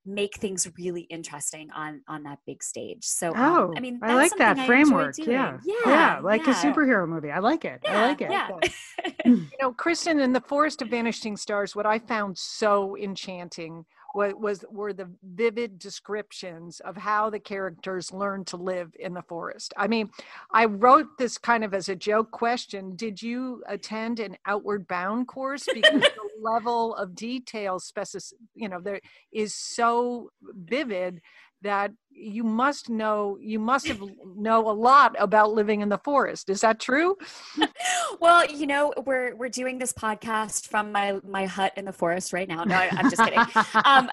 make 0.05 0.35
things 0.35 0.69
really 0.77 1.03
interesting 1.03 1.71
on 1.71 2.01
on 2.09 2.23
that 2.23 2.39
big 2.45 2.61
stage. 2.61 3.05
So 3.05 3.29
um, 3.29 3.35
oh 3.37 3.63
um, 3.67 3.73
i 3.77 3.79
mean 3.79 3.99
i 4.03 4.15
like 4.15 4.35
that 4.37 4.59
I 4.59 4.67
framework 4.67 5.17
yeah. 5.17 5.59
yeah 5.63 5.75
yeah 5.85 6.19
like 6.21 6.45
yeah. 6.45 6.51
a 6.51 6.55
superhero 6.55 7.07
movie. 7.07 7.31
I 7.31 7.39
like 7.39 7.63
it. 7.63 7.79
Yeah, 7.85 8.03
i 8.03 8.07
like 8.07 8.21
it. 8.21 8.31
yeah. 8.31 8.49
you 9.25 9.47
know 9.61 9.71
kristen 9.71 10.19
in 10.19 10.33
the 10.33 10.41
forest 10.41 10.81
of 10.81 10.89
vanishing 10.89 11.37
stars 11.37 11.73
what 11.73 11.85
i 11.85 11.99
found 11.99 12.37
so 12.37 12.97
enchanting 12.97 13.85
was, 14.13 14.33
was 14.35 14.65
were 14.69 14.93
the 14.93 15.09
vivid 15.23 15.79
descriptions 15.79 16.79
of 16.81 16.95
how 16.95 17.29
the 17.29 17.39
characters 17.39 18.13
learned 18.13 18.47
to 18.47 18.57
live 18.57 18.93
in 18.99 19.13
the 19.13 19.21
forest. 19.23 19.73
I 19.77 19.87
mean, 19.87 20.09
I 20.51 20.65
wrote 20.65 21.17
this 21.17 21.37
kind 21.37 21.63
of 21.63 21.73
as 21.73 21.89
a 21.89 21.95
joke 21.95 22.31
question. 22.31 22.95
Did 22.95 23.21
you 23.21 23.63
attend 23.67 24.19
an 24.19 24.37
outward 24.45 24.87
bound 24.87 25.27
course 25.27 25.65
because 25.73 26.01
the 26.01 26.29
level 26.41 26.95
of 26.95 27.15
detail 27.15 27.79
specific, 27.79 28.37
you 28.53 28.69
know, 28.69 28.79
there 28.79 29.01
is 29.31 29.55
so 29.55 30.31
vivid 30.41 31.21
that 31.63 31.91
you 32.15 32.43
must 32.43 32.89
know 32.89 33.37
you 33.41 33.59
must 33.59 33.87
have 33.87 34.01
know 34.35 34.69
a 34.69 34.71
lot 34.71 35.15
about 35.19 35.51
living 35.51 35.81
in 35.81 35.89
the 35.89 35.97
forest 35.97 36.49
is 36.49 36.61
that 36.61 36.79
true 36.79 37.17
well 38.19 38.45
you 38.45 38.67
know 38.67 38.93
we're 39.05 39.35
we're 39.35 39.49
doing 39.49 39.79
this 39.79 39.91
podcast 39.91 40.67
from 40.67 40.91
my 40.91 41.19
my 41.27 41.45
hut 41.45 41.73
in 41.75 41.85
the 41.85 41.91
forest 41.91 42.31
right 42.31 42.47
now 42.47 42.63
no 42.63 42.75
I, 42.75 42.85
am 42.91 43.09
just 43.09 43.21
kidding 43.21 43.39
um, 43.83 44.09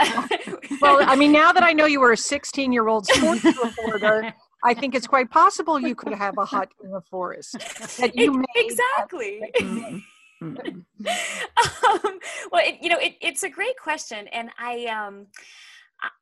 well 0.80 0.98
i 1.02 1.14
mean 1.14 1.32
now 1.32 1.52
that 1.52 1.62
i 1.62 1.72
know 1.72 1.84
you 1.84 2.00
were 2.00 2.12
a 2.12 2.16
16 2.16 2.72
year 2.72 2.88
old 2.88 3.06
sports 3.06 3.44
reporter 3.44 4.34
I 4.62 4.74
think 4.74 4.94
it's 4.94 5.06
quite 5.06 5.30
possible 5.30 5.80
you 5.80 5.94
could 5.94 6.12
have 6.12 6.36
a 6.36 6.44
hut 6.44 6.68
in 6.84 6.90
the 6.90 7.00
forest 7.00 7.52
that 7.98 8.12
you 8.14 8.44
exactly. 8.56 9.42
Mm-hmm. 10.42 10.78
um, 11.06 12.18
well, 12.50 12.62
it, 12.66 12.78
you 12.80 12.88
know, 12.88 12.96
it, 12.98 13.16
it's 13.20 13.42
a 13.42 13.50
great 13.50 13.76
question, 13.76 14.26
and 14.28 14.48
I 14.58 14.86
um, 14.86 15.26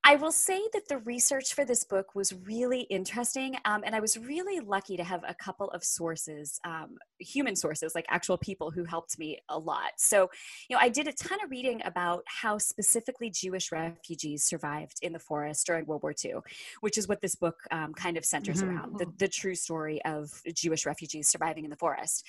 I 0.09 0.17
will 0.17 0.33
say 0.33 0.59
that 0.73 0.89
the 0.89 0.99
research 0.99 1.53
for 1.53 1.67
this 1.67 1.85
book 1.85 2.15
was 2.15 2.33
really 2.33 2.81
interesting, 2.83 3.57
um, 3.67 3.83
and 3.85 3.95
I 3.95 4.01
was 4.01 4.17
really 4.17 4.59
lucky 4.59 4.97
to 4.97 5.05
have 5.05 5.23
a 5.29 5.35
couple 5.35 5.71
of 5.73 5.85
sources, 5.85 6.59
um, 6.65 6.97
human 7.19 7.55
sources, 7.55 7.95
like 7.95 8.07
actual 8.09 8.39
people 8.39 8.71
who 8.71 8.85
helped 8.85 9.19
me 9.19 9.39
a 9.51 9.59
lot. 9.59 9.91
So, 9.99 10.31
you 10.71 10.75
know, 10.75 10.81
I 10.81 10.89
did 10.89 11.09
a 11.09 11.13
ton 11.13 11.39
of 11.45 11.51
reading 11.51 11.83
about 11.85 12.25
how 12.27 12.57
specifically 12.57 13.29
Jewish 13.29 13.71
refugees 13.71 14.45
survived 14.45 14.97
in 15.03 15.13
the 15.13 15.19
forest 15.19 15.67
during 15.67 15.85
World 15.85 16.03
War 16.03 16.15
II, 16.25 16.37
which 16.81 16.97
is 16.97 17.07
what 17.07 17.21
this 17.21 17.35
book 17.35 17.57
um, 17.71 17.93
kind 17.93 18.17
of 18.17 18.25
centers 18.25 18.63
mm-hmm. 18.63 18.79
around 18.79 18.99
the, 18.99 19.07
the 19.19 19.29
true 19.29 19.55
story 19.55 20.03
of 20.07 20.31
Jewish 20.55 20.87
refugees 20.87 21.29
surviving 21.29 21.65
in 21.65 21.71
the 21.71 21.77
forest. 21.77 22.25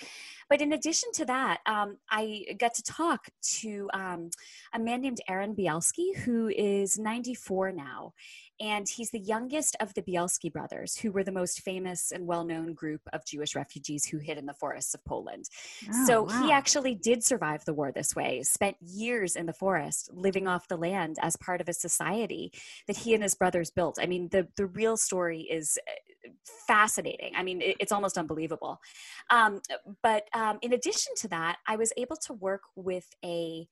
But 0.50 0.62
in 0.62 0.74
addition 0.74 1.14
to 1.14 1.26
that, 1.26 1.62
um, 1.66 1.96
I 2.10 2.44
got 2.60 2.74
to 2.74 2.84
talk 2.84 3.30
to 3.60 3.90
um, 3.94 4.32
a 4.74 4.80
man 4.80 5.00
named 5.00 5.22
Aaron 5.30 5.56
Bielski, 5.56 6.18
who 6.18 6.50
is 6.50 7.00
94 7.00 7.39
44 7.40 7.72
now 7.72 8.14
and 8.62 8.90
he's 8.90 9.12
the 9.12 9.20
youngest 9.20 9.78
of 9.80 9.94
the 9.94 10.02
Bielski 10.02 10.52
brothers, 10.52 10.98
who 10.98 11.12
were 11.12 11.24
the 11.24 11.32
most 11.32 11.62
famous 11.62 12.12
and 12.12 12.28
well 12.28 12.44
known 12.44 12.74
group 12.74 13.02
of 13.14 13.26
Jewish 13.26 13.56
refugees 13.56 14.06
who 14.06 14.18
hid 14.18 14.38
in 14.38 14.46
the 14.46 14.54
forests 14.54 14.94
of 14.94 15.04
Poland. 15.06 15.46
Oh, 15.88 16.06
so 16.06 16.24
wow. 16.24 16.44
he 16.44 16.52
actually 16.52 16.96
did 16.96 17.24
survive 17.24 17.64
the 17.64 17.74
war 17.74 17.92
this 17.92 18.16
way, 18.16 18.44
spent 18.44 18.76
years 18.82 19.36
in 19.36 19.46
the 19.46 19.54
forest, 19.54 20.10
living 20.14 20.48
off 20.48 20.68
the 20.68 20.78
land 20.78 21.18
as 21.22 21.38
part 21.38 21.62
of 21.62 21.70
a 21.70 21.74
society 21.74 22.52
that 22.88 22.98
he 22.98 23.14
and 23.14 23.24
his 23.24 23.36
brothers 23.36 23.72
built. 23.72 23.98
I 24.02 24.08
mean, 24.08 24.28
the, 24.30 24.48
the 24.58 24.66
real 24.66 24.98
story 24.98 25.42
is 25.42 25.78
uh, 25.88 26.32
fascinating. 26.68 27.34
I 27.38 27.44
mean, 27.44 27.62
it, 27.62 27.78
it's 27.80 27.94
almost 27.94 28.18
unbelievable. 28.18 28.82
Um, 29.30 29.62
but 30.04 30.28
um, 30.34 30.60
in 30.62 30.74
addition 30.74 31.14
to 31.18 31.30
that, 31.30 31.58
I 31.66 31.78
was 31.78 31.94
able 31.96 32.18
to 32.18 32.34
work 32.34 32.64
with 32.76 33.06
a 33.24 33.68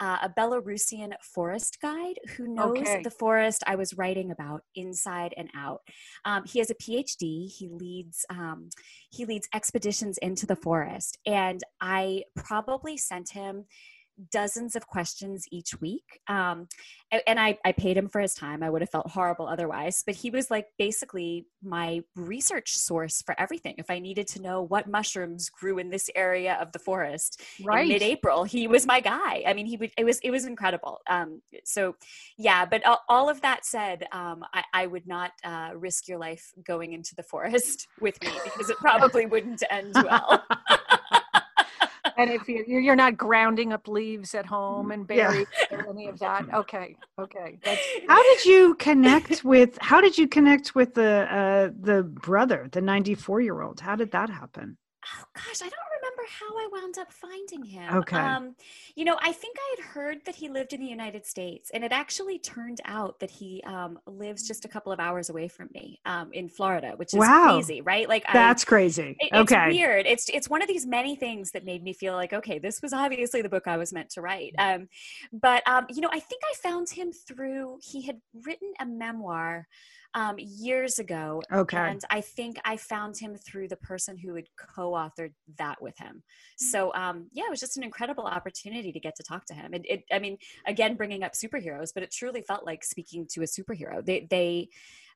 uh, 0.00 0.18
a 0.22 0.28
Belarusian 0.28 1.12
forest 1.22 1.78
guide 1.80 2.18
who 2.36 2.48
knows 2.48 2.78
okay. 2.78 3.02
the 3.02 3.10
forest 3.10 3.62
I 3.66 3.76
was 3.76 3.94
writing 3.94 4.30
about 4.30 4.62
inside 4.74 5.34
and 5.36 5.48
out. 5.56 5.80
Um, 6.24 6.44
he 6.44 6.58
has 6.58 6.70
a 6.70 6.74
PhD. 6.74 7.50
He 7.50 7.68
leads 7.68 8.24
um, 8.30 8.68
he 9.10 9.24
leads 9.24 9.48
expeditions 9.54 10.18
into 10.18 10.46
the 10.46 10.56
forest, 10.56 11.18
and 11.26 11.60
I 11.80 12.24
probably 12.34 12.96
sent 12.96 13.30
him 13.30 13.64
dozens 14.32 14.76
of 14.76 14.86
questions 14.86 15.46
each 15.50 15.80
week. 15.80 16.20
Um, 16.28 16.68
and 17.26 17.38
I, 17.38 17.56
I 17.64 17.72
paid 17.72 17.96
him 17.96 18.08
for 18.08 18.20
his 18.20 18.34
time. 18.34 18.62
I 18.62 18.70
would 18.70 18.82
have 18.82 18.90
felt 18.90 19.10
horrible 19.10 19.46
otherwise. 19.46 20.02
But 20.04 20.16
he 20.16 20.30
was 20.30 20.50
like 20.50 20.66
basically 20.78 21.46
my 21.62 22.02
research 22.16 22.76
source 22.76 23.22
for 23.22 23.38
everything. 23.40 23.74
If 23.78 23.90
I 23.90 23.98
needed 23.98 24.26
to 24.28 24.42
know 24.42 24.62
what 24.62 24.88
mushrooms 24.88 25.48
grew 25.48 25.78
in 25.78 25.90
this 25.90 26.10
area 26.16 26.58
of 26.60 26.72
the 26.72 26.78
forest 26.78 27.42
right. 27.62 27.82
in 27.82 27.88
mid-April, 27.88 28.44
he 28.44 28.66
was 28.66 28.86
my 28.86 29.00
guy. 29.00 29.44
I 29.46 29.52
mean, 29.54 29.66
he 29.66 29.76
would. 29.76 29.92
It 29.96 30.04
was 30.04 30.18
it 30.20 30.30
was 30.30 30.44
incredible. 30.46 31.00
Um, 31.08 31.42
so, 31.64 31.94
yeah. 32.36 32.64
But 32.64 32.84
all, 32.84 33.02
all 33.08 33.28
of 33.28 33.40
that 33.42 33.64
said, 33.64 34.04
um, 34.12 34.44
I, 34.52 34.64
I, 34.72 34.86
would 34.86 35.06
not 35.06 35.32
uh, 35.44 35.70
risk 35.74 36.08
your 36.08 36.18
life 36.18 36.52
going 36.64 36.92
into 36.92 37.14
the 37.14 37.22
forest 37.22 37.86
with 38.00 38.20
me 38.22 38.30
because 38.44 38.70
it 38.70 38.76
probably 38.78 39.26
wouldn't 39.26 39.62
end 39.70 39.94
well. 39.94 40.44
and 42.16 42.30
if 42.30 42.48
you're, 42.48 42.80
you're 42.80 42.96
not 42.96 43.16
grounding 43.16 43.72
up 43.72 43.88
leaves 43.88 44.34
at 44.34 44.46
home 44.46 44.90
and 44.90 45.06
burying 45.06 45.46
yeah. 45.70 45.82
any 45.88 46.08
of 46.08 46.18
that, 46.18 46.46
okay, 46.54 46.96
okay. 47.18 47.58
That's, 47.64 47.82
how 48.08 48.22
did 48.22 48.44
you 48.44 48.74
connect 48.76 49.44
with? 49.44 49.78
How 49.80 50.00
did 50.00 50.16
you 50.18 50.28
connect 50.28 50.74
with 50.74 50.94
the 50.94 51.32
uh, 51.32 51.70
the 51.80 52.02
brother, 52.02 52.68
the 52.72 52.80
94 52.80 53.40
year 53.40 53.60
old? 53.60 53.80
How 53.80 53.96
did 53.96 54.10
that 54.12 54.30
happen? 54.30 54.76
Oh 55.06 55.24
gosh, 55.34 55.62
I 55.62 55.68
don't 55.68 55.86
how 56.28 56.56
I 56.56 56.68
wound 56.72 56.98
up 56.98 57.12
finding 57.12 57.64
him. 57.64 57.94
Okay. 57.94 58.16
Um, 58.16 58.54
you 58.94 59.04
know, 59.04 59.16
I 59.20 59.32
think 59.32 59.56
I 59.58 59.76
had 59.76 59.86
heard 59.86 60.24
that 60.24 60.34
he 60.34 60.48
lived 60.48 60.72
in 60.72 60.80
the 60.80 60.86
United 60.86 61.26
States, 61.26 61.70
and 61.72 61.84
it 61.84 61.92
actually 61.92 62.38
turned 62.38 62.80
out 62.84 63.20
that 63.20 63.30
he 63.30 63.62
um, 63.66 63.98
lives 64.06 64.46
just 64.46 64.64
a 64.64 64.68
couple 64.68 64.92
of 64.92 65.00
hours 65.00 65.30
away 65.30 65.48
from 65.48 65.68
me 65.74 66.00
um, 66.06 66.32
in 66.32 66.48
Florida, 66.48 66.92
which 66.96 67.14
is 67.14 67.18
wow. 67.18 67.54
crazy, 67.54 67.80
right? 67.80 68.08
Like 68.08 68.24
that's 68.32 68.64
I, 68.64 68.66
crazy. 68.66 69.16
It, 69.18 69.32
okay. 69.32 69.66
It's 69.68 69.74
weird. 69.74 70.06
It's 70.06 70.28
it's 70.30 70.48
one 70.48 70.62
of 70.62 70.68
these 70.68 70.86
many 70.86 71.16
things 71.16 71.52
that 71.52 71.64
made 71.64 71.82
me 71.82 71.92
feel 71.92 72.14
like, 72.14 72.32
okay, 72.32 72.58
this 72.58 72.82
was 72.82 72.92
obviously 72.92 73.42
the 73.42 73.48
book 73.48 73.66
I 73.66 73.76
was 73.76 73.92
meant 73.92 74.10
to 74.10 74.20
write. 74.20 74.54
Um, 74.58 74.88
but 75.32 75.66
um, 75.66 75.86
you 75.90 76.00
know, 76.00 76.10
I 76.12 76.20
think 76.20 76.42
I 76.50 76.54
found 76.56 76.90
him 76.90 77.12
through. 77.12 77.78
He 77.82 78.02
had 78.02 78.20
written 78.44 78.72
a 78.80 78.86
memoir 78.86 79.66
um, 80.16 80.36
years 80.38 80.98
ago. 80.98 81.42
Okay. 81.52 81.76
And 81.76 82.00
I 82.10 82.22
think 82.22 82.58
I 82.64 82.78
found 82.78 83.18
him 83.18 83.36
through 83.36 83.68
the 83.68 83.76
person 83.76 84.16
who 84.16 84.34
had 84.34 84.46
co 84.56 84.92
authored 84.92 85.34
that 85.58 85.80
with 85.80 85.96
him. 85.98 86.22
So, 86.56 86.92
um, 86.94 87.26
yeah, 87.32 87.44
it 87.44 87.50
was 87.50 87.60
just 87.60 87.76
an 87.76 87.84
incredible 87.84 88.24
opportunity 88.24 88.92
to 88.92 88.98
get 88.98 89.14
to 89.16 89.22
talk 89.22 89.44
to 89.46 89.54
him. 89.54 89.74
And 89.74 89.84
it, 89.86 90.04
I 90.10 90.18
mean, 90.18 90.38
again, 90.66 90.96
bringing 90.96 91.22
up 91.22 91.32
superheroes, 91.34 91.90
but 91.94 92.02
it 92.02 92.10
truly 92.10 92.40
felt 92.40 92.64
like 92.64 92.82
speaking 92.82 93.26
to 93.32 93.42
a 93.42 93.44
superhero. 93.44 94.04
They, 94.04 94.26
they, 94.28 94.70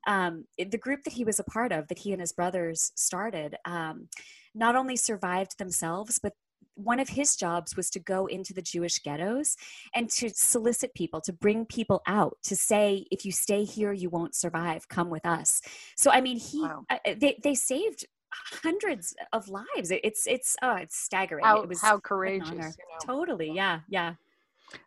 um, 0.07 0.45
the 0.59 0.79
group 0.79 1.05
that 1.05 1.15
he 1.15 1.25
was 1.25 1.41
a 1.41 1.45
part 1.45 1.73
of, 1.73 1.89
that 1.89 1.99
he 1.99 2.13
and 2.13 2.21
his 2.21 2.33
brothers 2.33 2.93
started, 2.95 3.57
um, 3.65 4.09
not 4.55 4.77
only 4.77 4.97
survived 4.97 5.59
themselves, 5.59 6.19
but 6.23 6.35
one 6.83 7.01
of 7.01 7.09
his 7.09 7.37
jobs 7.37 7.77
was 7.77 7.91
to 7.91 7.99
go 7.99 8.27
into 8.27 8.53
the 8.53 8.63
Jewish 8.63 8.99
ghettos 9.01 9.57
and 9.95 10.11
to 10.11 10.31
solicit 10.31 10.95
people, 10.95 11.21
to 11.23 11.33
bring 11.33 11.65
people 11.67 12.03
out, 12.07 12.37
to 12.45 12.57
say, 12.57 13.07
if 13.11 13.25
you 13.25 13.33
stay 13.33 13.65
here, 13.65 13.93
you 13.93 14.11
won't 14.11 14.35
survive. 14.35 14.89
Come 14.89 15.11
with 15.11 15.27
us. 15.27 15.61
So, 15.97 16.11
I 16.11 16.21
mean, 16.21 16.39
he, 16.39 16.63
wow. 16.63 16.85
uh, 16.91 16.99
they, 17.05 17.39
they 17.43 17.55
saved 17.55 18.07
hundreds 18.33 19.15
of 19.33 19.49
lives. 19.49 19.91
It's, 19.91 20.27
it's, 20.27 20.57
oh, 20.63 20.77
it's 20.77 20.97
staggering. 20.97 21.45
How, 21.45 21.63
it 21.63 21.69
was 21.69 21.83
how 21.83 21.99
courageous. 21.99 22.51
You 22.51 22.57
know? 22.59 22.71
Totally. 23.05 23.53
Yeah. 23.53 23.81
Yeah. 23.89 24.15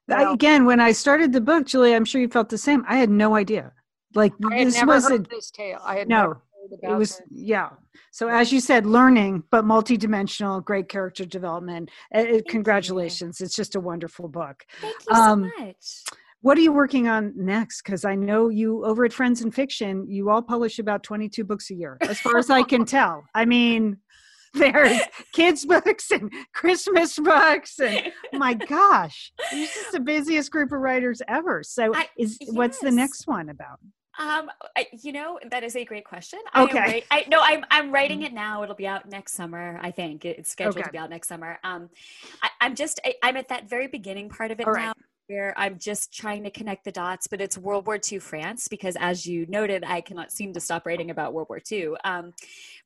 Well, 0.07 0.33
Again, 0.33 0.65
when 0.65 0.79
I 0.79 0.93
started 0.93 1.33
the 1.33 1.41
book, 1.41 1.65
Julie, 1.65 1.93
I'm 1.93 2.05
sure 2.05 2.21
you 2.21 2.29
felt 2.29 2.49
the 2.49 2.57
same. 2.57 2.85
I 2.87 2.97
had 2.97 3.09
no 3.09 3.35
idea. 3.35 3.73
Like 4.15 4.33
this 4.37 4.83
was 4.85 5.09
a, 5.09 5.17
this 5.17 5.51
tale. 5.51 5.79
I 5.83 5.97
had 5.97 6.07
no, 6.07 6.37
it 6.71 6.97
was 6.97 7.19
it. 7.19 7.25
yeah. 7.31 7.69
So 8.11 8.27
as 8.27 8.51
you 8.51 8.59
said 8.59 8.85
learning 8.85 9.43
but 9.51 9.65
multidimensional 9.65 10.63
great 10.63 10.89
character 10.89 11.25
development. 11.25 11.89
Uh, 12.13 12.39
congratulations 12.47 13.39
you. 13.39 13.45
it's 13.45 13.55
just 13.55 13.75
a 13.75 13.79
wonderful 13.79 14.27
book. 14.27 14.65
Thank 14.81 14.95
you 15.07 15.15
um, 15.15 15.51
so 15.57 15.65
much. 15.65 16.03
what 16.41 16.57
are 16.57 16.61
you 16.61 16.73
working 16.73 17.07
on 17.07 17.33
next? 17.35 17.81
Because 17.81 18.05
i 18.05 18.15
know 18.15 18.49
you 18.49 18.85
over 18.85 19.05
at 19.05 19.13
friends 19.13 19.41
and 19.41 19.53
fiction 19.53 20.07
you 20.09 20.29
all 20.29 20.41
publish 20.41 20.79
about 20.79 21.03
22 21.03 21.43
books 21.43 21.69
a 21.71 21.75
year 21.75 21.97
as 22.01 22.19
far 22.19 22.37
as 22.37 22.49
i 22.49 22.63
can 22.63 22.85
tell. 22.97 23.23
I 23.33 23.45
mean 23.45 23.97
there's 24.53 25.01
kids 25.31 25.65
books 25.73 26.11
and 26.11 26.31
christmas 26.53 27.17
books 27.17 27.79
and 27.79 28.11
my 28.33 28.53
gosh 28.53 29.33
you're 29.51 29.65
just 29.65 29.91
the 29.91 29.99
busiest 29.99 30.51
group 30.51 30.71
of 30.71 30.79
writers 30.79 31.21
ever. 31.27 31.63
So 31.63 31.95
I, 31.95 32.07
is 32.17 32.37
yes. 32.39 32.51
what's 32.53 32.79
the 32.79 32.91
next 32.91 33.27
one 33.27 33.49
about 33.49 33.79
um, 34.19 34.49
I, 34.75 34.87
you 34.91 35.11
know, 35.11 35.39
that 35.49 35.63
is 35.63 35.75
a 35.75 35.85
great 35.85 36.05
question. 36.05 36.39
Okay. 36.55 37.03
I, 37.09 37.17
I 37.19 37.25
no, 37.27 37.39
I'm 37.41 37.65
I'm 37.71 37.91
writing 37.91 38.19
mm-hmm. 38.19 38.27
it 38.27 38.33
now. 38.33 38.63
It'll 38.63 38.75
be 38.75 38.87
out 38.87 39.09
next 39.09 39.33
summer. 39.33 39.79
I 39.81 39.91
think 39.91 40.23
it's 40.25 40.51
scheduled 40.51 40.77
okay. 40.77 40.83
to 40.83 40.91
be 40.91 40.97
out 40.97 41.09
next 41.09 41.27
summer. 41.27 41.59
Um, 41.63 41.89
I, 42.41 42.65
am 42.65 42.75
just 42.75 42.99
I, 43.03 43.29
am 43.29 43.37
at 43.37 43.49
that 43.49 43.69
very 43.69 43.87
beginning 43.87 44.29
part 44.29 44.51
of 44.51 44.59
it 44.59 44.67
All 44.67 44.73
now. 44.73 44.87
Right 44.87 44.97
where 45.27 45.53
I'm 45.57 45.79
just 45.79 46.13
trying 46.13 46.43
to 46.43 46.51
connect 46.51 46.83
the 46.83 46.91
dots, 46.91 47.27
but 47.27 47.41
it's 47.41 47.57
World 47.57 47.87
War 47.87 47.99
II 48.11 48.19
France 48.19 48.67
because, 48.67 48.95
as 48.99 49.25
you 49.25 49.45
noted, 49.47 49.83
I 49.85 50.01
cannot 50.01 50.31
seem 50.31 50.53
to 50.53 50.59
stop 50.59 50.85
writing 50.85 51.11
about 51.11 51.33
World 51.33 51.47
War 51.49 51.61
II. 51.71 51.93
Um, 52.03 52.33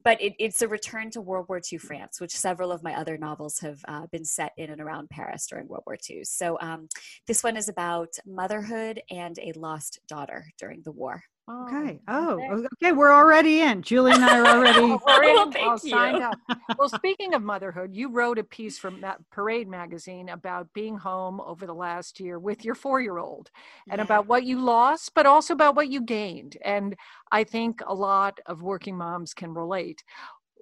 but 0.03 0.21
it, 0.21 0.35
it's 0.39 0.61
a 0.61 0.67
return 0.67 1.09
to 1.11 1.21
World 1.21 1.47
War 1.49 1.59
II 1.59 1.79
France, 1.79 2.21
which 2.21 2.35
several 2.35 2.71
of 2.71 2.83
my 2.83 2.95
other 2.95 3.17
novels 3.17 3.59
have 3.59 3.79
uh, 3.87 4.07
been 4.07 4.25
set 4.25 4.53
in 4.57 4.69
and 4.69 4.81
around 4.81 5.09
Paris 5.09 5.47
during 5.47 5.67
World 5.67 5.83
War 5.85 5.97
II. 6.09 6.23
So 6.23 6.57
um, 6.61 6.87
this 7.27 7.43
one 7.43 7.57
is 7.57 7.69
about 7.69 8.15
motherhood 8.25 9.01
and 9.09 9.37
a 9.39 9.53
lost 9.53 9.99
daughter 10.07 10.47
during 10.57 10.81
the 10.83 10.91
war. 10.91 11.23
Okay. 11.49 12.01
Oh, 12.09 12.41
oh, 12.51 12.65
okay. 12.73 12.91
We're 12.91 13.13
already 13.13 13.61
in. 13.61 13.81
Julie 13.81 14.11
and 14.11 14.23
I 14.23 14.39
are 14.39 14.45
already 14.45 14.79
We're 15.07 15.23
in. 15.23 15.35
Well, 15.35 15.69
all 15.69 15.77
signed 15.77 16.21
up. 16.21 16.37
Well, 16.77 16.89
speaking 16.89 17.33
of 17.33 17.41
motherhood, 17.41 17.95
you 17.95 18.09
wrote 18.09 18.37
a 18.37 18.43
piece 18.43 18.77
for 18.77 18.91
Parade 19.31 19.69
magazine 19.69 20.27
about 20.27 20.73
being 20.73 20.97
home 20.97 21.39
over 21.39 21.65
the 21.65 21.73
last 21.73 22.19
year 22.19 22.37
with 22.37 22.65
your 22.65 22.75
four-year-old, 22.75 23.49
and 23.89 23.99
yeah. 23.99 24.03
about 24.03 24.27
what 24.27 24.43
you 24.43 24.59
lost, 24.59 25.13
but 25.15 25.25
also 25.25 25.53
about 25.53 25.77
what 25.77 25.89
you 25.89 26.01
gained. 26.01 26.57
And 26.65 26.97
I 27.31 27.45
think 27.45 27.81
a 27.87 27.93
lot 27.93 28.39
of 28.45 28.61
working 28.61 28.97
moms 28.97 29.33
can 29.33 29.53
relate. 29.53 30.03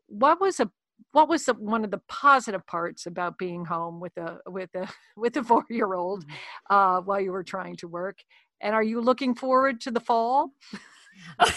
What 0.07 0.39
was 0.39 0.59
a 0.59 0.69
what 1.11 1.29
was 1.29 1.45
the, 1.45 1.53
one 1.53 1.83
of 1.83 1.91
the 1.91 2.01
positive 2.07 2.65
parts 2.67 3.05
about 3.05 3.37
being 3.37 3.65
home 3.65 3.99
with 3.99 4.15
a 4.17 4.39
with 4.47 4.69
a 4.75 4.87
with 5.17 5.37
a 5.37 5.43
four 5.43 5.63
year 5.69 5.93
old 5.93 6.25
mm-hmm. 6.25 6.75
uh, 6.75 7.01
while 7.01 7.21
you 7.21 7.31
were 7.31 7.43
trying 7.43 7.75
to 7.77 7.87
work 7.87 8.19
and 8.61 8.73
are 8.75 8.83
you 8.83 9.01
looking 9.01 9.35
forward 9.35 9.81
to 9.81 9.91
the 9.91 9.99
fall? 9.99 10.51
well, 11.39 11.49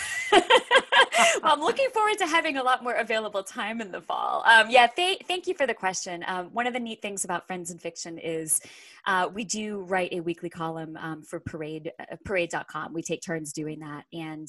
I'm 1.42 1.60
looking 1.60 1.88
forward 1.90 2.18
to 2.18 2.26
having 2.26 2.56
a 2.56 2.62
lot 2.62 2.82
more 2.82 2.94
available 2.94 3.42
time 3.42 3.80
in 3.80 3.90
the 3.90 4.00
fall. 4.00 4.42
Um, 4.46 4.70
yeah, 4.70 4.86
th- 4.86 5.22
thank 5.26 5.46
you 5.46 5.54
for 5.54 5.66
the 5.66 5.74
question. 5.74 6.24
Um, 6.26 6.46
one 6.46 6.66
of 6.66 6.72
the 6.72 6.80
neat 6.80 7.02
things 7.02 7.24
about 7.24 7.46
Friends 7.46 7.70
and 7.70 7.80
Fiction 7.80 8.18
is 8.18 8.60
uh, 9.06 9.28
we 9.32 9.44
do 9.44 9.80
write 9.82 10.12
a 10.12 10.20
weekly 10.20 10.50
column 10.50 10.96
um, 11.00 11.22
for 11.22 11.40
Parade 11.40 11.92
uh, 12.00 12.16
Parade.com. 12.24 12.92
We 12.92 13.02
take 13.02 13.22
turns 13.22 13.52
doing 13.52 13.80
that, 13.80 14.04
and 14.12 14.48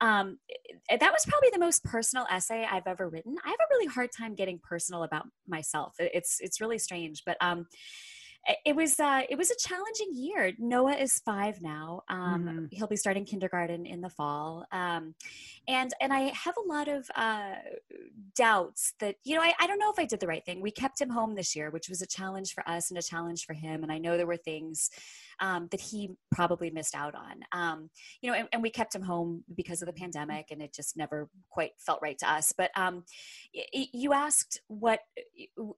um, 0.00 0.38
that 0.88 1.12
was 1.12 1.24
probably 1.26 1.50
the 1.52 1.58
most 1.58 1.84
personal 1.84 2.26
essay 2.30 2.66
I've 2.70 2.86
ever 2.86 3.08
written. 3.08 3.36
I 3.44 3.48
have 3.48 3.58
a 3.60 3.70
really 3.70 3.86
hard 3.86 4.10
time 4.16 4.34
getting 4.34 4.58
personal 4.62 5.02
about 5.02 5.26
myself. 5.46 5.94
It's 5.98 6.38
it's 6.40 6.60
really 6.60 6.78
strange, 6.78 7.22
but 7.24 7.36
um, 7.40 7.66
it 8.64 8.74
was 8.74 8.98
uh, 8.98 9.22
it 9.28 9.36
was 9.36 9.50
a 9.50 9.56
challenging 9.56 10.14
year. 10.14 10.52
Noah 10.58 10.96
is 10.96 11.20
five 11.20 11.62
now. 11.62 12.02
Um, 12.08 12.44
mm-hmm. 12.44 12.64
He'll 12.72 12.88
be 12.88 12.96
starting 12.96 13.24
kindergarten 13.24 13.86
in 13.86 14.00
the 14.00 14.08
fall, 14.10 14.66
um, 14.72 15.14
and 15.68 15.92
and 16.00 16.12
I 16.12 16.32
have 16.34 16.54
a 16.56 16.68
lot 16.68 16.88
of 16.88 17.08
uh, 17.14 17.54
doubts 18.34 18.94
that 18.98 19.16
you 19.24 19.36
know 19.36 19.42
I, 19.42 19.54
I 19.60 19.66
don't 19.66 19.78
know 19.78 19.90
if 19.90 19.98
I 19.98 20.06
did 20.06 20.18
the 20.18 20.26
right 20.26 20.44
thing. 20.44 20.60
We 20.60 20.72
kept 20.72 21.00
him 21.00 21.10
home 21.10 21.34
this 21.36 21.54
year, 21.54 21.70
which 21.70 21.88
was 21.88 22.02
a 22.02 22.06
challenge 22.06 22.52
for 22.52 22.68
us 22.68 22.90
and 22.90 22.98
a 22.98 23.02
challenge 23.02 23.44
for 23.44 23.54
him. 23.54 23.84
And 23.84 23.92
I 23.92 23.98
know 23.98 24.16
there 24.16 24.26
were 24.26 24.36
things 24.36 24.90
um, 25.40 25.68
that 25.70 25.80
he 25.80 26.10
probably 26.30 26.70
missed 26.70 26.94
out 26.94 27.14
on. 27.14 27.42
Um, 27.52 27.90
you 28.20 28.30
know, 28.30 28.36
and, 28.36 28.48
and, 28.52 28.62
we 28.62 28.70
kept 28.70 28.94
him 28.94 29.02
home 29.02 29.42
because 29.56 29.82
of 29.82 29.86
the 29.86 29.92
pandemic, 29.92 30.46
and 30.50 30.62
it 30.62 30.72
just 30.72 30.96
never 30.96 31.28
quite 31.50 31.72
felt 31.78 32.00
right 32.00 32.18
to 32.18 32.30
us. 32.30 32.52
But 32.56 32.70
um, 32.76 33.04
y- 33.54 33.88
you 33.92 34.12
asked 34.12 34.60
what 34.68 35.00
what, 35.56 35.76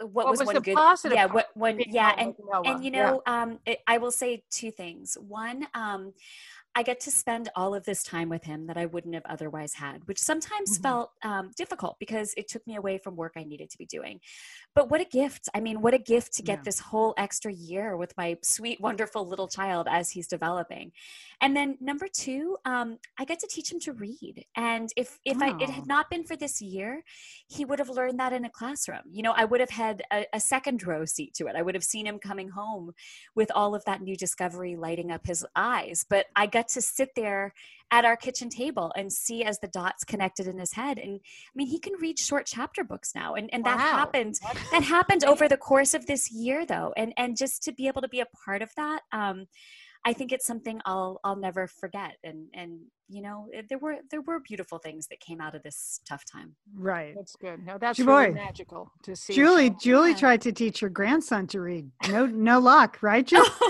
what 0.00 0.26
was, 0.26 0.40
was 0.40 0.46
one 0.46 0.62
good 0.62 0.76
yeah 1.12 1.26
what 1.26 1.48
one 1.54 1.78
Yeah, 1.94 2.12
and 2.18 2.34
and 2.64 2.84
you 2.84 2.90
know, 2.90 3.22
yeah. 3.26 3.42
um, 3.42 3.58
it, 3.64 3.78
I 3.86 3.98
will 3.98 4.10
say 4.10 4.42
two 4.50 4.70
things. 4.70 5.16
One, 5.20 5.66
um, 5.74 6.12
I 6.74 6.82
get 6.82 7.00
to 7.00 7.10
spend 7.10 7.50
all 7.54 7.74
of 7.74 7.84
this 7.84 8.02
time 8.02 8.28
with 8.28 8.44
him 8.44 8.66
that 8.66 8.76
I 8.76 8.86
wouldn't 8.86 9.14
have 9.14 9.24
otherwise 9.26 9.74
had, 9.74 10.06
which 10.06 10.18
sometimes 10.18 10.72
mm-hmm. 10.72 10.82
felt 10.82 11.10
um, 11.22 11.50
difficult 11.56 11.96
because 11.98 12.34
it 12.36 12.48
took 12.48 12.66
me 12.66 12.76
away 12.76 12.98
from 12.98 13.16
work 13.16 13.32
I 13.36 13.44
needed 13.44 13.70
to 13.70 13.78
be 13.78 13.86
doing. 13.86 14.20
But 14.74 14.90
what 14.90 15.00
a 15.00 15.04
gift! 15.04 15.48
I 15.54 15.60
mean, 15.60 15.80
what 15.80 15.94
a 15.94 15.98
gift 15.98 16.34
to 16.34 16.42
get 16.42 16.58
yeah. 16.58 16.62
this 16.64 16.80
whole 16.80 17.14
extra 17.16 17.52
year 17.52 17.96
with 17.96 18.12
my 18.16 18.36
sweet, 18.42 18.80
wonderful 18.80 19.26
little 19.26 19.48
child 19.48 19.86
as 19.90 20.10
he's 20.10 20.26
developing. 20.26 20.92
And 21.40 21.56
then 21.56 21.78
number 21.80 22.06
two, 22.12 22.56
um, 22.64 22.98
I 23.18 23.24
get 23.24 23.38
to 23.40 23.46
teach 23.46 23.72
him 23.72 23.80
to 23.80 23.92
read. 23.92 24.44
And 24.56 24.90
if 24.96 25.18
if. 25.24 25.40
I, 25.40 25.54
it 25.60 25.70
had 25.70 25.86
not 25.86 26.10
been 26.10 26.24
for 26.24 26.36
this 26.36 26.60
year, 26.60 27.02
he 27.48 27.64
would 27.64 27.78
have 27.78 27.88
learned 27.88 28.18
that 28.20 28.32
in 28.32 28.44
a 28.44 28.50
classroom. 28.50 29.02
You 29.10 29.22
know, 29.22 29.32
I 29.36 29.44
would 29.44 29.60
have 29.60 29.70
had 29.70 30.02
a, 30.12 30.26
a 30.32 30.40
second 30.40 30.86
row 30.86 31.04
seat 31.04 31.34
to 31.34 31.46
it. 31.46 31.56
I 31.56 31.62
would 31.62 31.74
have 31.74 31.84
seen 31.84 32.06
him 32.06 32.18
coming 32.18 32.48
home 32.48 32.92
with 33.34 33.50
all 33.54 33.74
of 33.74 33.84
that 33.84 34.02
new 34.02 34.16
discovery 34.16 34.76
lighting 34.76 35.10
up 35.10 35.26
his 35.26 35.44
eyes. 35.54 36.04
But 36.08 36.26
I 36.36 36.46
got 36.46 36.63
to 36.68 36.80
sit 36.80 37.10
there 37.14 37.52
at 37.90 38.04
our 38.04 38.16
kitchen 38.16 38.48
table 38.48 38.92
and 38.96 39.12
see 39.12 39.44
as 39.44 39.60
the 39.60 39.68
dots 39.68 40.04
connected 40.04 40.46
in 40.46 40.58
his 40.58 40.72
head. 40.72 40.98
And 40.98 41.20
i 41.22 41.52
mean 41.54 41.68
he 41.68 41.78
can 41.78 41.94
read 42.00 42.18
short 42.18 42.46
chapter 42.46 42.82
books 42.82 43.12
now 43.14 43.34
and, 43.34 43.48
and 43.52 43.64
wow. 43.64 43.76
that 43.76 43.80
happened 43.80 44.40
that 44.72 44.82
happened 44.82 45.24
over 45.24 45.48
the 45.48 45.56
course 45.56 45.94
of 45.94 46.06
this 46.06 46.30
year 46.30 46.66
though. 46.66 46.92
And 46.96 47.12
and 47.16 47.36
just 47.36 47.62
to 47.64 47.72
be 47.72 47.86
able 47.86 48.02
to 48.02 48.08
be 48.08 48.20
a 48.20 48.26
part 48.44 48.62
of 48.62 48.70
that 48.76 49.02
um 49.12 49.46
I 50.04 50.12
think 50.12 50.32
it's 50.32 50.46
something 50.46 50.80
I'll 50.84 51.20
I'll 51.24 51.36
never 51.36 51.66
forget. 51.66 52.16
And 52.22 52.48
and 52.52 52.80
you 53.08 53.22
know 53.22 53.48
there 53.68 53.78
were 53.78 53.96
there 54.10 54.20
were 54.20 54.40
beautiful 54.40 54.78
things 54.78 55.06
that 55.08 55.20
came 55.20 55.40
out 55.40 55.54
of 55.54 55.62
this 55.62 56.00
tough 56.06 56.24
time. 56.24 56.54
Right. 56.74 57.14
That's 57.14 57.36
good. 57.36 57.64
No, 57.64 57.78
that's 57.78 57.98
really 57.98 58.32
magical 58.32 58.90
to 59.04 59.16
see. 59.16 59.34
Julie 59.34 59.70
Julie 59.70 60.10
yeah. 60.10 60.16
tried 60.16 60.40
to 60.42 60.52
teach 60.52 60.80
her 60.80 60.88
grandson 60.88 61.46
to 61.48 61.60
read. 61.60 61.90
No 62.08 62.26
no 62.26 62.58
luck, 62.58 62.98
right, 63.02 63.26
Julie? 63.26 63.48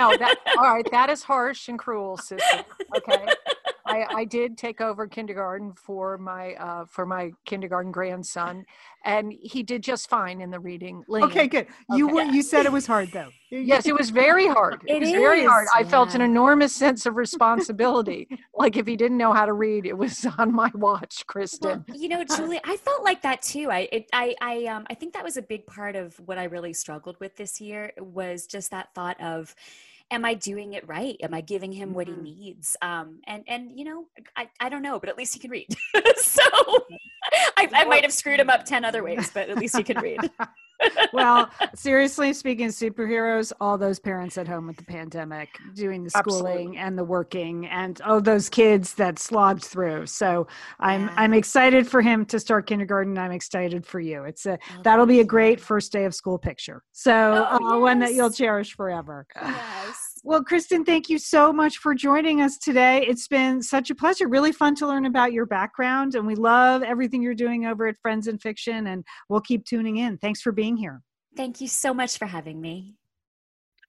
no, 0.00 0.16
that 0.16 0.36
all 0.58 0.74
right. 0.74 0.90
That 0.90 1.10
is 1.10 1.22
harsh 1.22 1.68
and 1.68 1.78
cruel, 1.78 2.16
sister. 2.16 2.64
Okay. 2.96 3.26
I, 3.92 4.06
I 4.20 4.24
did 4.24 4.56
take 4.56 4.80
over 4.80 5.06
kindergarten 5.06 5.72
for 5.74 6.18
my 6.18 6.54
uh, 6.54 6.84
for 6.86 7.06
my 7.06 7.32
kindergarten 7.44 7.92
grandson, 7.92 8.64
and 9.04 9.32
he 9.32 9.62
did 9.62 9.82
just 9.82 10.08
fine 10.08 10.40
in 10.40 10.50
the 10.50 10.58
reading. 10.58 11.04
Okay, 11.10 11.46
good. 11.46 11.66
You 11.90 12.06
okay. 12.06 12.14
were 12.14 12.22
you 12.22 12.42
said 12.42 12.66
it 12.66 12.72
was 12.72 12.86
hard 12.86 13.10
though. 13.12 13.28
yes, 13.50 13.86
it 13.86 13.94
was 13.94 14.10
very 14.10 14.46
hard. 14.46 14.82
It, 14.86 14.96
it 14.96 15.00
was 15.00 15.08
is. 15.10 15.14
very 15.14 15.44
hard. 15.44 15.68
I 15.74 15.84
felt 15.84 16.14
an 16.14 16.20
enormous 16.20 16.74
sense 16.74 17.06
of 17.06 17.16
responsibility. 17.16 18.28
like 18.54 18.76
if 18.76 18.86
he 18.86 18.96
didn't 18.96 19.18
know 19.18 19.32
how 19.32 19.46
to 19.46 19.52
read, 19.52 19.86
it 19.86 19.96
was 19.96 20.26
on 20.38 20.54
my 20.54 20.70
watch, 20.74 21.26
Kristen. 21.26 21.84
Well, 21.88 21.98
you 21.98 22.08
know, 22.08 22.24
Julie, 22.24 22.60
I 22.64 22.76
felt 22.76 23.04
like 23.04 23.22
that 23.22 23.42
too. 23.42 23.70
I 23.70 23.88
it, 23.92 24.08
I 24.12 24.34
I 24.40 24.64
um 24.66 24.86
I 24.90 24.94
think 24.94 25.12
that 25.14 25.24
was 25.24 25.36
a 25.36 25.42
big 25.42 25.66
part 25.66 25.96
of 25.96 26.18
what 26.26 26.38
I 26.38 26.44
really 26.44 26.72
struggled 26.72 27.18
with 27.20 27.36
this 27.36 27.60
year 27.60 27.92
was 27.98 28.46
just 28.46 28.70
that 28.70 28.94
thought 28.94 29.20
of 29.20 29.54
am 30.10 30.24
I 30.24 30.34
doing 30.34 30.74
it 30.74 30.86
right? 30.88 31.16
Am 31.22 31.34
I 31.34 31.40
giving 31.40 31.72
him 31.72 31.94
what 31.94 32.06
he 32.06 32.14
mm-hmm. 32.14 32.22
needs? 32.24 32.76
Um, 32.82 33.20
and 33.26 33.44
and 33.46 33.78
you 33.78 33.84
know, 33.84 34.06
I, 34.36 34.48
I 34.60 34.68
don't 34.68 34.82
know, 34.82 34.98
but 34.98 35.08
at 35.08 35.16
least 35.16 35.34
he 35.34 35.40
can 35.40 35.50
read. 35.50 35.68
so 36.16 36.42
I, 37.56 37.68
I 37.72 37.84
might 37.84 38.02
have 38.02 38.12
screwed 38.12 38.40
him 38.40 38.50
up 38.50 38.64
ten 38.64 38.84
other 38.84 39.02
ways, 39.02 39.30
but 39.32 39.48
at 39.48 39.58
least 39.58 39.76
he 39.76 39.82
can 39.82 39.98
read. 39.98 40.30
well, 41.12 41.48
seriously 41.74 42.32
speaking, 42.32 42.68
superheroes, 42.68 43.52
all 43.60 43.78
those 43.78 43.98
parents 43.98 44.36
at 44.38 44.48
home 44.48 44.66
with 44.66 44.76
the 44.76 44.84
pandemic, 44.84 45.48
doing 45.74 46.04
the 46.04 46.10
schooling 46.10 46.46
Absolutely. 46.46 46.76
and 46.78 46.98
the 46.98 47.04
working, 47.04 47.66
and 47.66 48.00
oh, 48.04 48.20
those 48.20 48.48
kids 48.48 48.94
that 48.94 49.18
slogged 49.18 49.64
through. 49.64 50.06
So 50.06 50.46
I'm 50.80 51.06
yeah. 51.06 51.14
I'm 51.16 51.34
excited 51.34 51.86
for 51.86 52.02
him 52.02 52.24
to 52.26 52.40
start 52.40 52.66
kindergarten. 52.66 53.18
I'm 53.18 53.32
excited 53.32 53.86
for 53.86 54.00
you. 54.00 54.24
It's 54.24 54.46
a 54.46 54.58
oh, 54.58 54.82
that'll 54.82 55.06
be 55.06 55.20
a 55.20 55.24
great 55.24 55.60
first 55.60 55.92
day 55.92 56.04
of 56.04 56.14
school 56.14 56.38
picture. 56.38 56.82
So 56.92 57.12
oh, 57.12 57.56
uh, 57.56 57.58
yes. 57.60 57.80
one 57.80 57.98
that 58.00 58.14
you'll 58.14 58.30
cherish 58.30 58.74
forever. 58.74 59.26
Yes. 59.36 60.01
Well, 60.24 60.44
Kristen, 60.44 60.84
thank 60.84 61.08
you 61.08 61.18
so 61.18 61.52
much 61.52 61.78
for 61.78 61.96
joining 61.96 62.40
us 62.40 62.56
today. 62.56 63.04
It's 63.04 63.26
been 63.26 63.60
such 63.60 63.90
a 63.90 63.94
pleasure. 63.94 64.28
Really 64.28 64.52
fun 64.52 64.76
to 64.76 64.86
learn 64.86 65.04
about 65.04 65.32
your 65.32 65.46
background, 65.46 66.14
and 66.14 66.24
we 66.26 66.36
love 66.36 66.84
everything 66.84 67.22
you're 67.22 67.34
doing 67.34 67.66
over 67.66 67.88
at 67.88 67.96
Friends 68.00 68.28
and 68.28 68.40
Fiction, 68.40 68.86
and 68.86 69.04
we'll 69.28 69.40
keep 69.40 69.64
tuning 69.64 69.96
in. 69.96 70.18
Thanks 70.18 70.40
for 70.40 70.52
being 70.52 70.76
here. 70.76 71.02
Thank 71.36 71.60
you 71.60 71.66
so 71.66 71.92
much 71.92 72.18
for 72.18 72.26
having 72.26 72.60
me. 72.60 72.94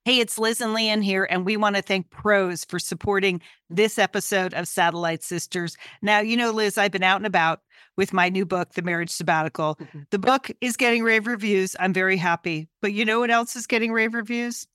Hey, 0.06 0.20
it's 0.20 0.40
Liz 0.40 0.60
and 0.60 0.74
Lian 0.74 1.04
here, 1.04 1.26
and 1.30 1.46
we 1.46 1.56
want 1.56 1.76
to 1.76 1.84
thank 1.84 2.10
Prose 2.10 2.66
for 2.66 2.80
supporting 2.80 3.40
this 3.70 4.00
episode 4.00 4.56
of 4.56 4.68
Satellite 4.68 5.22
Sisters. 5.22 5.78
Now, 6.02 6.20
you 6.20 6.36
know, 6.36 6.50
Liz, 6.50 6.80
I've 6.80 6.92
been 6.92 7.04
out 7.04 7.18
and 7.18 7.28
about 7.28 7.62
with 7.96 8.12
my 8.12 8.30
new 8.30 8.46
book, 8.46 8.74
The 8.74 8.82
Marriage 8.82 9.12
Sabbatical. 9.12 9.76
Mm-hmm. 9.76 10.00
The 10.10 10.20
book 10.20 10.50
is 10.62 10.78
getting 10.78 11.04
rave 11.04 11.28
reviews. 11.28 11.76
I'm 11.80 11.94
very 11.94 12.18
happy. 12.18 12.70
But 12.82 12.92
you 12.94 13.06
know 13.06 13.20
what 13.20 13.30
else 13.30 13.56
is 13.56 13.68
getting 13.68 13.92
rave 13.94 14.16
reviews? 14.16 14.68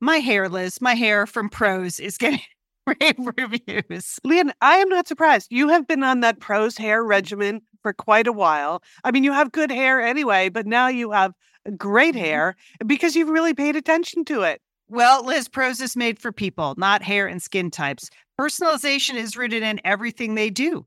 My 0.00 0.18
hair, 0.18 0.48
Liz, 0.48 0.80
my 0.80 0.94
hair 0.94 1.26
from 1.26 1.48
Prose 1.48 2.00
is 2.00 2.18
getting 2.18 2.40
rave 2.86 3.14
reviews. 3.36 4.18
Lian, 4.24 4.52
I 4.60 4.76
am 4.76 4.88
not 4.88 5.08
surprised. 5.08 5.48
You 5.50 5.68
have 5.68 5.86
been 5.86 6.02
on 6.02 6.20
that 6.20 6.40
Prose 6.40 6.76
hair 6.76 7.04
regimen 7.04 7.60
for 7.82 7.92
quite 7.92 8.26
a 8.26 8.32
while. 8.32 8.82
I 9.04 9.10
mean, 9.10 9.24
you 9.24 9.32
have 9.32 9.52
good 9.52 9.70
hair 9.70 10.00
anyway, 10.00 10.48
but 10.48 10.66
now 10.66 10.88
you 10.88 11.12
have 11.12 11.32
great 11.76 12.14
mm-hmm. 12.14 12.24
hair 12.24 12.56
because 12.86 13.14
you've 13.14 13.28
really 13.28 13.54
paid 13.54 13.76
attention 13.76 14.24
to 14.26 14.42
it. 14.42 14.60
Well, 14.88 15.24
Liz, 15.24 15.48
Prose 15.48 15.80
is 15.80 15.96
made 15.96 16.18
for 16.18 16.32
people, 16.32 16.74
not 16.78 17.02
hair 17.02 17.26
and 17.26 17.42
skin 17.42 17.70
types. 17.70 18.08
Personalization 18.40 19.16
is 19.16 19.36
rooted 19.36 19.62
in 19.62 19.80
everything 19.84 20.34
they 20.34 20.48
do 20.48 20.86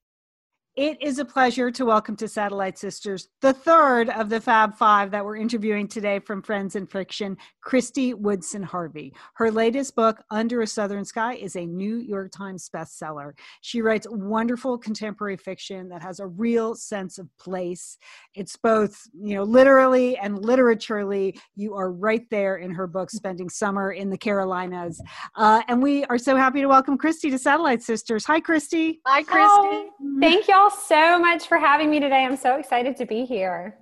It 0.77 1.01
is 1.01 1.19
a 1.19 1.25
pleasure 1.25 1.69
to 1.69 1.83
welcome 1.83 2.15
to 2.15 2.29
Satellite 2.29 2.77
Sisters 2.77 3.27
the 3.41 3.51
third 3.51 4.09
of 4.09 4.29
the 4.29 4.39
Fab 4.39 4.73
Five 4.77 5.11
that 5.11 5.25
we're 5.25 5.35
interviewing 5.35 5.85
today 5.85 6.19
from 6.19 6.41
Friends 6.41 6.77
and 6.77 6.89
Fiction, 6.89 7.35
Christy 7.61 8.13
Woodson 8.13 8.63
Harvey. 8.63 9.13
Her 9.33 9.51
latest 9.51 9.97
book, 9.97 10.23
Under 10.31 10.61
a 10.61 10.67
Southern 10.67 11.03
Sky, 11.03 11.33
is 11.33 11.57
a 11.57 11.65
New 11.65 11.97
York 11.97 12.31
Times 12.31 12.69
bestseller. 12.73 13.33
She 13.59 13.81
writes 13.81 14.07
wonderful 14.09 14.77
contemporary 14.77 15.35
fiction 15.35 15.89
that 15.89 16.01
has 16.01 16.21
a 16.21 16.27
real 16.27 16.73
sense 16.75 17.17
of 17.17 17.27
place. 17.37 17.97
It's 18.33 18.55
both, 18.55 18.97
you 19.13 19.35
know, 19.35 19.43
literally 19.43 20.17
and 20.19 20.37
literaturely. 20.37 21.37
You 21.53 21.75
are 21.75 21.91
right 21.91 22.25
there 22.31 22.55
in 22.55 22.71
her 22.71 22.87
book, 22.87 23.11
spending 23.11 23.49
summer 23.49 23.91
in 23.91 24.09
the 24.09 24.17
Carolinas. 24.17 25.01
Uh, 25.35 25.63
and 25.67 25.83
we 25.83 26.05
are 26.05 26.17
so 26.17 26.37
happy 26.37 26.61
to 26.61 26.67
welcome 26.67 26.97
Christy 26.97 27.29
to 27.29 27.37
Satellite 27.37 27.83
Sisters. 27.83 28.23
Hi, 28.23 28.39
Christy. 28.39 29.01
Hi, 29.05 29.21
Kristy. 29.23 29.87
Thank 30.21 30.47
y'all 30.47 30.60
so 30.69 31.19
much 31.19 31.47
for 31.47 31.57
having 31.57 31.89
me 31.89 31.99
today. 31.99 32.25
I'm 32.25 32.37
so 32.37 32.55
excited 32.55 32.95
to 32.97 33.05
be 33.05 33.25
here. 33.25 33.77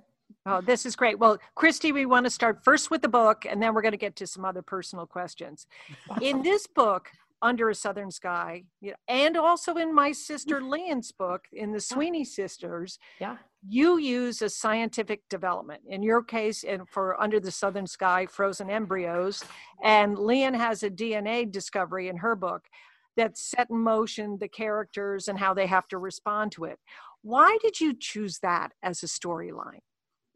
Oh, 0.46 0.60
this 0.60 0.86
is 0.86 0.96
great. 0.96 1.18
Well, 1.18 1.38
Christy, 1.54 1.92
we 1.92 2.06
want 2.06 2.24
to 2.24 2.30
start 2.30 2.64
first 2.64 2.90
with 2.90 3.02
the 3.02 3.08
book, 3.08 3.44
and 3.48 3.62
then 3.62 3.74
we're 3.74 3.82
going 3.82 3.92
to 3.92 3.98
get 3.98 4.16
to 4.16 4.26
some 4.26 4.44
other 4.44 4.62
personal 4.62 5.06
questions. 5.06 5.66
In 6.22 6.42
this 6.42 6.66
book, 6.66 7.10
Under 7.42 7.68
a 7.68 7.74
Southern 7.74 8.10
Sky, 8.10 8.64
you 8.80 8.90
know, 8.90 8.96
and 9.08 9.36
also 9.36 9.76
in 9.76 9.94
my 9.94 10.12
sister 10.12 10.62
Lian's 10.62 11.12
book, 11.12 11.44
in 11.52 11.72
the 11.72 11.80
Sweeney 11.80 12.24
Sisters, 12.24 12.98
yeah, 13.20 13.36
you 13.68 13.98
use 13.98 14.40
a 14.40 14.48
scientific 14.48 15.28
development. 15.28 15.82
In 15.86 16.02
your 16.02 16.22
case, 16.22 16.64
and 16.64 16.88
for 16.88 17.20
Under 17.20 17.38
the 17.38 17.50
Southern 17.50 17.86
Sky, 17.86 18.24
frozen 18.24 18.70
embryos, 18.70 19.44
and 19.84 20.18
Lian 20.18 20.54
has 20.54 20.82
a 20.82 20.90
DNA 20.90 21.50
discovery 21.50 22.08
in 22.08 22.16
her 22.16 22.34
book 22.34 22.64
that 23.20 23.36
set 23.36 23.68
in 23.70 23.78
motion 23.78 24.38
the 24.40 24.48
characters 24.48 25.28
and 25.28 25.38
how 25.38 25.52
they 25.54 25.66
have 25.66 25.86
to 25.88 25.98
respond 25.98 26.52
to 26.52 26.64
it. 26.64 26.78
Why 27.22 27.58
did 27.62 27.80
you 27.80 27.94
choose 27.98 28.38
that 28.42 28.72
as 28.82 29.02
a 29.02 29.06
storyline? 29.06 29.84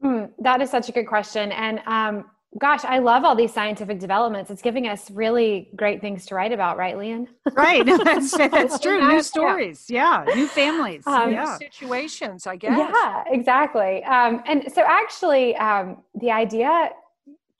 Mm, 0.04 0.30
that 0.40 0.60
is 0.60 0.70
such 0.70 0.90
a 0.90 0.92
good 0.92 1.06
question. 1.06 1.50
And 1.52 1.80
um, 1.86 2.26
gosh, 2.58 2.84
I 2.84 2.98
love 2.98 3.24
all 3.24 3.34
these 3.34 3.54
scientific 3.54 3.98
developments. 3.98 4.50
It's 4.50 4.60
giving 4.60 4.86
us 4.86 5.10
really 5.10 5.70
great 5.76 6.02
things 6.02 6.26
to 6.26 6.34
write 6.34 6.52
about, 6.52 6.76
right, 6.76 6.98
Lian? 6.98 7.26
Right. 7.54 7.86
That's, 8.04 8.30
that's 8.36 8.78
true. 8.78 9.00
New 9.08 9.22
stories. 9.22 9.86
Yeah. 9.88 10.24
yeah. 10.28 10.34
New 10.34 10.46
families. 10.46 11.06
Um, 11.06 11.32
yeah. 11.32 11.56
situations, 11.56 12.46
I 12.46 12.56
guess. 12.56 12.78
Yeah, 12.78 13.24
exactly. 13.28 14.04
Um, 14.04 14.42
and 14.46 14.70
so 14.74 14.82
actually, 14.86 15.56
um, 15.56 16.02
the 16.20 16.30
idea 16.30 16.90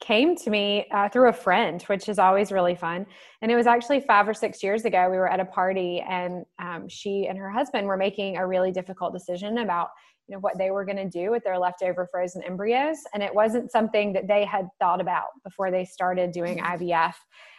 came 0.01 0.35
to 0.35 0.49
me 0.49 0.87
uh, 0.91 1.09
through 1.09 1.29
a 1.29 1.33
friend, 1.33 1.81
which 1.83 2.09
is 2.09 2.19
always 2.19 2.51
really 2.51 2.75
fun. 2.75 3.05
And 3.41 3.51
it 3.51 3.55
was 3.55 3.67
actually 3.67 4.01
five 4.01 4.27
or 4.27 4.33
six 4.33 4.61
years 4.61 4.85
ago. 4.85 5.09
We 5.09 5.17
were 5.17 5.29
at 5.29 5.39
a 5.39 5.45
party, 5.45 6.03
and 6.07 6.45
um, 6.59 6.87
she 6.89 7.27
and 7.27 7.37
her 7.37 7.49
husband 7.49 7.87
were 7.87 7.97
making 7.97 8.37
a 8.37 8.45
really 8.45 8.71
difficult 8.71 9.13
decision 9.13 9.59
about 9.59 9.89
you 10.27 10.33
know 10.33 10.39
what 10.39 10.57
they 10.57 10.71
were 10.71 10.85
going 10.85 10.97
to 10.97 11.09
do 11.09 11.31
with 11.31 11.43
their 11.43 11.57
leftover 11.57 12.07
frozen 12.09 12.41
embryos 12.43 12.97
and 13.13 13.21
it 13.21 13.33
wasn't 13.33 13.71
something 13.71 14.11
that 14.13 14.27
they 14.27 14.43
had 14.43 14.67
thought 14.79 14.99
about 14.99 15.27
before 15.43 15.69
they 15.69 15.85
started 15.85 16.31
doing 16.31 16.57
mm-hmm. 16.57 16.83
ivf 16.83 17.13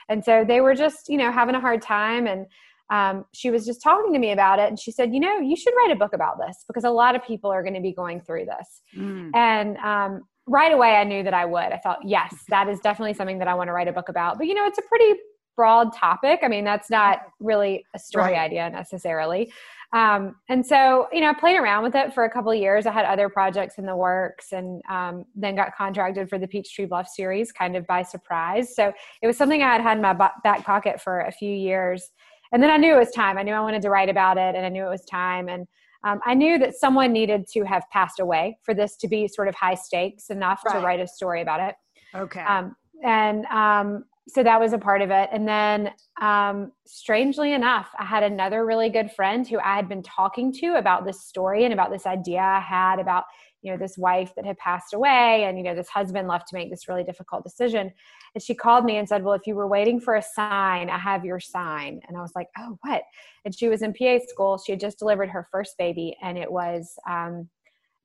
and 0.08 0.24
so 0.24 0.44
they 0.44 0.60
were 0.60 0.74
just 0.74 1.08
you 1.08 1.16
know 1.16 1.30
having 1.30 1.54
a 1.54 1.60
hard 1.60 1.80
time 1.80 2.26
and 2.26 2.46
um, 2.88 3.24
she 3.32 3.50
was 3.50 3.66
just 3.66 3.82
talking 3.82 4.12
to 4.12 4.18
me 4.18 4.30
about 4.30 4.58
it 4.60 4.68
and 4.68 4.78
she 4.78 4.92
said 4.92 5.12
you 5.12 5.20
know 5.20 5.38
you 5.38 5.56
should 5.56 5.74
write 5.76 5.92
a 5.92 5.96
book 5.96 6.12
about 6.12 6.38
this 6.38 6.64
because 6.66 6.84
a 6.84 6.90
lot 6.90 7.14
of 7.16 7.24
people 7.24 7.50
are 7.50 7.62
going 7.62 7.74
to 7.74 7.80
be 7.80 7.92
going 7.92 8.20
through 8.20 8.46
this 8.46 8.82
mm. 8.96 9.30
and 9.34 9.76
um, 9.78 10.22
right 10.46 10.72
away 10.72 10.96
i 10.96 11.04
knew 11.04 11.22
that 11.22 11.34
i 11.34 11.44
would 11.44 11.72
i 11.72 11.76
thought 11.78 11.98
yes 12.04 12.34
that 12.48 12.68
is 12.68 12.78
definitely 12.80 13.14
something 13.14 13.38
that 13.38 13.48
i 13.48 13.54
want 13.54 13.68
to 13.68 13.72
write 13.72 13.88
a 13.88 13.92
book 13.92 14.08
about 14.08 14.38
but 14.38 14.46
you 14.46 14.54
know 14.54 14.66
it's 14.66 14.78
a 14.78 14.82
pretty 14.82 15.18
broad 15.56 15.92
topic 15.94 16.40
i 16.42 16.48
mean 16.48 16.64
that's 16.64 16.90
not 16.90 17.20
really 17.40 17.84
a 17.94 17.98
story 17.98 18.32
right. 18.32 18.40
idea 18.40 18.68
necessarily 18.70 19.50
um, 19.92 20.36
and 20.48 20.66
so, 20.66 21.08
you 21.12 21.20
know, 21.20 21.30
I 21.30 21.32
played 21.32 21.56
around 21.56 21.82
with 21.82 21.94
it 21.94 22.12
for 22.12 22.24
a 22.24 22.30
couple 22.30 22.50
of 22.50 22.58
years. 22.58 22.86
I 22.86 22.92
had 22.92 23.04
other 23.04 23.28
projects 23.28 23.78
in 23.78 23.86
the 23.86 23.96
works 23.96 24.52
and 24.52 24.82
um, 24.90 25.24
then 25.34 25.54
got 25.54 25.74
contracted 25.76 26.28
for 26.28 26.38
the 26.38 26.48
Peachtree 26.48 26.86
Bluff 26.86 27.08
series 27.08 27.52
kind 27.52 27.76
of 27.76 27.86
by 27.86 28.02
surprise. 28.02 28.74
So 28.74 28.92
it 29.22 29.26
was 29.26 29.36
something 29.36 29.62
I 29.62 29.72
had 29.72 29.80
had 29.80 29.98
in 29.98 30.02
my 30.02 30.12
back 30.12 30.64
pocket 30.64 31.00
for 31.00 31.20
a 31.20 31.32
few 31.32 31.54
years. 31.54 32.10
And 32.52 32.62
then 32.62 32.70
I 32.70 32.76
knew 32.76 32.94
it 32.94 32.98
was 32.98 33.10
time. 33.10 33.38
I 33.38 33.42
knew 33.42 33.54
I 33.54 33.60
wanted 33.60 33.82
to 33.82 33.90
write 33.90 34.08
about 34.08 34.38
it 34.38 34.54
and 34.54 34.66
I 34.66 34.68
knew 34.68 34.84
it 34.84 34.90
was 34.90 35.04
time. 35.04 35.48
And 35.48 35.66
um, 36.04 36.20
I 36.24 36.34
knew 36.34 36.58
that 36.58 36.74
someone 36.74 37.12
needed 37.12 37.46
to 37.52 37.64
have 37.64 37.84
passed 37.92 38.20
away 38.20 38.58
for 38.62 38.74
this 38.74 38.96
to 38.98 39.08
be 39.08 39.28
sort 39.28 39.48
of 39.48 39.54
high 39.54 39.74
stakes 39.74 40.30
enough 40.30 40.62
right. 40.64 40.74
to 40.74 40.86
write 40.86 41.00
a 41.00 41.06
story 41.06 41.42
about 41.42 41.60
it. 41.60 41.74
Okay. 42.14 42.40
Um, 42.40 42.74
and 43.04 43.44
um, 43.46 44.04
so 44.28 44.42
that 44.42 44.60
was 44.60 44.72
a 44.72 44.78
part 44.78 45.02
of 45.02 45.10
it. 45.10 45.28
And 45.32 45.46
then, 45.46 45.92
um, 46.20 46.72
strangely 46.86 47.52
enough, 47.52 47.88
I 47.98 48.04
had 48.04 48.22
another 48.22 48.66
really 48.66 48.88
good 48.88 49.12
friend 49.12 49.46
who 49.46 49.58
I 49.60 49.76
had 49.76 49.88
been 49.88 50.02
talking 50.02 50.52
to 50.54 50.78
about 50.78 51.04
this 51.04 51.24
story 51.26 51.64
and 51.64 51.72
about 51.72 51.90
this 51.90 52.06
idea 52.06 52.40
I 52.40 52.60
had 52.60 52.98
about, 52.98 53.24
you 53.62 53.70
know, 53.70 53.78
this 53.78 53.96
wife 53.96 54.32
that 54.34 54.44
had 54.44 54.58
passed 54.58 54.94
away 54.94 55.44
and, 55.44 55.56
you 55.56 55.62
know, 55.62 55.74
this 55.74 55.88
husband 55.88 56.26
left 56.26 56.48
to 56.48 56.56
make 56.56 56.70
this 56.70 56.88
really 56.88 57.04
difficult 57.04 57.44
decision. 57.44 57.92
And 58.36 58.42
she 58.42 58.54
called 58.54 58.84
me 58.84 58.98
and 58.98 59.08
said, 59.08 59.24
Well, 59.24 59.32
if 59.32 59.46
you 59.46 59.54
were 59.54 59.66
waiting 59.66 59.98
for 59.98 60.14
a 60.14 60.20
sign, 60.20 60.90
I 60.90 60.98
have 60.98 61.24
your 61.24 61.40
sign. 61.40 62.02
And 62.06 62.18
I 62.18 62.20
was 62.20 62.32
like, 62.36 62.48
Oh, 62.58 62.76
what? 62.82 63.02
And 63.46 63.58
she 63.58 63.66
was 63.66 63.80
in 63.80 63.94
PA 63.94 64.18
school. 64.28 64.58
She 64.58 64.72
had 64.72 64.78
just 64.80 64.98
delivered 64.98 65.30
her 65.30 65.48
first 65.50 65.78
baby, 65.78 66.14
and 66.22 66.36
it 66.36 66.52
was, 66.52 66.98
um, 67.08 67.48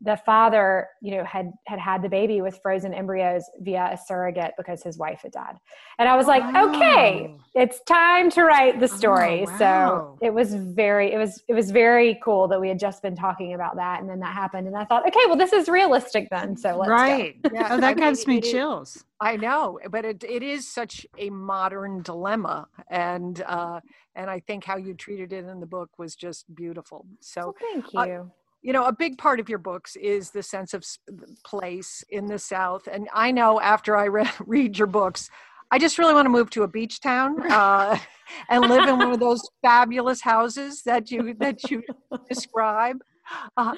the 0.03 0.17
father 0.25 0.87
you 1.01 1.15
know 1.15 1.23
had 1.23 1.51
had 1.67 1.79
had 1.79 2.01
the 2.01 2.09
baby 2.09 2.41
with 2.41 2.59
frozen 2.61 2.93
embryos 2.93 3.43
via 3.59 3.89
a 3.93 3.97
surrogate 3.97 4.53
because 4.57 4.81
his 4.81 4.97
wife 4.97 5.21
had 5.21 5.31
died. 5.31 5.55
And 5.99 6.09
i 6.09 6.15
was 6.15 6.27
like 6.27 6.43
wow. 6.53 6.69
okay 6.69 7.35
it's 7.53 7.81
time 7.81 8.29
to 8.31 8.43
write 8.43 8.79
the 8.79 8.87
story. 8.87 9.45
Oh, 9.45 9.51
wow. 9.51 9.57
so 9.57 10.17
it 10.21 10.33
was 10.33 10.55
very 10.55 11.11
it 11.11 11.17
was 11.17 11.43
it 11.47 11.53
was 11.53 11.69
very 11.71 12.19
cool 12.23 12.47
that 12.47 12.59
we 12.59 12.69
had 12.69 12.79
just 12.79 13.01
been 13.01 13.15
talking 13.15 13.53
about 13.53 13.75
that. 13.75 13.99
And 13.99 14.09
then 14.09 14.19
that 14.19 14.33
happened 14.33 14.67
and 14.67 14.75
i 14.75 14.85
thought 14.85 15.05
okay 15.07 15.19
well 15.27 15.37
this 15.37 15.53
is 15.53 15.69
realistic 15.69 16.29
then. 16.31 16.57
So 16.57 16.77
let's 16.77 16.89
right. 16.89 17.35
Yeah. 17.53 17.67
Oh, 17.71 17.79
that 17.79 17.97
gives 17.97 18.25
me 18.25 18.41
chills. 18.41 19.03
I 19.19 19.37
know 19.37 19.79
but 19.89 20.05
it, 20.05 20.23
it 20.23 20.41
is 20.41 20.67
such 20.67 21.05
a 21.17 21.29
modern 21.29 22.01
dilemma. 22.01 22.67
And 22.89 23.41
uh 23.45 23.81
and 24.15 24.29
i 24.29 24.39
think 24.39 24.63
how 24.65 24.77
you 24.77 24.93
treated 24.93 25.31
it 25.31 25.45
in 25.45 25.59
the 25.59 25.65
book 25.65 25.89
was 25.99 26.15
just 26.15 26.53
beautiful. 26.55 27.05
So 27.19 27.41
well, 27.41 27.55
thank 27.59 27.93
you. 27.93 27.99
uh, 27.99 28.23
you 28.61 28.73
know 28.73 28.85
a 28.85 28.93
big 28.93 29.17
part 29.17 29.39
of 29.39 29.49
your 29.49 29.57
books 29.57 29.95
is 29.95 30.31
the 30.31 30.43
sense 30.43 30.73
of 30.73 30.83
place 31.45 32.03
in 32.09 32.25
the 32.25 32.39
south 32.39 32.87
and 32.91 33.07
i 33.13 33.31
know 33.31 33.59
after 33.59 33.97
i 33.97 34.05
re- 34.05 34.29
read 34.45 34.77
your 34.77 34.87
books 34.87 35.29
i 35.71 35.79
just 35.79 35.97
really 35.97 36.13
want 36.13 36.25
to 36.25 36.29
move 36.29 36.49
to 36.49 36.63
a 36.63 36.67
beach 36.67 36.99
town 36.99 37.41
uh, 37.51 37.97
and 38.49 38.69
live 38.69 38.87
in 38.87 38.97
one 38.97 39.11
of 39.11 39.19
those 39.19 39.41
fabulous 39.61 40.21
houses 40.21 40.81
that 40.83 41.11
you 41.11 41.33
that 41.39 41.69
you 41.69 41.83
describe. 42.29 42.97
Uh, 43.57 43.75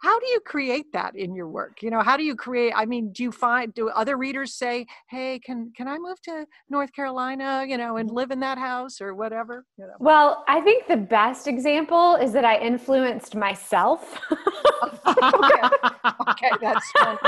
how 0.00 0.18
do 0.20 0.26
you 0.28 0.40
create 0.40 0.92
that 0.92 1.16
in 1.16 1.34
your 1.34 1.48
work 1.48 1.82
you 1.82 1.90
know 1.90 2.00
how 2.00 2.16
do 2.16 2.22
you 2.22 2.34
create 2.34 2.72
i 2.76 2.84
mean 2.84 3.12
do 3.12 3.22
you 3.22 3.32
find 3.32 3.74
do 3.74 3.88
other 3.90 4.16
readers 4.16 4.54
say 4.54 4.86
hey 5.08 5.38
can 5.40 5.72
can 5.76 5.88
i 5.88 5.98
move 5.98 6.20
to 6.22 6.46
north 6.68 6.92
carolina 6.92 7.64
you 7.66 7.76
know 7.76 7.96
and 7.96 8.10
live 8.10 8.30
in 8.30 8.40
that 8.40 8.58
house 8.58 9.00
or 9.00 9.14
whatever 9.14 9.64
you 9.76 9.86
know? 9.86 9.92
well 9.98 10.44
i 10.48 10.60
think 10.60 10.86
the 10.86 10.96
best 10.96 11.46
example 11.46 12.16
is 12.16 12.32
that 12.32 12.44
i 12.44 12.58
influenced 12.58 13.34
myself 13.34 14.20
okay. 15.06 15.68
okay 16.28 16.50
that's 16.60 16.90
fun. 16.92 17.18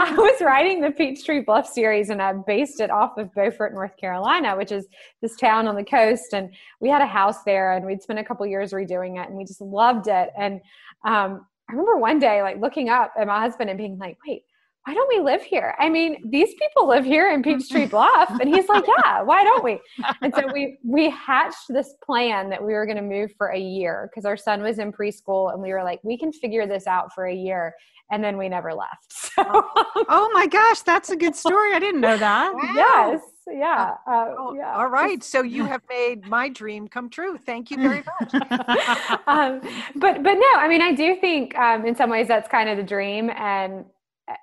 i 0.00 0.14
was 0.16 0.40
writing 0.40 0.80
the 0.80 0.90
peachtree 0.90 1.40
bluff 1.40 1.66
series 1.66 2.10
and 2.10 2.22
i 2.22 2.32
based 2.32 2.80
it 2.80 2.90
off 2.90 3.16
of 3.18 3.32
beaufort 3.34 3.72
north 3.72 3.96
carolina 3.96 4.56
which 4.56 4.72
is 4.72 4.86
this 5.20 5.36
town 5.36 5.66
on 5.66 5.74
the 5.74 5.84
coast 5.84 6.32
and 6.32 6.54
we 6.80 6.88
had 6.88 7.02
a 7.02 7.06
house 7.06 7.42
there 7.44 7.72
and 7.72 7.84
we'd 7.84 8.02
spent 8.02 8.18
a 8.18 8.24
couple 8.24 8.46
years 8.46 8.72
redoing 8.72 9.20
it 9.20 9.28
and 9.28 9.36
we 9.36 9.44
just 9.44 9.60
loved 9.60 10.06
it 10.08 10.30
and 10.38 10.60
um, 11.04 11.46
I 11.68 11.72
remember 11.72 11.96
one 11.96 12.18
day 12.18 12.42
like 12.42 12.60
looking 12.60 12.88
up 12.88 13.12
at 13.18 13.26
my 13.26 13.40
husband 13.40 13.70
and 13.70 13.76
being 13.76 13.98
like, 13.98 14.18
wait, 14.26 14.42
why 14.86 14.94
don't 14.94 15.08
we 15.08 15.18
live 15.20 15.42
here? 15.42 15.74
I 15.80 15.88
mean, 15.88 16.22
these 16.30 16.54
people 16.54 16.86
live 16.86 17.04
here 17.04 17.32
in 17.32 17.42
Peachtree 17.42 17.82
mm-hmm. 17.82 17.90
Bluff. 17.90 18.30
And 18.40 18.54
he's 18.54 18.68
like, 18.68 18.84
yeah, 18.86 19.20
why 19.20 19.42
don't 19.42 19.64
we? 19.64 19.80
And 20.22 20.32
so 20.32 20.48
we 20.52 20.78
we 20.84 21.10
hatched 21.10 21.66
this 21.68 21.94
plan 22.04 22.48
that 22.50 22.64
we 22.64 22.72
were 22.72 22.86
going 22.86 22.96
to 22.96 23.02
move 23.02 23.32
for 23.36 23.48
a 23.48 23.58
year 23.58 24.08
because 24.08 24.24
our 24.24 24.36
son 24.36 24.62
was 24.62 24.78
in 24.78 24.92
preschool 24.92 25.52
and 25.52 25.60
we 25.60 25.72
were 25.72 25.82
like, 25.82 25.98
we 26.04 26.16
can 26.16 26.32
figure 26.32 26.68
this 26.68 26.86
out 26.86 27.12
for 27.12 27.26
a 27.26 27.34
year. 27.34 27.74
And 28.12 28.22
then 28.22 28.38
we 28.38 28.48
never 28.48 28.72
left. 28.72 29.12
So, 29.36 29.44
oh 29.44 30.30
my 30.32 30.46
gosh, 30.46 30.80
that's 30.80 31.10
a 31.10 31.16
good 31.16 31.36
story. 31.36 31.74
I 31.74 31.78
didn't 31.78 32.00
know 32.00 32.16
that. 32.16 32.54
Wow. 32.54 32.72
Yes 32.74 33.20
yeah, 33.48 33.94
uh, 34.06 34.34
oh, 34.38 34.54
yeah. 34.54 34.76
All 34.76 34.88
right. 34.88 35.22
So 35.22 35.42
you 35.42 35.64
have 35.66 35.82
made 35.88 36.26
my 36.26 36.48
dream 36.48 36.88
come 36.88 37.08
true. 37.08 37.38
Thank 37.38 37.70
you 37.70 37.76
very 37.76 38.02
much. 38.20 38.34
um, 39.26 39.60
but 39.94 40.22
but 40.22 40.34
no, 40.34 40.48
I 40.56 40.66
mean, 40.68 40.82
I 40.82 40.92
do 40.92 41.16
think 41.20 41.56
um, 41.56 41.86
in 41.86 41.94
some 41.94 42.10
ways 42.10 42.28
that's 42.28 42.48
kind 42.48 42.68
of 42.68 42.76
the 42.76 42.82
dream, 42.82 43.30
and 43.30 43.84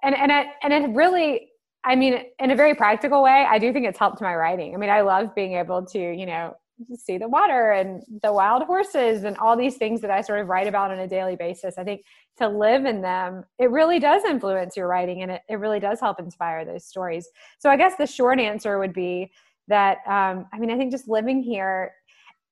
and 0.01 0.15
and 0.15 0.31
I, 0.31 0.45
and 0.63 0.73
it 0.73 0.89
really, 0.91 1.49
I 1.83 1.95
mean, 1.95 2.23
in 2.39 2.51
a 2.51 2.55
very 2.55 2.75
practical 2.75 3.21
way, 3.23 3.45
I 3.49 3.59
do 3.59 3.73
think 3.73 3.85
it's 3.85 3.99
helped 3.99 4.21
my 4.21 4.33
writing. 4.35 4.73
I 4.73 4.77
mean, 4.77 4.89
I 4.89 5.01
love 5.01 5.35
being 5.35 5.53
able 5.53 5.85
to, 5.87 5.99
you 5.99 6.25
know, 6.25 6.55
see 6.95 7.17
the 7.17 7.27
water 7.27 7.71
and 7.71 8.03
the 8.21 8.33
wild 8.33 8.63
horses 8.63 9.23
and 9.23 9.37
all 9.37 9.55
these 9.55 9.77
things 9.77 10.01
that 10.01 10.11
I 10.11 10.21
sort 10.21 10.39
of 10.39 10.47
write 10.47 10.67
about 10.67 10.91
on 10.91 10.99
a 10.99 11.07
daily 11.07 11.35
basis. 11.35 11.77
I 11.77 11.83
think 11.83 12.03
to 12.37 12.47
live 12.47 12.85
in 12.85 13.01
them, 13.01 13.43
it 13.59 13.69
really 13.69 13.99
does 13.99 14.23
influence 14.23 14.75
your 14.75 14.87
writing 14.87 15.21
and 15.21 15.31
it, 15.31 15.41
it 15.49 15.55
really 15.55 15.79
does 15.79 15.99
help 15.99 16.19
inspire 16.19 16.65
those 16.65 16.85
stories. 16.85 17.27
So 17.59 17.69
I 17.69 17.77
guess 17.77 17.95
the 17.95 18.07
short 18.07 18.39
answer 18.39 18.79
would 18.79 18.93
be 18.93 19.31
that, 19.67 19.97
um, 20.07 20.45
I 20.51 20.59
mean, 20.59 20.71
I 20.71 20.77
think 20.77 20.91
just 20.91 21.07
living 21.07 21.41
here 21.41 21.93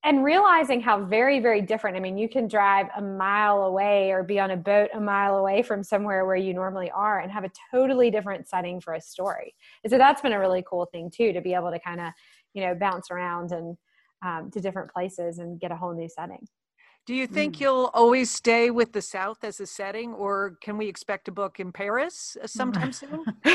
and 0.04 0.24
realizing 0.24 0.82
how 0.82 1.04
very, 1.04 1.40
very 1.40 1.62
different. 1.62 1.96
I 1.96 2.00
mean, 2.00 2.18
you 2.18 2.28
can 2.28 2.48
drive 2.48 2.88
a 2.98 3.02
mile 3.02 3.64
away 3.64 4.12
or 4.12 4.24
be 4.24 4.40
on 4.40 4.52
a 4.52 4.58
boat 4.58 4.90
a 4.94 5.00
mile 5.00 5.38
away 5.38 5.62
from 5.62 5.84
somewhere 5.84 6.26
where 6.26 6.36
you 6.36 6.54
normally 6.54 6.90
are 6.90 7.20
and 7.20 7.32
have 7.32 7.44
a 7.44 7.52
totally 7.72 8.10
different 8.10 8.48
setting 8.48 8.82
for 8.82 8.94
a 8.94 9.02
story. 9.02 9.54
And 9.84 9.92
so 9.92 9.98
that's 9.98 10.22
been 10.22 10.34
a 10.34 10.40
really 10.40 10.64
cool 10.68 10.86
thing 10.86 11.12
too, 11.12 11.34
to 11.34 11.42
be 11.42 11.54
able 11.54 11.70
to 11.72 11.80
kind 11.80 12.02
of, 12.02 12.14
you 12.54 12.66
know, 12.66 12.74
bounce 12.74 13.12
around 13.12 13.52
and 13.52 13.78
um, 14.22 14.52
to 14.52 14.60
different 14.60 14.92
places 14.92 15.40
and 15.40 15.60
get 15.60 15.72
a 15.72 15.76
whole 15.76 15.94
new 15.94 16.10
setting. 16.10 16.48
Do 17.08 17.16
you 17.16 17.26
think 17.26 17.58
mm. 17.58 17.62
you'll 17.62 17.90
always 17.94 18.30
stay 18.30 18.70
with 18.70 18.94
the 18.94 19.02
South 19.02 19.44
as 19.44 19.60
a 19.60 19.66
setting, 19.66 20.14
or 20.14 20.58
can 20.62 20.78
we 20.78 20.88
expect 20.88 21.28
a 21.28 21.32
book 21.32 21.60
in 21.60 21.72
Paris 21.72 22.38
uh, 22.42 22.46
sometime 22.46 22.92
soon? 22.92 23.26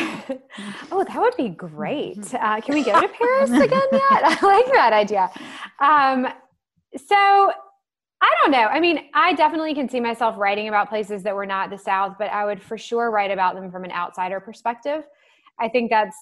oh, 0.91 1.05
that 1.07 1.17
would 1.17 1.37
be 1.37 1.51
great. 1.51 2.35
Uh, 2.35 2.61
can 2.61 2.75
we 2.75 2.83
go 2.83 3.01
to 3.01 3.09
Paris 3.09 3.51
again 3.64 3.89
yet? 3.93 4.03
I 4.25 4.39
like 4.43 4.67
that 4.73 4.93
idea. 4.93 5.31
Um, 5.81 6.27
so 6.97 7.53
I 8.21 8.27
I 8.27 8.35
don't 8.43 8.51
know. 8.51 8.67
I 8.67 8.81
mean, 8.81 9.09
I 9.14 9.35
definitely 9.35 9.75
can 9.75 9.89
see 9.89 10.01
myself 10.01 10.37
writing 10.37 10.67
about 10.67 10.89
places 10.89 11.23
that 11.23 11.35
were 11.35 11.47
not 11.47 11.71
the 11.71 11.79
South, 11.79 12.17
but 12.19 12.31
I 12.31 12.45
would 12.45 12.61
for 12.61 12.77
sure 12.77 13.11
write 13.11 13.31
about 13.31 13.55
them 13.55 13.71
from 13.71 13.85
an 13.85 13.93
outsider 13.93 14.41
perspective. 14.41 15.05
I 15.61 15.69
think 15.69 15.91
that's 15.91 16.17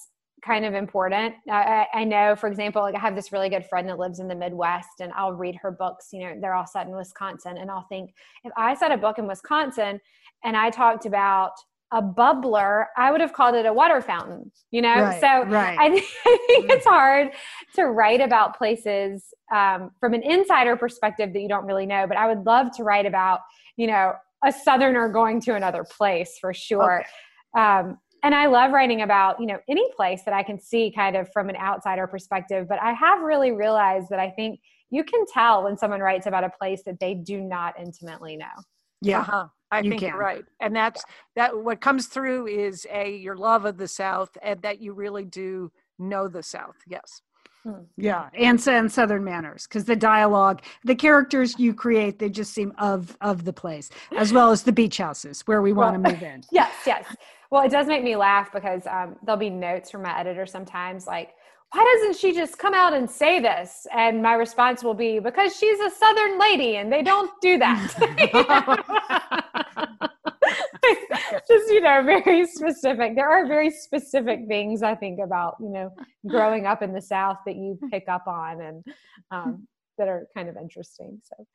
kind 0.44 0.64
of 0.64 0.74
important. 0.74 1.34
I, 1.50 1.86
I, 1.92 2.04
know, 2.04 2.36
for 2.36 2.48
example, 2.48 2.82
like 2.82 2.94
I 2.94 2.98
have 2.98 3.14
this 3.14 3.32
really 3.32 3.48
good 3.48 3.64
friend 3.64 3.88
that 3.88 3.98
lives 3.98 4.18
in 4.20 4.28
the 4.28 4.34
Midwest, 4.34 5.00
and 5.00 5.12
I'll 5.12 5.32
read 5.32 5.56
her 5.56 5.70
books. 5.70 6.08
You 6.12 6.20
know, 6.20 6.34
they're 6.40 6.54
all 6.54 6.66
set 6.66 6.86
in 6.86 6.94
Wisconsin, 6.94 7.56
and 7.56 7.70
I'll 7.70 7.86
think 7.88 8.12
if 8.44 8.52
I 8.56 8.74
set 8.74 8.92
a 8.92 8.96
book 8.96 9.18
in 9.18 9.26
Wisconsin 9.26 10.00
and 10.44 10.56
I 10.56 10.70
talked 10.70 11.06
about 11.06 11.52
a 11.92 12.02
bubbler, 12.02 12.86
I 12.96 13.12
would 13.12 13.20
have 13.20 13.32
called 13.32 13.54
it 13.54 13.66
a 13.66 13.72
water 13.72 14.00
fountain, 14.00 14.50
you 14.70 14.82
know? 14.82 14.94
Right, 14.94 15.20
so 15.20 15.44
right. 15.48 15.78
I, 15.78 15.88
th- 15.90 16.04
I, 16.26 16.44
think 16.48 16.70
it's 16.70 16.86
hard 16.86 17.30
to 17.76 17.84
write 17.84 18.20
about 18.20 18.58
places 18.58 19.32
um, 19.54 19.92
from 20.00 20.12
an 20.12 20.22
insider 20.22 20.76
perspective 20.76 21.32
that 21.32 21.40
you 21.40 21.48
don't 21.48 21.66
really 21.66 21.86
know, 21.86 22.06
but 22.08 22.16
I 22.16 22.26
would 22.26 22.44
love 22.44 22.76
to 22.76 22.82
write 22.82 23.06
about, 23.06 23.40
you 23.76 23.86
know, 23.86 24.12
a 24.44 24.52
Southerner 24.52 25.08
going 25.08 25.40
to 25.42 25.54
another 25.54 25.84
place 25.84 26.36
for 26.40 26.52
sure. 26.52 27.00
Okay. 27.00 27.62
Um, 27.62 27.98
and 28.24 28.34
I 28.34 28.46
love 28.46 28.72
writing 28.72 29.02
about, 29.02 29.38
you 29.38 29.46
know, 29.46 29.58
any 29.68 29.86
place 29.92 30.22
that 30.24 30.32
I 30.32 30.42
can 30.42 30.58
see 30.58 30.90
kind 30.90 31.14
of 31.14 31.30
from 31.30 31.50
an 31.50 31.56
outsider 31.56 32.06
perspective. 32.06 32.66
But 32.66 32.80
I 32.80 32.94
have 32.94 33.20
really 33.20 33.52
realized 33.52 34.08
that 34.08 34.18
I 34.18 34.30
think 34.30 34.60
you 34.90 35.04
can 35.04 35.26
tell 35.26 35.62
when 35.62 35.76
someone 35.76 36.00
writes 36.00 36.26
about 36.26 36.42
a 36.42 36.48
place 36.48 36.82
that 36.86 36.98
they 36.98 37.12
do 37.12 37.42
not 37.42 37.78
intimately 37.78 38.38
know. 38.38 38.46
Yeah. 39.02 39.20
Uh-huh. 39.20 39.48
I 39.70 39.80
you 39.80 39.90
think 39.90 40.00
can. 40.00 40.08
you're 40.10 40.18
right. 40.18 40.44
And 40.60 40.74
that's 40.74 41.04
that 41.36 41.54
what 41.54 41.82
comes 41.82 42.06
through 42.06 42.46
is 42.46 42.86
a 42.90 43.14
your 43.14 43.36
love 43.36 43.66
of 43.66 43.76
the 43.76 43.88
South 43.88 44.30
and 44.42 44.62
that 44.62 44.80
you 44.80 44.94
really 44.94 45.26
do 45.26 45.70
know 45.98 46.26
the 46.26 46.42
South. 46.42 46.76
Yes. 46.86 47.20
Hmm. 47.64 47.84
Yeah, 47.96 48.28
and, 48.34 48.68
and 48.68 48.92
Southern 48.92 49.24
manners, 49.24 49.66
because 49.66 49.86
the 49.86 49.96
dialogue, 49.96 50.60
the 50.84 50.94
characters 50.94 51.58
you 51.58 51.72
create, 51.72 52.18
they 52.18 52.28
just 52.28 52.52
seem 52.52 52.74
of 52.78 53.16
of 53.22 53.44
the 53.44 53.54
place, 53.54 53.88
as 54.16 54.32
well 54.34 54.50
as 54.50 54.62
the 54.62 54.72
beach 54.72 54.98
houses 54.98 55.40
where 55.46 55.62
we 55.62 55.72
want 55.72 55.98
well, 56.02 56.12
to 56.12 56.12
move 56.12 56.22
in. 56.22 56.42
yes, 56.52 56.72
yes. 56.86 57.04
Well, 57.54 57.64
it 57.64 57.70
does 57.70 57.86
make 57.86 58.02
me 58.02 58.16
laugh 58.16 58.50
because 58.52 58.84
um, 58.88 59.14
there'll 59.22 59.38
be 59.38 59.48
notes 59.48 59.88
from 59.88 60.02
my 60.02 60.18
editor 60.18 60.44
sometimes, 60.44 61.06
like, 61.06 61.34
"Why 61.70 61.84
doesn't 61.84 62.18
she 62.18 62.32
just 62.32 62.58
come 62.58 62.74
out 62.74 62.94
and 62.94 63.08
say 63.08 63.38
this?" 63.38 63.86
And 63.96 64.20
my 64.20 64.32
response 64.32 64.82
will 64.82 64.92
be, 64.92 65.20
"Because 65.20 65.56
she's 65.56 65.78
a 65.78 65.88
Southern 65.88 66.40
lady, 66.40 66.78
and 66.78 66.92
they 66.92 67.02
don't 67.02 67.30
do 67.40 67.56
that." 67.58 67.94
just 71.48 71.70
you 71.70 71.80
know 71.80 72.02
very 72.02 72.44
specific 72.44 73.14
there 73.14 73.30
are 73.30 73.46
very 73.46 73.70
specific 73.70 74.40
things 74.46 74.82
i 74.82 74.94
think 74.94 75.18
about 75.24 75.56
you 75.58 75.70
know 75.70 75.90
growing 76.28 76.66
up 76.66 76.82
in 76.82 76.92
the 76.92 77.00
south 77.00 77.38
that 77.46 77.56
you 77.56 77.78
pick 77.90 78.04
up 78.08 78.26
on 78.26 78.60
and 78.60 78.84
um, 79.30 79.66
that 79.96 80.08
are 80.08 80.26
kind 80.36 80.48
of 80.48 80.56
interesting 80.56 81.20
so 81.22 81.46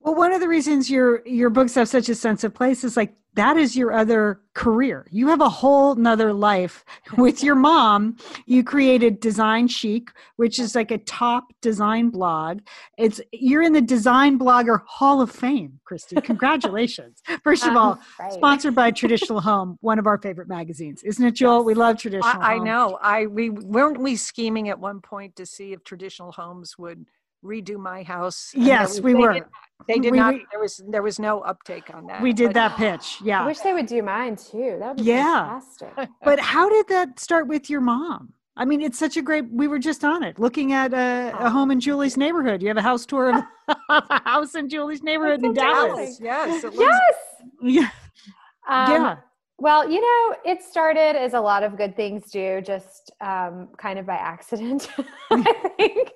well, 0.00 0.14
one 0.14 0.32
of 0.32 0.40
the 0.40 0.48
reasons 0.48 0.90
your 0.90 1.26
your 1.26 1.50
books 1.50 1.74
have 1.74 1.88
such 1.88 2.08
a 2.08 2.14
sense 2.14 2.44
of 2.44 2.54
place 2.54 2.84
is 2.84 2.96
like 2.96 3.14
that 3.34 3.56
is 3.56 3.76
your 3.76 3.92
other 3.92 4.40
career. 4.54 5.06
You 5.10 5.28
have 5.28 5.40
a 5.40 5.48
whole 5.48 5.94
nother 5.94 6.32
life 6.32 6.84
with 7.16 7.42
your 7.42 7.54
mom. 7.54 8.16
You 8.46 8.64
created 8.64 9.20
Design 9.20 9.68
Chic, 9.68 10.10
which 10.36 10.58
is 10.58 10.74
like 10.74 10.90
a 10.90 10.98
top 10.98 11.52
design 11.62 12.10
blog. 12.10 12.60
It's 12.96 13.20
you're 13.32 13.62
in 13.62 13.72
the 13.72 13.80
Design 13.80 14.38
Blogger 14.38 14.82
Hall 14.86 15.20
of 15.20 15.30
Fame, 15.30 15.80
Christy. 15.84 16.16
Congratulations! 16.22 17.22
First 17.42 17.66
of 17.66 17.76
all, 17.76 17.98
right. 18.18 18.32
sponsored 18.32 18.74
by 18.74 18.92
Traditional 18.92 19.40
Home, 19.40 19.78
one 19.80 19.98
of 19.98 20.06
our 20.06 20.18
favorite 20.18 20.48
magazines, 20.48 21.02
isn't 21.02 21.24
it, 21.24 21.34
Joel? 21.34 21.60
Yes. 21.60 21.66
We 21.66 21.74
love 21.74 21.98
Traditional. 21.98 22.42
I, 22.42 22.54
I 22.54 22.58
know. 22.58 22.98
I 23.02 23.26
we 23.26 23.50
weren't 23.50 24.00
we 24.00 24.14
scheming 24.14 24.68
at 24.68 24.78
one 24.78 25.00
point 25.00 25.34
to 25.36 25.46
see 25.46 25.72
if 25.72 25.82
Traditional 25.82 26.32
Homes 26.32 26.78
would 26.78 27.06
redo 27.44 27.76
my 27.76 28.02
house. 28.02 28.52
Yes, 28.54 29.00
we, 29.00 29.14
we 29.14 29.20
were. 29.20 29.32
Did, 29.34 29.44
they 29.86 29.98
did 29.98 30.12
we, 30.12 30.18
not. 30.18 30.34
There 30.50 30.60
was 30.60 30.82
there 30.88 31.02
was 31.02 31.18
no 31.18 31.40
uptake 31.40 31.94
on 31.94 32.06
that. 32.06 32.20
We 32.20 32.32
did 32.32 32.48
but, 32.48 32.54
that 32.54 32.76
pitch. 32.76 33.18
Yeah. 33.22 33.42
I 33.42 33.46
wish 33.46 33.58
they 33.58 33.72
would 33.72 33.86
do 33.86 34.02
mine 34.02 34.36
too. 34.36 34.76
That 34.80 34.88
would 34.88 34.96
be 34.98 35.04
yeah. 35.04 35.60
fantastic. 35.60 36.08
but 36.24 36.40
how 36.40 36.68
did 36.68 36.88
that 36.88 37.20
start 37.20 37.46
with 37.46 37.70
your 37.70 37.80
mom? 37.80 38.32
I 38.56 38.64
mean, 38.64 38.80
it's 38.82 38.98
such 38.98 39.16
a 39.16 39.22
great. 39.22 39.44
We 39.52 39.68
were 39.68 39.78
just 39.78 40.04
on 40.04 40.24
it, 40.24 40.38
looking 40.40 40.72
at 40.72 40.92
a, 40.92 41.32
a 41.38 41.48
home 41.48 41.70
in 41.70 41.78
Julie's 41.78 42.16
neighborhood. 42.16 42.60
You 42.60 42.68
have 42.68 42.76
a 42.76 42.82
house 42.82 43.06
tour 43.06 43.30
of 43.30 43.44
a 43.88 44.22
house 44.24 44.56
in 44.56 44.68
Julie's 44.68 45.02
neighborhood 45.02 45.44
in 45.44 45.54
Dallas. 45.54 46.18
Yes. 46.20 46.64
yes. 46.74 47.14
Yeah. 47.62 47.90
Um, 48.68 48.90
yeah. 48.90 49.16
Well, 49.60 49.90
you 49.90 50.00
know, 50.00 50.36
it 50.44 50.62
started 50.62 51.16
as 51.16 51.34
a 51.34 51.40
lot 51.40 51.64
of 51.64 51.76
good 51.76 51.96
things 51.96 52.30
do, 52.30 52.60
just 52.60 53.10
um, 53.20 53.68
kind 53.76 53.98
of 53.98 54.06
by 54.06 54.14
accident, 54.14 54.88
I 55.32 55.52
think. 55.76 56.12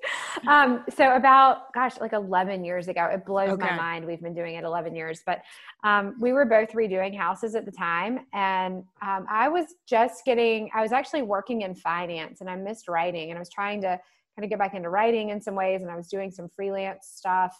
Um, 0.46 0.84
so, 0.88 1.16
about, 1.16 1.72
gosh, 1.72 1.98
like 1.98 2.12
11 2.12 2.64
years 2.64 2.86
ago, 2.86 3.06
it 3.06 3.26
blows 3.26 3.50
okay. 3.50 3.70
my 3.70 3.76
mind. 3.76 4.06
We've 4.06 4.22
been 4.22 4.34
doing 4.34 4.54
it 4.54 4.62
11 4.62 4.94
years, 4.94 5.22
but 5.26 5.42
um, 5.82 6.14
we 6.20 6.32
were 6.32 6.44
both 6.44 6.70
redoing 6.70 7.16
houses 7.16 7.56
at 7.56 7.64
the 7.64 7.72
time. 7.72 8.20
And 8.32 8.84
um, 9.04 9.26
I 9.28 9.48
was 9.48 9.74
just 9.88 10.24
getting, 10.24 10.70
I 10.72 10.80
was 10.80 10.92
actually 10.92 11.22
working 11.22 11.62
in 11.62 11.74
finance 11.74 12.42
and 12.42 12.48
I 12.48 12.54
missed 12.54 12.86
writing 12.86 13.30
and 13.30 13.38
I 13.38 13.40
was 13.40 13.50
trying 13.50 13.80
to 13.80 13.88
kind 13.88 14.44
of 14.44 14.50
get 14.50 14.60
back 14.60 14.74
into 14.74 14.88
writing 14.88 15.30
in 15.30 15.40
some 15.40 15.56
ways. 15.56 15.82
And 15.82 15.90
I 15.90 15.96
was 15.96 16.06
doing 16.06 16.30
some 16.30 16.48
freelance 16.48 17.08
stuff. 17.12 17.58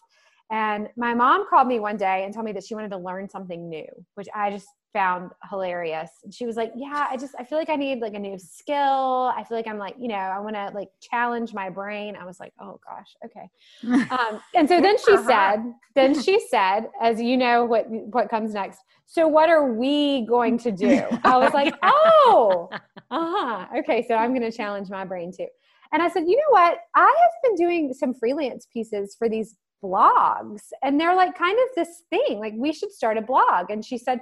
And 0.48 0.90
my 0.96 1.12
mom 1.12 1.48
called 1.50 1.66
me 1.66 1.80
one 1.80 1.96
day 1.96 2.24
and 2.24 2.32
told 2.32 2.46
me 2.46 2.52
that 2.52 2.62
she 2.62 2.76
wanted 2.76 2.90
to 2.90 2.98
learn 2.98 3.28
something 3.28 3.68
new, 3.68 3.86
which 4.14 4.28
I 4.32 4.50
just 4.50 4.68
found 4.92 5.32
hilarious. 5.50 6.10
And 6.24 6.32
she 6.32 6.46
was 6.46 6.56
like, 6.56 6.72
"Yeah, 6.76 7.06
I 7.10 7.16
just 7.16 7.34
I 7.38 7.44
feel 7.44 7.58
like 7.58 7.70
I 7.70 7.76
need 7.76 8.00
like 8.00 8.14
a 8.14 8.18
new 8.18 8.38
skill. 8.38 9.32
I 9.36 9.44
feel 9.48 9.56
like 9.56 9.66
I'm 9.66 9.78
like, 9.78 9.94
you 9.98 10.08
know, 10.08 10.14
I 10.14 10.38
want 10.40 10.56
to 10.56 10.70
like 10.74 10.88
challenge 11.00 11.54
my 11.54 11.70
brain." 11.70 12.16
I 12.16 12.24
was 12.24 12.38
like, 12.40 12.52
"Oh 12.60 12.80
gosh, 12.86 13.16
okay." 13.24 13.48
Um, 14.12 14.40
and 14.54 14.68
so 14.68 14.80
then 14.80 14.98
she 14.98 15.16
said, 15.16 15.62
then 15.94 16.20
she 16.20 16.38
said, 16.50 16.88
as 17.00 17.20
you 17.20 17.36
know 17.36 17.64
what 17.64 17.86
what 17.88 18.28
comes 18.28 18.52
next. 18.52 18.80
So 19.06 19.26
what 19.26 19.48
are 19.48 19.72
we 19.72 20.26
going 20.26 20.58
to 20.58 20.70
do? 20.72 21.02
I 21.24 21.38
was 21.38 21.52
like, 21.54 21.74
"Oh, 21.82 22.68
uh-huh. 23.10 23.66
Okay, 23.78 24.04
so 24.06 24.14
I'm 24.14 24.30
going 24.30 24.50
to 24.50 24.56
challenge 24.56 24.90
my 24.90 25.04
brain 25.04 25.32
too." 25.32 25.46
And 25.92 26.02
I 26.02 26.08
said, 26.08 26.24
"You 26.26 26.36
know 26.36 26.50
what? 26.50 26.78
I 26.94 27.00
have 27.22 27.30
been 27.42 27.54
doing 27.54 27.94
some 27.94 28.14
freelance 28.14 28.66
pieces 28.72 29.16
for 29.18 29.28
these 29.28 29.56
blogs 29.82 30.62
and 30.82 31.00
they're 31.00 31.16
like 31.16 31.36
kind 31.36 31.58
of 31.58 31.74
this 31.74 32.04
thing 32.08 32.38
like 32.38 32.52
we 32.56 32.72
should 32.72 32.92
start 32.92 33.18
a 33.18 33.22
blog 33.22 33.70
and 33.70 33.84
she 33.84 33.98
said 33.98 34.20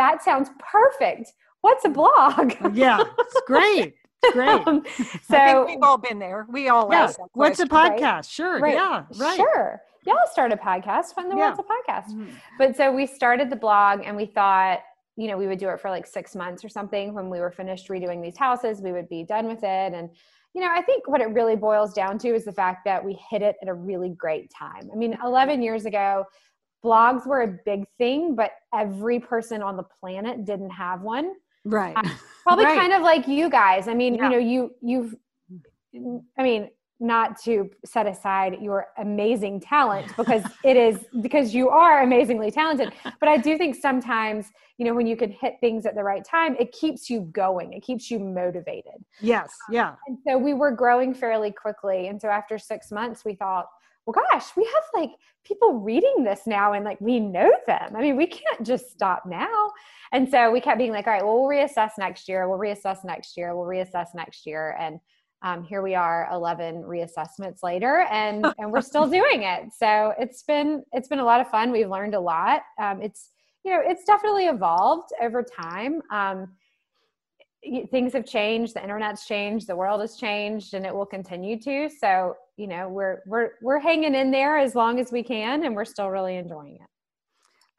that 0.00 0.22
sounds 0.22 0.50
perfect. 0.58 1.34
What's 1.60 1.84
a 1.84 1.90
blog? 1.90 2.54
yeah, 2.72 3.02
it's 3.18 3.40
great. 3.46 3.94
It's 4.22 4.34
great. 4.34 4.66
um, 4.66 4.82
so 5.22 5.66
we've 5.66 5.82
all 5.82 5.98
been 5.98 6.18
there. 6.18 6.46
We 6.50 6.68
all 6.68 6.88
yeah. 6.90 7.12
What's 7.34 7.60
a 7.60 7.66
podcast? 7.66 8.00
Right? 8.00 8.24
Sure. 8.24 8.58
Right. 8.60 8.74
Yeah. 8.74 9.04
Right. 9.18 9.36
Sure. 9.36 9.82
Y'all 10.06 10.16
start 10.32 10.52
a 10.52 10.56
podcast. 10.56 11.16
When 11.16 11.28
the 11.28 11.36
yeah. 11.36 11.54
world's 11.54 11.60
a 11.60 11.62
podcast. 11.62 12.14
Mm-hmm. 12.14 12.30
But 12.58 12.76
so 12.76 12.90
we 12.90 13.06
started 13.06 13.50
the 13.50 13.56
blog 13.56 14.00
and 14.04 14.16
we 14.16 14.24
thought, 14.24 14.80
you 15.16 15.28
know, 15.28 15.36
we 15.36 15.46
would 15.46 15.58
do 15.58 15.68
it 15.68 15.80
for 15.80 15.90
like 15.90 16.06
six 16.06 16.34
months 16.34 16.64
or 16.64 16.70
something. 16.70 17.12
When 17.12 17.28
we 17.28 17.40
were 17.40 17.50
finished 17.50 17.88
redoing 17.88 18.22
these 18.22 18.38
houses, 18.38 18.80
we 18.80 18.92
would 18.92 19.08
be 19.10 19.22
done 19.22 19.46
with 19.46 19.62
it. 19.62 19.92
And, 19.92 20.08
you 20.54 20.62
know, 20.62 20.68
I 20.70 20.80
think 20.80 21.06
what 21.08 21.20
it 21.20 21.28
really 21.28 21.56
boils 21.56 21.92
down 21.92 22.16
to 22.20 22.28
is 22.28 22.46
the 22.46 22.52
fact 22.52 22.86
that 22.86 23.04
we 23.04 23.18
hit 23.30 23.42
it 23.42 23.56
at 23.60 23.68
a 23.68 23.74
really 23.74 24.08
great 24.08 24.50
time. 24.50 24.88
I 24.90 24.96
mean, 24.96 25.18
11 25.22 25.60
years 25.60 25.84
ago, 25.84 26.24
blogs 26.84 27.26
were 27.26 27.42
a 27.42 27.58
big 27.64 27.84
thing, 27.98 28.34
but 28.34 28.52
every 28.74 29.20
person 29.20 29.62
on 29.62 29.76
the 29.76 29.84
planet 30.00 30.44
didn't 30.44 30.70
have 30.70 31.02
one. 31.02 31.32
Right. 31.64 31.96
Uh, 31.96 32.08
probably 32.42 32.64
right. 32.64 32.78
kind 32.78 32.92
of 32.92 33.02
like 33.02 33.28
you 33.28 33.50
guys. 33.50 33.88
I 33.88 33.94
mean, 33.94 34.14
yeah. 34.14 34.24
you 34.24 34.30
know, 34.30 34.38
you 34.38 34.70
you've 34.80 35.14
I 36.38 36.42
mean, 36.42 36.70
not 37.00 37.40
to 37.40 37.68
set 37.84 38.06
aside 38.06 38.58
your 38.60 38.88
amazing 38.98 39.58
talent 39.58 40.06
because 40.16 40.42
it 40.62 40.76
is 40.76 41.06
because 41.22 41.54
you 41.54 41.70
are 41.70 42.02
amazingly 42.02 42.50
talented 42.50 42.92
but 43.18 43.28
i 43.28 43.38
do 43.38 43.56
think 43.56 43.74
sometimes 43.74 44.50
you 44.76 44.84
know 44.84 44.94
when 44.94 45.06
you 45.06 45.16
can 45.16 45.30
hit 45.30 45.54
things 45.60 45.86
at 45.86 45.94
the 45.94 46.02
right 46.02 46.24
time 46.24 46.54
it 46.60 46.70
keeps 46.72 47.08
you 47.08 47.22
going 47.32 47.72
it 47.72 47.82
keeps 47.82 48.10
you 48.10 48.18
motivated 48.18 49.02
yes 49.22 49.50
yeah 49.70 49.94
and 50.06 50.18
so 50.26 50.36
we 50.36 50.52
were 50.52 50.70
growing 50.70 51.14
fairly 51.14 51.50
quickly 51.50 52.08
and 52.08 52.20
so 52.20 52.28
after 52.28 52.58
six 52.58 52.92
months 52.92 53.24
we 53.24 53.34
thought 53.34 53.66
well 54.06 54.16
gosh 54.30 54.46
we 54.56 54.64
have 54.64 54.84
like 54.94 55.10
people 55.44 55.74
reading 55.74 56.24
this 56.24 56.42
now 56.46 56.72
and 56.72 56.84
like 56.84 57.00
we 57.00 57.20
know 57.20 57.50
them. 57.66 57.94
I 57.96 58.00
mean 58.00 58.16
we 58.16 58.26
can't 58.26 58.66
just 58.66 58.90
stop 58.90 59.24
now. 59.26 59.70
And 60.12 60.28
so 60.28 60.50
we 60.50 60.60
kept 60.60 60.78
being 60.78 60.92
like 60.92 61.06
all 61.06 61.12
right 61.12 61.24
well 61.24 61.42
we'll 61.42 61.50
reassess 61.50 61.92
next 61.98 62.28
year. 62.28 62.48
We'll 62.48 62.58
reassess 62.58 63.04
next 63.04 63.36
year. 63.36 63.56
We'll 63.56 63.66
reassess 63.66 64.08
next 64.14 64.46
year. 64.46 64.76
And 64.78 65.00
um, 65.42 65.64
here 65.64 65.80
we 65.80 65.94
are 65.94 66.28
11 66.32 66.82
reassessments 66.82 67.62
later 67.62 68.06
and 68.10 68.46
and 68.58 68.72
we're 68.72 68.82
still 68.82 69.08
doing 69.08 69.42
it. 69.42 69.72
So 69.76 70.12
it's 70.18 70.42
been 70.42 70.84
it's 70.92 71.08
been 71.08 71.20
a 71.20 71.24
lot 71.24 71.40
of 71.40 71.48
fun. 71.48 71.70
We've 71.72 71.88
learned 71.88 72.14
a 72.14 72.20
lot. 72.20 72.62
Um, 72.78 73.00
it's 73.02 73.30
you 73.64 73.72
know 73.72 73.80
it's 73.84 74.04
definitely 74.04 74.46
evolved 74.46 75.10
over 75.20 75.42
time. 75.42 76.02
Um, 76.10 76.48
things 77.90 78.12
have 78.12 78.26
changed 78.26 78.74
the 78.74 78.82
internet's 78.82 79.26
changed 79.26 79.66
the 79.66 79.76
world 79.76 80.00
has 80.00 80.16
changed 80.16 80.74
and 80.74 80.84
it 80.84 80.94
will 80.94 81.06
continue 81.06 81.58
to. 81.60 81.88
So 81.88 82.36
you 82.56 82.66
know 82.66 82.88
we're 82.88 83.20
we're 83.26 83.50
we're 83.62 83.78
hanging 83.78 84.14
in 84.14 84.30
there 84.30 84.58
as 84.58 84.74
long 84.74 84.98
as 84.98 85.12
we 85.12 85.22
can 85.22 85.64
and 85.64 85.74
we're 85.74 85.84
still 85.84 86.08
really 86.08 86.36
enjoying 86.36 86.76
it. 86.76 86.86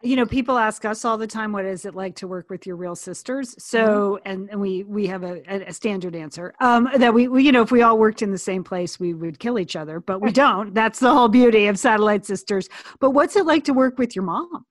You 0.04 0.16
know 0.16 0.26
people 0.26 0.58
ask 0.58 0.86
us 0.86 1.06
all 1.06 1.18
the 1.18 1.28
time 1.28 1.52
what 1.52 1.66
is 1.66 1.86
it 1.86 1.94
like 1.94 2.16
to 2.16 2.28
work 2.28 2.50
with 2.50 2.66
your 2.66 2.76
real 2.76 2.96
sisters? 2.96 3.56
So 3.64 4.20
mm-hmm. 4.26 4.30
and, 4.32 4.50
and 4.50 4.62
we 4.62 4.84
we 4.84 5.08
have 5.08 5.24
a, 5.24 5.42
a 5.68 5.74
standard 5.74 6.16
answer 6.16 6.54
um 6.60 6.90
that 6.98 7.14
we, 7.14 7.28
we, 7.28 7.44
you 7.44 7.52
know 7.52 7.62
if 7.62 7.72
we 7.72 7.82
all 7.82 7.98
worked 7.98 8.22
in 8.22 8.32
the 8.32 8.38
same 8.38 8.64
place 8.64 9.00
we 9.00 9.14
would 9.14 9.40
kill 9.40 9.60
each 9.60 9.76
other 9.76 10.00
but 10.00 10.22
we 10.22 10.32
don't. 10.32 10.74
That's 10.74 11.00
the 11.00 11.14
whole 11.14 11.30
beauty 11.30 11.68
of 11.68 11.78
satellite 11.78 12.26
sisters. 12.26 12.70
But 13.00 13.12
what's 13.12 13.36
it 13.36 13.46
like 13.46 13.66
to 13.66 13.74
work 13.74 14.00
with 14.00 14.16
your 14.16 14.26
mom 14.26 14.66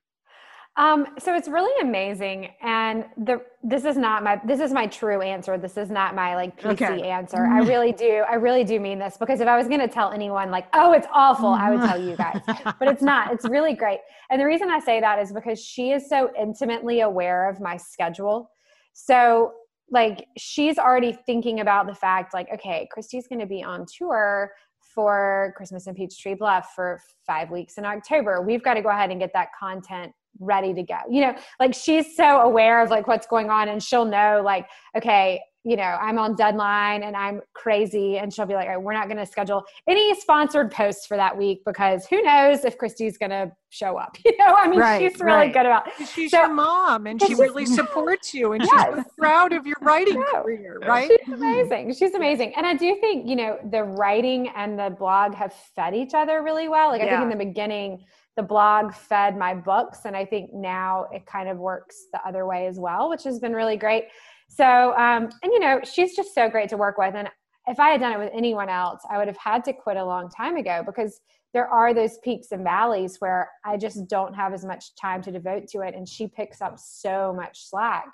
um, 0.81 1.09
so 1.19 1.35
it's 1.35 1.47
really 1.47 1.79
amazing, 1.87 2.49
and 2.63 3.05
the 3.19 3.43
this 3.63 3.85
is 3.85 3.99
not 3.99 4.25
my 4.25 4.41
this 4.47 4.61
is 4.61 4.73
my 4.73 4.87
true 4.87 5.21
answer. 5.21 5.59
This 5.59 5.77
is 5.77 5.91
not 5.91 6.15
my 6.15 6.35
like 6.35 6.59
PC 6.59 6.71
okay. 6.71 7.03
answer. 7.03 7.45
I 7.47 7.59
really 7.59 7.93
do 7.93 8.25
I 8.27 8.37
really 8.37 8.65
do 8.65 8.81
mean 8.81 8.99
this 8.99 9.19
because 9.21 9.43
if 9.43 9.47
I 9.47 9.59
was 9.59 9.69
going 9.69 9.81
to 9.81 9.89
tell 9.89 10.11
anyone 10.11 10.51
like, 10.51 10.69
oh, 10.73 10.93
it's 10.95 11.07
awful, 11.13 11.49
I 11.49 11.69
would 11.69 11.83
tell 11.83 12.01
you 12.01 12.17
guys, 12.17 12.41
but 12.47 12.89
it's 12.89 13.03
not. 13.03 13.31
It's 13.31 13.47
really 13.47 13.75
great, 13.75 13.99
and 14.31 14.41
the 14.41 14.47
reason 14.47 14.71
I 14.71 14.81
say 14.81 15.01
that 15.01 15.19
is 15.19 15.35
because 15.35 15.63
she 15.63 15.91
is 15.91 16.09
so 16.09 16.31
intimately 16.41 17.03
aware 17.03 17.51
of 17.51 17.61
my 17.61 17.77
schedule. 17.77 18.51
So 18.95 19.53
like 19.91 20.29
she's 20.39 20.79
already 20.79 21.13
thinking 21.13 21.61
about 21.61 21.89
the 21.89 21.95
fact 21.95 22.33
like, 22.33 22.49
okay, 22.55 22.89
Christy's 22.91 23.29
going 23.29 23.41
to 23.41 23.47
be 23.47 23.63
on 23.63 23.85
tour 23.85 24.51
for 24.95 25.53
Christmas 25.59 25.87
in 25.87 25.95
Peachtree 25.95 26.37
Bluff 26.37 26.73
for 26.75 27.03
five 27.27 27.51
weeks 27.51 27.77
in 27.77 27.85
October. 27.85 28.41
We've 28.41 28.63
got 28.63 28.75
to 28.75 28.83
go 28.83 28.89
ahead 28.89 29.11
and 29.11 29.21
get 29.21 29.33
that 29.35 29.49
content 29.61 30.13
ready 30.39 30.73
to 30.75 30.83
go. 30.83 30.99
You 31.11 31.23
know, 31.23 31.35
like 31.59 31.75
she's 31.75 32.17
so 32.17 32.41
aware 32.41 32.83
of 32.83 32.91
like 32.91 33.07
what's 33.07 33.27
going 33.27 33.51
on 33.51 33.69
and 33.69 33.83
she'll 33.83 34.05
know 34.05 34.43
like, 34.45 34.67
okay, 34.97 35.41
you 35.63 35.77
know, 35.77 35.83
I'm 35.83 36.19
on 36.19 36.37
deadline 36.37 37.03
and 37.03 37.15
I'm 37.15 37.43
crazy. 37.53 38.17
And 38.17 38.33
she'll 38.33 38.47
be 38.47 38.55
like, 38.55 38.67
right, 38.67 38.81
we're 38.81 38.95
not 38.95 39.09
going 39.09 39.19
to 39.19 39.27
schedule 39.27 39.63
any 39.87 40.19
sponsored 40.19 40.71
posts 40.71 41.07
for 41.07 41.19
that 41.19 41.37
week 41.37 41.63
because 41.67 42.07
who 42.07 42.23
knows 42.23 42.65
if 42.65 42.79
Christy's 42.79 43.19
going 43.19 43.31
to 43.31 43.53
show 43.69 43.99
up. 43.99 44.17
You 44.31 44.37
know, 44.39 44.55
I 44.55 44.69
mean, 44.69 44.79
right, 44.79 45.01
she's 45.01 45.21
really 45.21 45.37
right. 45.37 45.53
good 45.53 45.67
about 45.67 45.89
She's 46.15 46.31
so, 46.31 46.43
your 46.43 46.55
mom 46.55 47.07
and 47.07 47.21
she 47.21 47.35
really 47.35 47.67
supports 47.67 48.33
you 48.33 48.53
and 48.53 48.63
yes. 48.63 48.95
she's 48.95 49.05
proud 49.19 49.53
of 49.53 49.67
your 49.67 49.77
writing 49.83 50.23
career, 50.31 50.79
right? 50.87 51.11
She's 51.25 51.35
amazing. 51.35 51.95
She's 51.95 52.15
amazing. 52.15 52.55
And 52.57 52.65
I 52.65 52.75
do 52.75 52.97
think, 53.01 53.29
you 53.29 53.37
know, 53.37 53.59
the 53.71 53.83
writing 53.83 54.49
and 54.57 54.79
the 54.79 54.95
blog 54.97 55.35
have 55.35 55.53
fed 55.75 55.95
each 55.95 56.15
other 56.15 56.43
really 56.43 56.69
well. 56.69 56.91
Like, 56.91 57.03
I 57.03 57.07
yeah. 57.07 57.21
think 57.21 57.33
in 57.33 57.39
the 57.39 57.45
beginning, 57.45 58.05
the 58.41 58.47
blog 58.47 58.95
fed 58.95 59.37
my 59.37 59.53
books 59.53 60.07
and 60.07 60.17
i 60.17 60.25
think 60.25 60.51
now 60.55 61.05
it 61.13 61.27
kind 61.27 61.47
of 61.47 61.59
works 61.59 62.07
the 62.15 62.27
other 62.27 62.47
way 62.47 62.67
as 62.67 62.81
well 62.81 63.11
which 63.11 63.23
has 63.23 63.39
been 63.39 63.53
really 63.53 63.77
great. 63.77 64.05
So 64.49 64.95
um, 64.97 65.29
and 65.43 65.53
you 65.53 65.61
know 65.61 65.81
she's 65.85 66.17
just 66.17 66.35
so 66.35 66.49
great 66.49 66.71
to 66.71 66.79
work 66.79 66.97
with 66.97 67.15
and 67.15 67.29
if 67.67 67.79
i 67.79 67.91
had 67.91 68.01
done 68.01 68.13
it 68.13 68.19
with 68.19 68.31
anyone 68.35 68.71
else 68.71 69.03
i 69.11 69.19
would 69.19 69.29
have 69.29 69.37
had 69.37 69.63
to 69.65 69.75
quit 69.75 69.99
a 69.99 70.05
long 70.05 70.31
time 70.31 70.57
ago 70.57 70.83
because 70.87 71.21
there 71.53 71.69
are 71.69 71.93
those 71.93 72.17
peaks 72.25 72.49
and 72.53 72.65
valleys 72.65 73.17
where 73.19 73.51
i 73.67 73.77
just 73.77 74.09
don't 74.09 74.35
have 74.35 74.55
as 74.55 74.65
much 74.65 74.95
time 74.97 75.21
to 75.23 75.31
devote 75.31 75.69
to 75.69 75.81
it 75.81 75.95
and 75.95 76.09
she 76.09 76.27
picks 76.27 76.63
up 76.63 76.79
so 76.79 77.35
much 77.37 77.69
slack 77.69 78.07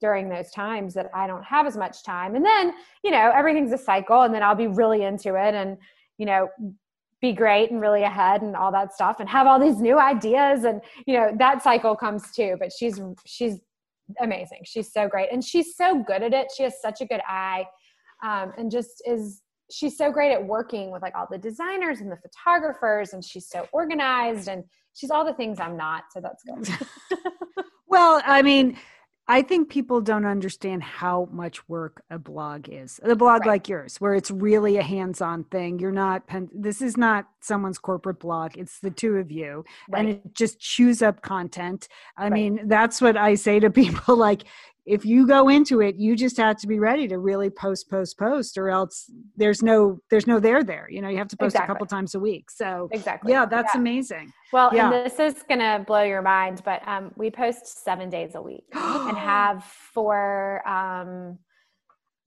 during 0.00 0.28
those 0.28 0.50
times 0.52 0.94
that 0.94 1.10
i 1.12 1.26
don't 1.26 1.44
have 1.44 1.66
as 1.66 1.76
much 1.76 2.04
time. 2.04 2.36
And 2.36 2.44
then 2.44 2.72
you 3.02 3.10
know 3.10 3.32
everything's 3.34 3.72
a 3.72 3.78
cycle 3.78 4.22
and 4.22 4.32
then 4.32 4.44
i'll 4.44 4.54
be 4.54 4.68
really 4.68 5.02
into 5.02 5.34
it 5.34 5.54
and 5.54 5.76
you 6.18 6.26
know 6.26 6.48
be 7.22 7.32
great 7.32 7.70
and 7.70 7.80
really 7.80 8.02
ahead 8.02 8.42
and 8.42 8.54
all 8.54 8.70
that 8.70 8.92
stuff 8.92 9.16
and 9.20 9.28
have 9.28 9.46
all 9.46 9.58
these 9.58 9.80
new 9.80 9.98
ideas 9.98 10.64
and 10.64 10.82
you 11.06 11.14
know 11.14 11.30
that 11.38 11.62
cycle 11.62 11.96
comes 11.96 12.30
too 12.32 12.56
but 12.58 12.70
she's 12.70 13.00
she's 13.24 13.60
amazing. 14.20 14.60
She's 14.64 14.92
so 14.92 15.08
great 15.08 15.28
and 15.32 15.42
she's 15.44 15.76
so 15.76 16.02
good 16.02 16.22
at 16.22 16.32
it. 16.32 16.48
She 16.54 16.62
has 16.64 16.80
such 16.80 17.00
a 17.00 17.06
good 17.06 17.20
eye 17.28 17.64
um, 18.22 18.52
and 18.56 18.70
just 18.70 19.02
is 19.06 19.42
she's 19.70 19.96
so 19.96 20.12
great 20.12 20.32
at 20.32 20.44
working 20.44 20.90
with 20.90 21.02
like 21.02 21.14
all 21.14 21.26
the 21.30 21.38
designers 21.38 22.00
and 22.00 22.10
the 22.10 22.16
photographers 22.16 23.14
and 23.14 23.24
she's 23.24 23.48
so 23.48 23.66
organized 23.72 24.48
and 24.48 24.64
she's 24.92 25.10
all 25.10 25.24
the 25.24 25.32
things 25.32 25.58
i'm 25.58 25.78
not 25.78 26.04
so 26.12 26.20
that's 26.20 26.42
good. 26.44 26.86
Well 27.86 28.20
i 28.26 28.42
mean 28.42 28.76
I 29.32 29.40
think 29.40 29.70
people 29.70 30.02
don't 30.02 30.26
understand 30.26 30.82
how 30.82 31.26
much 31.32 31.66
work 31.66 32.02
a 32.10 32.18
blog 32.18 32.68
is. 32.68 33.00
A 33.02 33.16
blog 33.16 33.40
right. 33.40 33.52
like 33.52 33.66
yours, 33.66 33.98
where 33.98 34.12
it's 34.12 34.30
really 34.30 34.76
a 34.76 34.82
hands-on 34.82 35.44
thing. 35.44 35.78
You're 35.78 35.90
not. 35.90 36.24
This 36.52 36.82
is 36.82 36.98
not 36.98 37.28
someone's 37.40 37.78
corporate 37.78 38.20
blog. 38.20 38.58
It's 38.58 38.80
the 38.80 38.90
two 38.90 39.16
of 39.16 39.30
you, 39.30 39.64
right. 39.88 40.00
and 40.00 40.08
it 40.10 40.34
just 40.34 40.60
chews 40.60 41.00
up 41.00 41.22
content. 41.22 41.88
I 42.18 42.24
right. 42.24 42.32
mean, 42.32 42.60
that's 42.68 43.00
what 43.00 43.16
I 43.16 43.34
say 43.34 43.58
to 43.60 43.70
people. 43.82 44.16
Like, 44.16 44.42
if 44.84 45.04
you 45.04 45.26
go 45.26 45.48
into 45.48 45.80
it 45.80 45.96
you 45.96 46.16
just 46.16 46.36
have 46.36 46.56
to 46.56 46.66
be 46.66 46.78
ready 46.78 47.06
to 47.06 47.18
really 47.18 47.50
post 47.50 47.88
post 47.88 48.18
post 48.18 48.58
or 48.58 48.68
else 48.68 49.10
there's 49.36 49.62
no 49.62 49.98
there's 50.10 50.26
no 50.26 50.40
there 50.40 50.64
there 50.64 50.88
you 50.90 51.00
know 51.00 51.08
you 51.08 51.18
have 51.18 51.28
to 51.28 51.36
post 51.36 51.54
exactly. 51.54 51.72
a 51.72 51.74
couple 51.74 51.86
times 51.86 52.14
a 52.14 52.20
week 52.20 52.50
so 52.50 52.88
exactly 52.92 53.32
yeah 53.32 53.46
that's 53.46 53.74
yeah. 53.74 53.80
amazing 53.80 54.32
well 54.52 54.70
yeah. 54.74 54.92
and 54.92 55.06
this 55.06 55.18
is 55.18 55.42
gonna 55.48 55.84
blow 55.86 56.02
your 56.02 56.22
mind 56.22 56.60
but 56.64 56.86
um, 56.86 57.12
we 57.16 57.30
post 57.30 57.84
seven 57.84 58.10
days 58.10 58.34
a 58.34 58.42
week 58.42 58.64
and 58.72 59.16
have 59.16 59.64
for 59.64 60.66
um, 60.66 61.38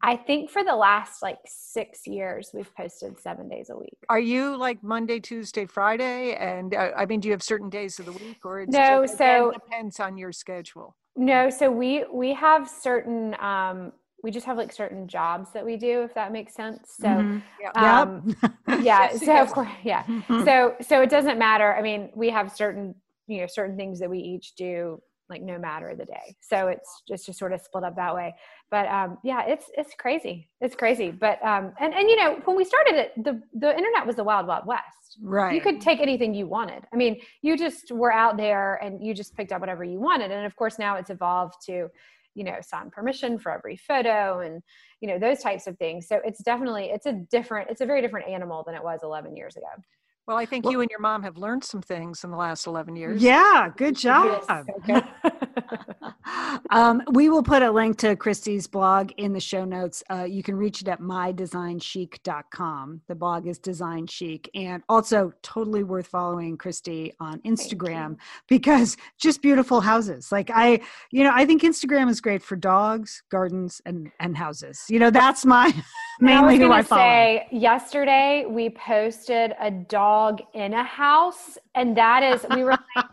I 0.02 0.16
think 0.16 0.52
for 0.52 0.64
the 0.64 0.76
last 0.76 1.24
like 1.24 1.40
six 1.48 2.06
years, 2.06 2.52
we've 2.54 2.72
posted 2.76 3.20
seven 3.20 3.50
days 3.50 3.72
a 3.72 3.76
week. 3.76 3.98
Are 4.08 4.20
you 4.20 4.56
like 4.56 4.84
Monday, 4.84 5.20
Tuesday, 5.20 5.66
Friday? 5.66 6.36
And 6.36 6.76
uh, 6.76 6.92
I 6.96 7.08
mean, 7.08 7.22
do 7.22 7.28
you 7.28 7.32
have 7.32 7.42
certain 7.42 7.72
days 7.72 7.98
of 7.98 8.06
the 8.06 8.12
week 8.12 8.38
or 8.46 8.68
no? 8.68 9.02
Just, 9.02 9.18
so 9.18 9.52
depends 9.52 10.00
on 10.00 10.16
your 10.16 10.32
schedule. 10.32 10.96
No, 11.16 11.50
so 11.50 11.72
we 11.72 12.06
we 12.12 12.34
have 12.34 12.70
certain 12.70 13.36
um 13.40 13.94
we 14.24 14.32
just 14.32 14.46
have 14.48 14.58
like 14.58 14.74
certain 14.74 15.08
jobs 15.08 15.52
that 15.54 15.64
we 15.64 15.78
do 15.78 16.02
if 16.02 16.14
that 16.16 16.32
makes 16.32 16.54
sense. 16.54 16.96
So 17.00 17.08
mm-hmm. 17.08 17.84
um 17.84 18.36
yep. 18.42 18.82
yeah, 18.82 19.10
so 19.16 19.38
of 19.38 19.52
course 19.52 19.70
yeah. 19.84 20.04
Mm-hmm. 20.04 20.44
So 20.44 20.76
so 20.82 21.02
it 21.02 21.10
doesn't 21.10 21.38
matter. 21.38 21.74
I 21.76 21.82
mean, 21.82 22.10
we 22.16 22.30
have 22.30 22.52
certain 22.52 22.96
you 23.28 23.42
know 23.42 23.48
certain 23.48 23.78
things 23.78 24.00
that 24.00 24.10
we 24.10 24.20
each 24.20 24.56
do 24.56 25.02
like 25.30 25.42
no 25.42 25.58
matter 25.58 25.96
the 25.96 26.06
day. 26.06 26.36
So 26.42 26.68
it's 26.68 27.02
just 27.08 27.26
just 27.26 27.40
sort 27.40 27.54
of 27.54 27.62
split 27.62 27.84
up 27.84 27.96
that 27.96 28.14
way. 28.14 28.36
But 28.70 28.88
um, 28.88 29.18
yeah, 29.24 29.44
it's 29.46 29.66
it's 29.78 29.94
crazy. 29.96 30.50
It's 30.62 30.76
crazy. 30.76 31.12
But 31.12 31.44
um, 31.44 31.74
and 31.80 31.94
and 31.94 32.10
you 32.10 32.16
know 32.16 32.40
when 32.46 32.56
we 32.56 32.64
started 32.64 32.96
it, 32.96 33.24
the 33.24 33.42
the 33.54 33.76
internet 33.76 34.06
was 34.06 34.16
the 34.16 34.24
wild 34.24 34.48
wild 34.48 34.66
west. 34.66 35.18
Right. 35.22 35.56
You 35.56 35.62
could 35.62 35.82
take 35.82 36.00
anything 36.00 36.34
you 36.34 36.48
wanted. 36.48 36.84
I 36.94 36.96
mean, 36.96 37.20
you 37.42 37.58
just 37.58 37.92
were 37.92 38.12
out 38.12 38.38
there 38.38 38.76
and 38.76 39.06
you 39.06 39.14
just 39.14 39.36
picked 39.36 39.52
up 39.52 39.62
whatever 39.62 39.84
you 39.84 40.00
wanted. 40.00 40.32
And 40.32 40.46
of 40.46 40.56
course 40.56 40.78
now 40.80 40.96
it's 40.98 41.10
evolved 41.10 41.56
to 41.68 41.90
you 42.36 42.44
know 42.44 42.58
sign 42.62 42.90
permission 42.92 43.40
for 43.40 43.52
every 43.52 43.78
photo 43.78 44.42
and 44.42 44.62
you 45.00 45.08
know 45.08 45.18
those 45.18 45.40
types 45.40 45.68
of 45.68 45.78
things 45.78 46.06
so 46.08 46.20
it's 46.26 46.44
definitely 46.44 46.90
it's 46.94 47.06
a 47.06 47.14
different 47.32 47.70
it's 47.70 47.82
a 47.82 47.86
very 47.86 48.02
different 48.02 48.28
animal 48.28 48.62
than 48.66 48.76
it 48.76 48.84
was 48.84 49.00
11 49.04 49.36
years 49.36 49.56
ago 49.56 49.68
well, 50.28 50.38
I 50.38 50.46
think 50.46 50.66
well, 50.66 50.74
you 50.74 50.82
and 50.82 50.90
your 50.90 51.00
mom 51.00 51.24
have 51.24 51.38
learned 51.38 51.64
some 51.64 51.82
things 51.82 52.24
in 52.24 52.32
the 52.32 52.38
last 52.38 52.66
11 52.68 52.96
years. 52.96 53.22
Yeah, 53.22 53.70
good 53.76 53.96
job. 53.96 54.44
um, 56.70 57.02
we 57.12 57.30
will 57.30 57.44
put 57.44 57.62
a 57.62 57.72
link 57.72 57.98
to 57.98 58.16
Kristy's 58.16 58.68
blog 58.68 59.12
in 59.18 59.34
the 59.34 59.40
show 59.40 59.66
notes. 59.66 60.04
Uh, 60.10 60.24
you 60.24 60.44
can 60.44 60.56
reach 60.56 60.82
it 60.82 60.88
at 60.88 61.02
mydesignchic.com. 61.02 63.02
The 63.08 63.16
blog 63.16 63.48
is 63.48 63.60
Design 63.60 64.08
Chic. 64.08 64.50
And 64.56 64.84
also, 64.90 65.34
totally 65.42 65.84
worth 65.84 66.08
following 66.08 66.58
Kristy 66.58 67.12
on 67.20 67.40
Instagram 67.42 68.18
because 68.48 68.98
just 69.18 69.42
beautiful 69.42 69.82
houses. 69.82 70.32
Like, 70.32 70.50
I, 70.54 70.82
you 71.12 71.24
know, 71.24 71.32
I 71.34 71.46
think 71.46 71.64
Instagram 71.64 72.10
is 72.10 72.22
great 72.22 72.42
for 72.42 72.56
dogs, 72.56 73.24
gardens, 73.30 73.82
and, 73.86 74.12
and 74.20 74.38
houses. 74.38 74.86
You 74.90 75.00
know, 75.00 75.10
that's 75.10 75.46
my 75.46 75.74
mainly 76.20 76.56
I 76.56 76.58
who 76.58 76.72
I 76.72 76.82
follow. 76.82 77.02
Say, 77.02 77.48
yesterday, 77.52 78.46
we 78.48 78.70
posted 78.70 79.54
a 79.60 79.72
dog 79.72 80.42
in 80.54 80.74
a 80.74 80.84
house, 80.84 81.58
and 81.76 81.96
that 81.98 82.24
is, 82.24 82.46
we 82.56 82.64
were 82.64 82.78
like, 82.96 83.06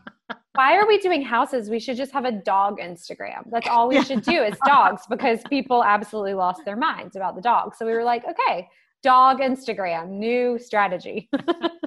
why 0.54 0.76
are 0.76 0.86
we 0.86 0.98
doing 0.98 1.22
houses? 1.22 1.70
We 1.70 1.80
should 1.80 1.96
just 1.96 2.12
have 2.12 2.24
a 2.24 2.32
dog 2.32 2.78
Instagram. 2.78 3.44
That's 3.50 3.68
all 3.68 3.88
we 3.88 4.02
should 4.02 4.22
do 4.22 4.42
is 4.42 4.54
dogs 4.66 5.02
because 5.08 5.40
people 5.48 5.82
absolutely 5.82 6.34
lost 6.34 6.64
their 6.64 6.76
minds 6.76 7.16
about 7.16 7.36
the 7.36 7.40
dog. 7.40 7.74
So 7.74 7.86
we 7.86 7.92
were 7.92 8.04
like, 8.04 8.24
okay, 8.24 8.68
dog 9.02 9.38
Instagram, 9.40 10.08
new 10.08 10.58
strategy. 10.58 11.30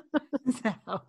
so, 0.64 1.02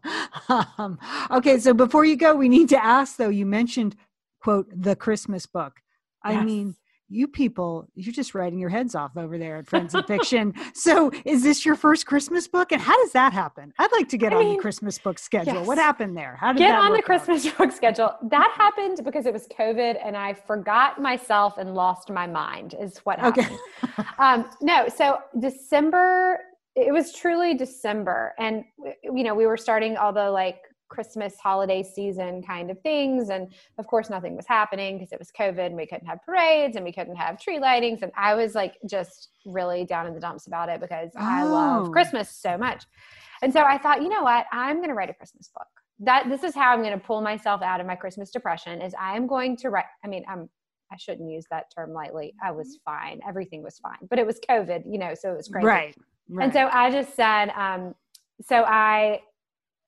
um, 0.79 0.99
okay, 1.31 1.59
so 1.59 1.73
before 1.73 2.05
you 2.05 2.17
go, 2.17 2.35
we 2.35 2.49
need 2.49 2.69
to 2.71 2.85
ask 2.85 3.17
though, 3.17 3.31
you 3.31 3.47
mentioned, 3.47 3.97
quote, 4.41 4.67
the 4.71 4.95
Christmas 4.95 5.47
book. 5.47 5.81
I 6.23 6.43
mean, 6.43 6.75
you 7.09 7.29
people, 7.29 7.87
you're 7.95 8.13
just 8.13 8.35
writing 8.35 8.59
your 8.59 8.69
heads 8.69 8.95
off 8.95 9.17
over 9.17 9.39
there 9.39 9.57
at 9.57 9.67
Friends 9.67 9.95
and 9.95 10.05
Fiction. 10.07 10.55
so, 10.75 11.11
is 11.25 11.43
this 11.43 11.65
your 11.65 11.77
first 11.77 12.07
Christmas 12.07 12.49
book? 12.49 12.73
And 12.73 12.81
how 12.81 12.97
does 13.03 13.13
that 13.13 13.33
happen? 13.33 13.73
I'd 13.79 13.93
like 13.93 14.09
to 14.09 14.19
get 14.19 14.33
I 14.33 14.37
on 14.37 14.45
mean, 14.45 14.57
the 14.57 14.63
Christmas 14.63 14.99
book 14.99 15.19
schedule. 15.19 15.55
Yes. 15.55 15.67
What 15.67 15.79
happened 15.79 16.17
there? 16.17 16.37
How 16.41 16.53
did 16.53 16.59
get 16.59 16.75
on 16.75 16.93
the 16.93 17.03
Christmas 17.03 17.47
out? 17.47 17.57
book 17.59 17.73
schedule? 17.73 18.17
That 18.23 18.53
happened 18.57 19.01
because 19.05 19.27
it 19.27 19.33
was 19.33 19.47
COVID, 19.49 19.99
and 20.05 20.17
I 20.17 20.35
forgot 20.35 21.01
myself 21.01 21.59
and 21.59 21.75
lost 21.75 22.11
my 22.11 22.27
mind. 22.27 22.75
Is 22.81 22.99
what 22.99 23.19
happened. 23.19 23.47
Okay. 23.85 24.05
um, 24.19 24.49
no, 24.61 24.89
so 24.89 25.19
December. 25.39 26.41
It 26.79 26.93
was 26.93 27.15
truly 27.15 27.55
December, 27.55 28.35
and 28.39 28.63
you 29.03 29.25
know 29.25 29.35
we 29.35 29.47
were 29.47 29.57
starting 29.57 29.97
all 29.97 30.13
the 30.13 30.31
like 30.31 30.59
Christmas 30.89 31.35
holiday 31.43 31.83
season 31.83 32.43
kind 32.43 32.71
of 32.71 32.81
things. 32.81 33.29
And 33.31 33.53
of 33.79 33.87
course, 33.87 34.11
nothing 34.11 34.37
was 34.37 34.47
happening 34.47 34.99
because 34.99 35.13
it 35.13 35.19
was 35.19 35.31
COVID 35.39 35.67
and 35.67 35.77
we 35.77 35.87
couldn't 35.87 36.07
have 36.07 36.23
parades 36.25 36.77
and 36.77 36.85
we 36.85 36.93
couldn't 36.93 37.17
have 37.17 37.41
tree 37.41 37.59
lightings. 37.59 38.03
And 38.03 38.13
I 38.17 38.35
was 38.35 38.55
like 38.55 38.75
just 38.89 39.29
really 39.45 39.85
down 39.85 40.07
in 40.07 40.15
the 40.15 40.21
dumps 40.21 40.47
about 40.47 40.69
it 40.69 40.81
because 40.81 41.11
oh. 41.17 41.21
I 41.21 41.43
love 41.43 41.89
oh. 41.89 41.91
Christmas 41.91 42.31
so 42.31 42.57
much. 42.57 42.85
And 43.43 43.53
so 43.53 43.63
I 43.63 43.79
thought, 43.79 44.03
you 44.03 44.09
know 44.09 44.23
what? 44.23 44.47
I'm 44.53 44.77
going 44.77 44.89
to 44.89 44.95
write 44.95 45.11
a 45.11 45.15
Christmas 45.15 45.51
book. 45.55 45.67
that 46.01 46.29
this 46.29 46.43
is 46.43 46.55
how 46.55 46.73
I'm 46.73 46.83
going 46.83 46.99
to 46.99 47.05
pull 47.05 47.21
myself 47.21 47.63
out 47.63 47.81
of 47.81 47.87
my 47.87 47.97
Christmas 47.97 48.31
depression 48.31 48.81
is 48.81 48.95
I 48.99 49.17
am 49.17 49.27
going 49.27 49.57
to 49.59 49.71
write. 49.71 49.85
I 50.05 50.09
mean, 50.09 50.25
I'm 50.29 50.49
I 50.93 50.97
shouldn't 50.97 51.31
use 51.31 51.47
that 51.51 51.67
term 51.75 51.93
lightly. 51.93 52.35
I 52.43 52.53
was 52.53 52.79
fine. 52.85 53.21
Everything 53.27 53.63
was 53.63 53.79
fine, 53.79 53.99
but 54.09 54.19
it 54.19 54.27
was 54.27 54.39
COVID, 54.49 54.85
you 54.87 54.99
know, 54.99 55.15
so 55.15 55.33
it 55.33 55.37
was 55.37 55.49
crazy. 55.49 55.67
Right. 55.67 55.97
right. 56.29 56.45
And 56.45 56.53
so 56.53 56.69
I 56.73 56.91
just 56.91 57.15
said, 57.17 57.51
um, 57.57 57.95
so 58.41 58.63
I 58.63 59.21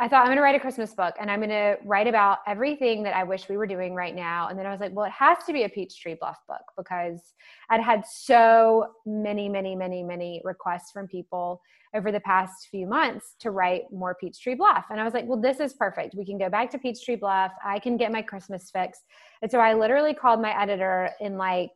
I 0.01 0.07
thought 0.07 0.21
I'm 0.21 0.27
going 0.27 0.37
to 0.37 0.43
write 0.43 0.55
a 0.55 0.61
Christmas 0.61 0.95
book 0.95 1.15
and 1.21 1.29
I'm 1.29 1.41
going 1.41 1.51
to 1.51 1.77
write 1.85 2.07
about 2.07 2.39
everything 2.47 3.03
that 3.03 3.17
I 3.17 3.25
wish 3.25 3.49
we 3.49 3.57
were 3.57 3.67
doing 3.67 3.95
right 3.95 4.15
now. 4.15 4.47
And 4.47 4.57
then 4.57 4.65
I 4.65 4.71
was 4.71 4.79
like, 4.81 4.93
well, 4.95 5.07
it 5.07 5.13
has 5.13 5.39
to 5.47 5.53
be 5.53 5.65
a 5.65 5.69
Peachtree 5.69 6.15
Bluff 6.15 6.39
book 6.47 6.63
because 6.77 7.35
I'd 7.69 7.81
had 7.81 8.05
so 8.07 8.87
many, 9.05 9.49
many, 9.49 9.75
many, 9.75 10.05
many 10.05 10.41
requests 10.45 10.93
from 10.93 11.09
people 11.09 11.61
over 11.97 12.13
the 12.13 12.21
past 12.21 12.69
few 12.71 12.87
months 12.87 13.35
to 13.41 13.51
write 13.51 13.91
more 13.91 14.15
Peachtree 14.21 14.55
Bluff. 14.55 14.85
And 14.91 15.01
I 15.01 15.05
was 15.05 15.15
like, 15.15 15.27
well, 15.27 15.41
this 15.41 15.59
is 15.59 15.73
perfect. 15.73 16.15
We 16.15 16.25
can 16.25 16.39
go 16.39 16.49
back 16.49 16.71
to 16.73 16.79
Peachtree 16.79 17.17
Bluff. 17.17 17.51
I 17.65 17.81
can 17.81 17.97
get 17.97 18.13
my 18.13 18.23
Christmas 18.23 18.71
fix. 18.71 19.01
And 19.43 19.51
so 19.51 19.59
I 19.59 19.75
literally 19.75 20.15
called 20.15 20.41
my 20.41 20.57
editor 20.61 21.11
in 21.21 21.37
like, 21.37 21.71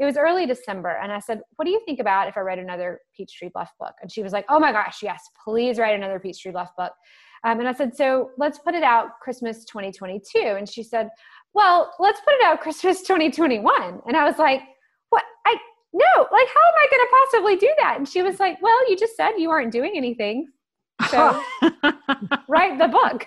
it 0.00 0.04
was 0.04 0.16
early 0.16 0.46
December. 0.46 0.98
And 1.00 1.12
I 1.12 1.20
said, 1.20 1.42
What 1.56 1.64
do 1.64 1.70
you 1.70 1.80
think 1.84 2.00
about 2.00 2.28
if 2.28 2.36
I 2.36 2.40
write 2.40 2.58
another 2.58 3.00
Peachtree 3.16 3.50
Bluff 3.52 3.70
book? 3.78 3.94
And 4.00 4.10
she 4.10 4.22
was 4.22 4.32
like, 4.32 4.46
Oh 4.48 4.58
my 4.58 4.72
gosh, 4.72 5.02
yes, 5.02 5.22
please 5.44 5.78
write 5.78 5.94
another 5.94 6.18
Peachtree 6.18 6.52
Bluff 6.52 6.70
book. 6.76 6.92
Um, 7.44 7.60
and 7.60 7.68
I 7.68 7.72
said, 7.72 7.96
so 7.96 8.30
let's 8.38 8.58
put 8.58 8.74
it 8.74 8.82
out 8.82 9.20
Christmas 9.20 9.64
2022. 9.64 10.38
And 10.38 10.68
she 10.68 10.82
said, 10.82 11.08
well, 11.54 11.92
let's 11.98 12.20
put 12.20 12.34
it 12.34 12.44
out 12.44 12.60
Christmas 12.62 13.02
2021. 13.02 14.00
And 14.06 14.16
I 14.16 14.24
was 14.24 14.38
like, 14.38 14.60
what? 15.10 15.24
I, 15.46 15.56
no, 15.92 16.26
like, 16.32 16.48
how 16.48 16.60
am 16.60 16.74
I 16.76 16.86
going 16.90 17.00
to 17.00 17.16
possibly 17.24 17.56
do 17.56 17.74
that? 17.78 17.96
And 17.98 18.08
she 18.08 18.22
was 18.22 18.38
like, 18.38 18.60
well, 18.60 18.90
you 18.90 18.96
just 18.96 19.16
said 19.16 19.32
you 19.38 19.50
aren't 19.50 19.72
doing 19.72 19.92
anything. 19.96 20.48
So 21.10 21.40
write 22.48 22.78
the 22.78 22.88
book. 22.88 23.24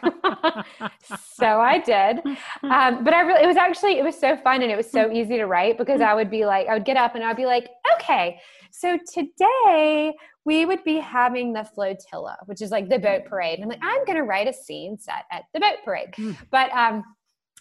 so 1.36 1.60
I 1.62 1.80
did. 1.80 2.20
Um, 2.64 3.04
but 3.04 3.14
I 3.14 3.22
really, 3.22 3.44
it 3.44 3.48
was 3.48 3.58
actually, 3.58 3.98
it 3.98 4.04
was 4.04 4.20
so 4.20 4.36
fun 4.38 4.62
and 4.62 4.72
it 4.72 4.76
was 4.76 4.92
so 4.92 5.12
easy 5.12 5.38
to 5.38 5.46
write 5.46 5.78
because 5.78 6.02
I 6.02 6.14
would 6.14 6.30
be 6.30 6.46
like, 6.46 6.68
I 6.68 6.74
would 6.74 6.86
get 6.86 6.98
up 6.98 7.16
and 7.16 7.24
I'd 7.24 7.38
be 7.38 7.46
like, 7.46 7.70
okay, 7.96 8.40
so 8.72 8.98
today 9.14 10.14
we 10.46 10.66
would 10.66 10.84
be 10.84 10.98
having 10.98 11.54
the 11.54 11.64
flotilla, 11.64 12.38
which 12.46 12.62
is 12.62 12.72
like 12.72 12.90
the 12.90 13.00
boat 13.00 13.26
parade. 13.26 13.60
And 13.60 13.64
I'm 13.64 13.70
like, 13.70 13.80
I'm 13.84 14.04
going 14.06 14.18
to 14.18 14.24
write 14.24 14.48
a 14.48 14.54
scene 14.54 14.98
set 14.98 15.26
at 15.32 15.44
the 15.54 15.60
boat 15.60 15.78
parade. 15.86 16.12
Mm. 16.18 16.36
But 16.50 16.72
um, 16.72 17.04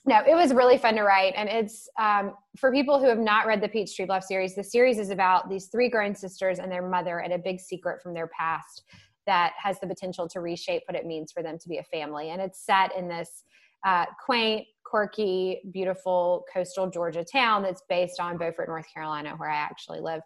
no, 0.06 0.22
it 0.26 0.34
was 0.34 0.54
really 0.54 0.78
fun 0.78 0.94
to 0.94 1.02
write. 1.02 1.34
And 1.36 1.48
it's 1.48 1.88
um, 1.98 2.34
for 2.56 2.72
people 2.72 2.98
who 2.98 3.06
have 3.06 3.18
not 3.18 3.46
read 3.46 3.60
the 3.60 3.68
Peachtree 3.68 4.06
Bluff 4.06 4.24
series, 4.24 4.54
the 4.54 4.64
series 4.64 4.98
is 4.98 5.10
about 5.10 5.50
these 5.50 5.66
three 5.66 5.90
grown 5.90 6.14
sisters 6.14 6.58
and 6.58 6.72
their 6.72 6.88
mother 6.88 7.18
and 7.18 7.32
a 7.32 7.38
big 7.38 7.60
secret 7.60 8.00
from 8.02 8.14
their 8.14 8.28
past 8.28 8.82
that 9.26 9.52
has 9.62 9.78
the 9.80 9.86
potential 9.86 10.26
to 10.28 10.40
reshape 10.40 10.82
what 10.88 10.96
it 10.96 11.04
means 11.04 11.30
for 11.30 11.42
them 11.42 11.58
to 11.58 11.68
be 11.68 11.78
a 11.78 11.84
family. 11.84 12.30
And 12.30 12.40
it's 12.40 12.64
set 12.64 12.96
in 12.96 13.08
this 13.08 13.44
uh, 13.84 14.06
quaint, 14.24 14.66
quirky, 14.84 15.60
beautiful 15.70 16.44
coastal 16.52 16.88
Georgia 16.90 17.24
town 17.24 17.62
that's 17.62 17.82
based 17.88 18.20
on 18.20 18.38
Beaufort, 18.38 18.68
North 18.68 18.86
Carolina, 18.92 19.34
where 19.36 19.50
I 19.50 19.56
actually 19.56 20.00
live. 20.00 20.22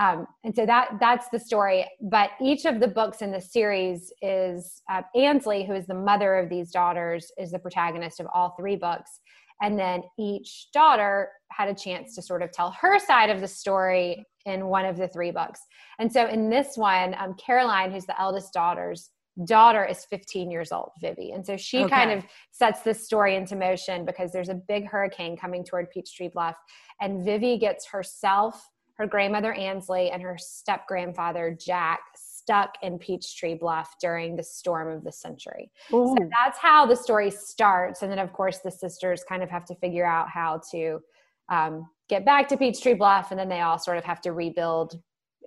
Um, 0.00 0.26
and 0.44 0.56
so 0.56 0.64
that 0.64 0.92
that's 0.98 1.28
the 1.28 1.38
story. 1.38 1.86
But 2.00 2.30
each 2.40 2.64
of 2.64 2.80
the 2.80 2.88
books 2.88 3.20
in 3.20 3.30
the 3.30 3.40
series 3.40 4.12
is 4.22 4.80
uh, 4.90 5.02
Ansley, 5.14 5.64
who 5.64 5.74
is 5.74 5.86
the 5.86 5.94
mother 5.94 6.36
of 6.36 6.48
these 6.48 6.70
daughters, 6.70 7.30
is 7.38 7.52
the 7.52 7.58
protagonist 7.58 8.18
of 8.18 8.26
all 8.34 8.54
three 8.58 8.76
books. 8.76 9.20
And 9.60 9.78
then 9.78 10.02
each 10.18 10.68
daughter 10.72 11.28
had 11.50 11.68
a 11.68 11.74
chance 11.74 12.14
to 12.14 12.22
sort 12.22 12.42
of 12.42 12.50
tell 12.50 12.70
her 12.80 12.98
side 12.98 13.28
of 13.28 13.42
the 13.42 13.48
story 13.48 14.24
in 14.46 14.68
one 14.68 14.86
of 14.86 14.96
the 14.96 15.08
three 15.08 15.30
books. 15.30 15.60
And 15.98 16.10
so 16.10 16.26
in 16.26 16.48
this 16.48 16.78
one, 16.78 17.14
um, 17.18 17.34
Caroline, 17.34 17.92
who's 17.92 18.06
the 18.06 18.18
eldest 18.18 18.54
daughter's 18.54 19.10
daughter, 19.44 19.84
is 19.84 20.06
15 20.06 20.50
years 20.50 20.72
old, 20.72 20.92
Vivi. 21.02 21.32
And 21.32 21.44
so 21.44 21.58
she 21.58 21.80
okay. 21.80 21.90
kind 21.90 22.10
of 22.10 22.24
sets 22.52 22.80
this 22.80 23.04
story 23.04 23.36
into 23.36 23.54
motion 23.54 24.06
because 24.06 24.32
there's 24.32 24.48
a 24.48 24.54
big 24.54 24.86
hurricane 24.88 25.36
coming 25.36 25.62
toward 25.62 25.90
Peachtree 25.90 26.28
Bluff. 26.28 26.56
And 27.02 27.22
Vivi 27.22 27.58
gets 27.58 27.86
herself 27.86 28.66
her 29.00 29.06
grandmother 29.06 29.54
Ansley 29.54 30.10
and 30.10 30.20
her 30.20 30.36
step 30.38 30.86
grandfather 30.86 31.56
Jack 31.58 32.00
stuck 32.14 32.74
in 32.82 32.98
Peachtree 32.98 33.54
Bluff 33.54 33.94
during 33.98 34.36
the 34.36 34.42
storm 34.42 34.88
of 34.88 35.04
the 35.04 35.10
century. 35.10 35.70
Ooh. 35.94 36.14
So 36.18 36.28
that's 36.30 36.58
how 36.58 36.84
the 36.84 36.94
story 36.94 37.30
starts. 37.30 38.02
And 38.02 38.12
then, 38.12 38.18
of 38.18 38.34
course, 38.34 38.58
the 38.58 38.70
sisters 38.70 39.24
kind 39.26 39.42
of 39.42 39.48
have 39.48 39.64
to 39.66 39.74
figure 39.76 40.04
out 40.04 40.28
how 40.28 40.60
to 40.72 41.00
um, 41.48 41.88
get 42.10 42.26
back 42.26 42.46
to 42.48 42.58
Peachtree 42.58 42.92
Bluff, 42.92 43.30
and 43.30 43.40
then 43.40 43.48
they 43.48 43.62
all 43.62 43.78
sort 43.78 43.96
of 43.96 44.04
have 44.04 44.20
to 44.20 44.32
rebuild 44.32 45.00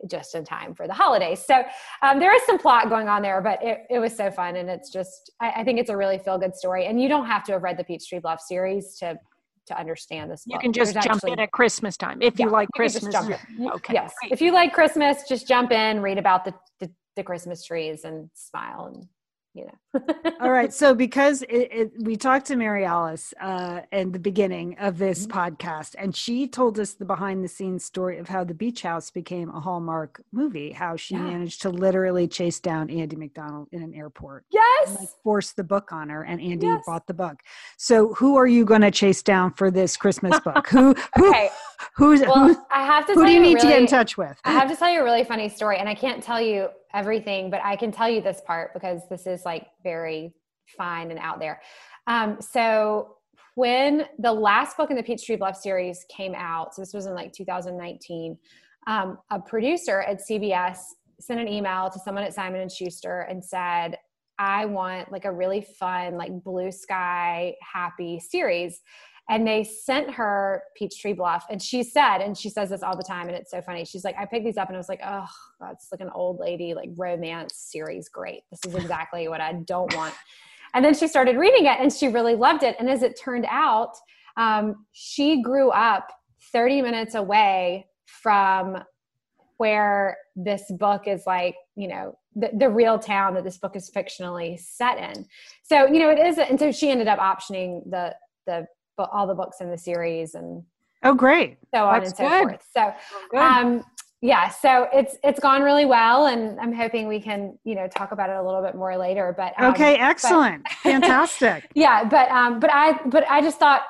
just 0.09 0.33
in 0.33 0.43
time 0.43 0.73
for 0.73 0.87
the 0.87 0.93
holidays. 0.93 1.45
So 1.45 1.63
um, 2.01 2.19
there 2.19 2.35
is 2.35 2.41
some 2.47 2.57
plot 2.57 2.89
going 2.89 3.07
on 3.07 3.21
there, 3.21 3.39
but 3.39 3.63
it, 3.63 3.81
it 3.91 3.99
was 3.99 4.17
so 4.17 4.31
fun. 4.31 4.55
And 4.55 4.67
it's 4.67 4.89
just, 4.89 5.31
I, 5.39 5.51
I 5.57 5.63
think 5.63 5.79
it's 5.79 5.91
a 5.91 5.95
really 5.95 6.17
feel 6.17 6.39
good 6.39 6.55
story. 6.55 6.87
And 6.87 6.99
you 6.99 7.07
don't 7.07 7.27
have 7.27 7.43
to 7.43 7.51
have 7.51 7.61
read 7.61 7.77
the 7.77 7.83
Peachtree 7.83 8.19
Bluff 8.19 8.41
series 8.41 8.97
to 8.97 9.15
to 9.67 9.79
understand 9.79 10.31
this. 10.31 10.45
Book. 10.45 10.53
You 10.55 10.59
can 10.59 10.73
just 10.73 10.93
There's 10.93 11.05
jump 11.05 11.17
actually, 11.17 11.33
in 11.33 11.39
at 11.39 11.51
Christmas 11.51 11.97
time 11.97 12.21
if 12.21 12.39
yeah, 12.39 12.45
you 12.45 12.51
like 12.51 12.69
Christmas. 12.75 13.15
You 13.57 13.71
okay. 13.71 13.93
Yes, 13.93 14.13
great. 14.21 14.31
if 14.31 14.41
you 14.41 14.51
like 14.51 14.73
Christmas, 14.73 15.23
just 15.27 15.47
jump 15.47 15.71
in, 15.71 16.01
read 16.01 16.17
about 16.17 16.45
the, 16.45 16.53
the, 16.79 16.91
the 17.15 17.23
Christmas 17.23 17.65
trees, 17.65 18.03
and 18.03 18.29
smile 18.33 18.91
and 18.93 19.07
you 19.53 19.65
know. 19.65 20.01
All 20.39 20.51
right. 20.51 20.73
So 20.83 20.95
because 20.95 21.43
it, 21.43 21.69
it, 21.71 21.91
we 21.99 22.17
talked 22.17 22.47
to 22.47 22.55
Mary 22.55 22.83
Alice 22.83 23.33
uh, 23.39 23.81
in 23.91 24.11
the 24.11 24.19
beginning 24.19 24.75
of 24.79 24.97
this 24.97 25.27
mm-hmm. 25.27 25.37
podcast, 25.37 25.95
and 25.97 26.15
she 26.15 26.47
told 26.47 26.79
us 26.79 26.93
the 26.93 27.05
behind 27.05 27.43
the 27.43 27.47
scenes 27.47 27.85
story 27.85 28.17
of 28.17 28.27
how 28.27 28.43
the 28.43 28.53
Beach 28.53 28.81
House 28.81 29.11
became 29.11 29.49
a 29.49 29.59
Hallmark 29.59 30.21
movie, 30.31 30.71
how 30.71 30.95
she 30.95 31.13
yeah. 31.13 31.21
managed 31.21 31.61
to 31.61 31.69
literally 31.69 32.27
chase 32.27 32.59
down 32.59 32.89
Andie 32.89 33.15
MacDowell 33.15 33.67
in 33.71 33.83
an 33.83 33.93
airport. 33.93 34.45
Yes. 34.51 34.89
And, 34.89 34.99
like, 34.99 35.09
force 35.23 35.51
the 35.51 35.63
book 35.63 35.93
on 35.93 36.09
her, 36.09 36.23
and 36.23 36.41
Andie 36.41 36.65
yes. 36.65 36.83
bought 36.85 37.07
the 37.07 37.13
book. 37.13 37.41
So 37.77 38.13
who 38.15 38.35
are 38.35 38.47
you 38.47 38.65
going 38.65 38.81
to 38.81 38.91
chase 38.91 39.21
down 39.21 39.53
for 39.53 39.69
this 39.69 39.95
Christmas 39.95 40.39
book? 40.39 40.67
who? 40.69 40.95
who 41.15 41.29
okay. 41.29 41.49
Who's, 41.95 42.21
well, 42.21 42.47
who, 42.47 42.57
I 42.71 42.85
have 42.85 43.05
to 43.07 43.13
who 43.13 43.25
do 43.25 43.31
you 43.31 43.39
need 43.39 43.55
really, 43.55 43.61
to 43.61 43.67
get 43.67 43.81
in 43.81 43.87
touch 43.87 44.17
with? 44.17 44.37
I 44.43 44.51
have 44.51 44.69
to 44.69 44.75
tell 44.75 44.89
you 44.89 45.01
a 45.01 45.03
really 45.03 45.23
funny 45.23 45.49
story, 45.49 45.77
and 45.77 45.87
I 45.87 45.95
can't 45.95 46.21
tell 46.23 46.41
you 46.41 46.69
everything, 46.93 47.49
but 47.49 47.61
I 47.63 47.75
can 47.75 47.91
tell 47.91 48.09
you 48.09 48.21
this 48.21 48.41
part 48.45 48.73
because 48.73 49.01
this 49.09 49.25
is 49.27 49.45
like 49.45 49.67
very 49.83 50.33
fine 50.77 51.11
and 51.11 51.19
out 51.19 51.39
there. 51.39 51.61
Um, 52.07 52.37
so 52.39 53.17
when 53.55 54.05
the 54.19 54.31
last 54.31 54.77
book 54.77 54.89
in 54.89 54.97
the 54.97 55.03
Peachtree 55.03 55.35
Bluff 55.35 55.57
series 55.57 56.05
came 56.09 56.33
out, 56.35 56.73
so 56.73 56.81
this 56.81 56.93
was 56.93 57.05
in 57.05 57.13
like 57.13 57.33
2019, 57.33 58.37
um, 58.87 59.17
a 59.29 59.39
producer 59.39 60.01
at 60.01 60.21
CBS 60.21 60.77
sent 61.19 61.39
an 61.39 61.47
email 61.47 61.89
to 61.89 61.99
someone 61.99 62.23
at 62.23 62.33
Simon 62.33 62.61
and 62.61 62.71
Schuster 62.71 63.21
and 63.21 63.43
said, 63.43 63.97
I 64.39 64.65
want 64.65 65.11
like 65.11 65.25
a 65.25 65.31
really 65.31 65.61
fun, 65.79 66.17
like 66.17 66.43
blue 66.43 66.71
sky, 66.71 67.55
happy 67.61 68.19
series 68.19 68.81
and 69.29 69.47
they 69.47 69.63
sent 69.63 70.11
her 70.11 70.63
Peachtree 70.75 71.13
Bluff. 71.13 71.45
And 71.49 71.61
she 71.61 71.83
said, 71.83 72.17
and 72.17 72.37
she 72.37 72.49
says 72.49 72.69
this 72.69 72.83
all 72.83 72.97
the 72.97 73.03
time, 73.03 73.27
and 73.27 73.37
it's 73.37 73.51
so 73.51 73.61
funny. 73.61 73.85
She's 73.85 74.03
like, 74.03 74.15
I 74.19 74.25
picked 74.25 74.45
these 74.45 74.57
up 74.57 74.67
and 74.67 74.75
I 74.75 74.79
was 74.79 74.89
like, 74.89 75.01
oh, 75.05 75.27
that's 75.61 75.87
like 75.91 76.01
an 76.01 76.09
old 76.13 76.39
lady, 76.39 76.73
like 76.73 76.89
romance 76.97 77.55
series. 77.55 78.09
Great. 78.09 78.41
This 78.51 78.59
is 78.67 78.75
exactly 78.75 79.27
what 79.29 79.39
I 79.39 79.53
don't 79.53 79.95
want. 79.95 80.13
And 80.73 80.83
then 80.83 80.93
she 80.93 81.07
started 81.07 81.37
reading 81.37 81.65
it 81.65 81.79
and 81.79 81.91
she 81.93 82.07
really 82.07 82.35
loved 82.35 82.63
it. 82.63 82.75
And 82.79 82.89
as 82.89 83.03
it 83.03 83.17
turned 83.19 83.45
out, 83.49 83.93
um, 84.35 84.85
she 84.91 85.41
grew 85.41 85.69
up 85.69 86.09
30 86.51 86.81
minutes 86.81 87.15
away 87.15 87.87
from 88.05 88.83
where 89.57 90.17
this 90.35 90.63
book 90.71 91.07
is 91.07 91.23
like, 91.25 91.55
you 91.75 91.87
know, 91.87 92.17
the, 92.35 92.49
the 92.57 92.69
real 92.69 92.97
town 92.97 93.35
that 93.35 93.43
this 93.43 93.57
book 93.57 93.75
is 93.75 93.89
fictionally 93.95 94.59
set 94.59 94.97
in. 94.97 95.25
So, 95.61 95.85
you 95.85 95.99
know, 95.99 96.09
it 96.09 96.19
is, 96.19 96.37
and 96.39 96.59
so 96.59 96.71
she 96.71 96.89
ended 96.89 97.07
up 97.07 97.19
optioning 97.19 97.89
the 97.89 98.15
the 98.45 98.67
but 98.97 99.09
all 99.11 99.27
the 99.27 99.35
books 99.35 99.61
in 99.61 99.69
the 99.69 99.77
series 99.77 100.35
and 100.35 100.63
oh 101.03 101.13
great. 101.13 101.57
so 101.73 101.85
on 101.85 101.99
That's 101.99 102.11
and 102.11 102.17
so 102.17 102.29
good. 102.29 102.49
forth. 102.49 102.67
So 102.75 102.93
oh, 103.33 103.37
um 103.37 103.83
yeah 104.23 104.47
so 104.49 104.87
it's 104.93 105.17
it's 105.21 105.39
gone 105.39 105.61
really 105.61 105.85
well 105.85 106.27
and 106.27 106.57
i'm 106.61 106.71
hoping 106.73 107.09
we 107.09 107.19
can 107.19 107.59
you 107.65 107.75
know 107.75 107.87
talk 107.89 108.13
about 108.13 108.29
it 108.29 108.37
a 108.37 108.41
little 108.41 108.61
bit 108.61 108.73
more 108.73 108.97
later 108.97 109.33
but 109.37 109.53
um, 109.59 109.71
okay 109.73 109.95
excellent. 109.97 110.63
But, 110.63 110.71
fantastic. 110.91 111.69
Yeah 111.75 112.05
but 112.05 112.31
um 112.31 112.59
but 112.59 112.71
i 112.73 112.97
but 113.05 113.29
i 113.29 113.41
just 113.41 113.59
thought 113.59 113.81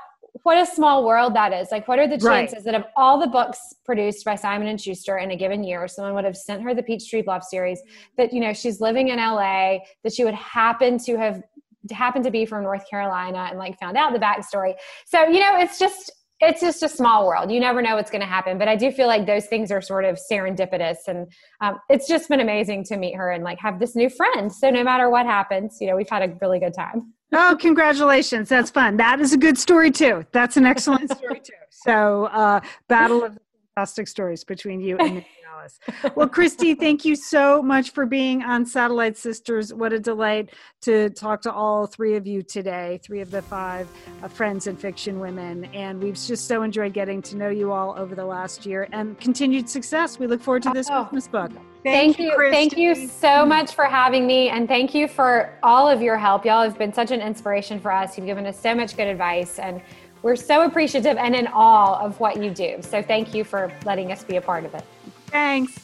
what 0.41 0.57
a 0.57 0.65
small 0.65 1.05
world 1.05 1.35
that 1.35 1.53
is. 1.53 1.69
Like 1.71 1.87
what 1.87 1.99
are 1.99 2.07
the 2.07 2.17
chances 2.17 2.55
right. 2.55 2.65
that 2.65 2.75
of 2.75 2.85
all 2.97 3.19
the 3.19 3.27
books 3.27 3.59
produced 3.85 4.25
by 4.25 4.33
simon 4.35 4.67
and 4.67 4.81
schuster 4.81 5.19
in 5.19 5.29
a 5.29 5.35
given 5.35 5.63
year 5.63 5.87
someone 5.87 6.15
would 6.15 6.25
have 6.25 6.35
sent 6.35 6.63
her 6.63 6.73
the 6.73 6.81
peachtree 6.81 7.21
bluff 7.21 7.43
series 7.43 7.79
that 8.17 8.33
you 8.33 8.39
know 8.39 8.51
she's 8.51 8.81
living 8.81 9.09
in 9.09 9.17
la 9.17 9.77
that 10.03 10.11
she 10.11 10.25
would 10.25 10.33
happen 10.33 10.97
to 10.97 11.15
have 11.15 11.43
happened 11.91 12.25
to 12.25 12.31
be 12.31 12.45
from 12.45 12.63
North 12.63 12.89
Carolina 12.89 13.47
and 13.49 13.57
like 13.59 13.79
found 13.79 13.97
out 13.97 14.13
the 14.13 14.19
backstory. 14.19 14.75
So, 15.05 15.27
you 15.27 15.39
know, 15.39 15.57
it's 15.57 15.79
just 15.79 16.11
it's 16.39 16.61
just 16.61 16.83
a 16.83 16.89
small 16.89 17.25
world. 17.25 17.51
You 17.51 17.59
never 17.59 17.81
know 17.81 17.95
what's 17.95 18.11
going 18.11 18.21
to 18.21 18.27
happen, 18.27 18.57
but 18.57 18.67
I 18.67 18.75
do 18.75 18.91
feel 18.91 19.07
like 19.07 19.25
those 19.25 19.45
things 19.45 19.71
are 19.71 19.81
sort 19.81 20.03
of 20.03 20.19
serendipitous, 20.31 20.97
and 21.07 21.31
um, 21.61 21.79
it's 21.89 22.07
just 22.07 22.27
been 22.27 22.41
amazing 22.41 22.83
to 22.85 22.97
meet 22.97 23.15
her 23.15 23.31
and 23.31 23.43
like 23.43 23.59
have 23.59 23.79
this 23.79 23.95
new 23.95 24.09
friend. 24.09 24.51
So 24.51 24.69
no 24.69 24.83
matter 24.83 25.09
what 25.09 25.25
happens, 25.25 25.77
you 25.79 25.87
know, 25.87 25.95
we've 25.95 26.09
had 26.09 26.21
a 26.29 26.37
really 26.41 26.59
good 26.59 26.73
time. 26.73 27.13
Oh, 27.31 27.57
congratulations! 27.59 28.49
That's 28.49 28.69
fun. 28.69 28.97
That 28.97 29.19
is 29.19 29.33
a 29.33 29.37
good 29.37 29.57
story 29.57 29.89
too. 29.89 30.25
That's 30.31 30.57
an 30.57 30.65
excellent 30.65 31.11
story 31.11 31.39
too. 31.39 31.53
So, 31.69 32.25
uh, 32.25 32.61
Battle 32.87 33.23
of 33.23 33.37
fantastic 33.75 34.07
stories 34.07 34.43
between 34.43 34.79
you 34.79 34.97
and 34.97 35.23
Alice. 35.53 35.79
Well, 36.15 36.27
Kristy, 36.27 36.77
thank 36.77 37.05
you 37.05 37.15
so 37.15 37.61
much 37.61 37.91
for 37.91 38.05
being 38.05 38.43
on 38.43 38.65
Satellite 38.65 39.17
Sisters. 39.17 39.73
What 39.73 39.93
a 39.93 39.99
delight 39.99 40.49
to 40.81 41.09
talk 41.11 41.41
to 41.43 41.51
all 41.51 41.85
three 41.85 42.15
of 42.15 42.27
you 42.27 42.41
today, 42.41 42.99
three 43.03 43.21
of 43.21 43.31
the 43.31 43.41
five 43.41 43.87
uh, 44.21 44.27
friends 44.27 44.67
and 44.67 44.79
fiction 44.79 45.19
women. 45.19 45.65
And 45.65 46.01
we've 46.01 46.15
just 46.15 46.47
so 46.47 46.63
enjoyed 46.63 46.93
getting 46.93 47.21
to 47.23 47.35
know 47.35 47.49
you 47.49 47.71
all 47.71 47.95
over 47.97 48.15
the 48.15 48.25
last 48.25 48.65
year 48.65 48.87
and 48.91 49.19
continued 49.19 49.69
success. 49.69 50.19
We 50.19 50.27
look 50.27 50.41
forward 50.41 50.63
to 50.63 50.71
this 50.71 50.87
oh. 50.89 51.05
Christmas 51.05 51.27
book. 51.27 51.51
Thank, 51.83 52.15
thank 52.15 52.19
you. 52.19 52.31
Kristy. 52.37 52.51
Thank 52.51 52.77
you 52.77 52.95
so 53.07 53.45
much 53.45 53.73
for 53.73 53.85
having 53.85 54.25
me. 54.25 54.49
And 54.49 54.67
thank 54.67 54.93
you 54.93 55.07
for 55.07 55.57
all 55.63 55.89
of 55.89 56.01
your 56.01 56.17
help. 56.17 56.45
Y'all 56.45 56.63
have 56.63 56.77
been 56.77 56.93
such 56.93 57.11
an 57.11 57.21
inspiration 57.21 57.79
for 57.79 57.91
us. 57.91 58.17
You've 58.17 58.25
given 58.25 58.45
us 58.45 58.59
so 58.59 58.73
much 58.73 58.95
good 58.95 59.07
advice. 59.07 59.59
And 59.59 59.81
we're 60.23 60.35
so 60.35 60.63
appreciative 60.63 61.17
and 61.17 61.35
in 61.35 61.47
awe 61.47 61.99
of 61.99 62.19
what 62.19 62.41
you 62.41 62.49
do. 62.49 62.77
So 62.81 63.03
thank 63.03 63.35
you 63.35 63.43
for 63.43 63.71
letting 63.85 64.11
us 64.11 64.23
be 64.23 64.37
a 64.37 64.41
part 64.41 64.65
of 64.65 64.73
it. 64.73 64.83
Thanks. 65.27 65.82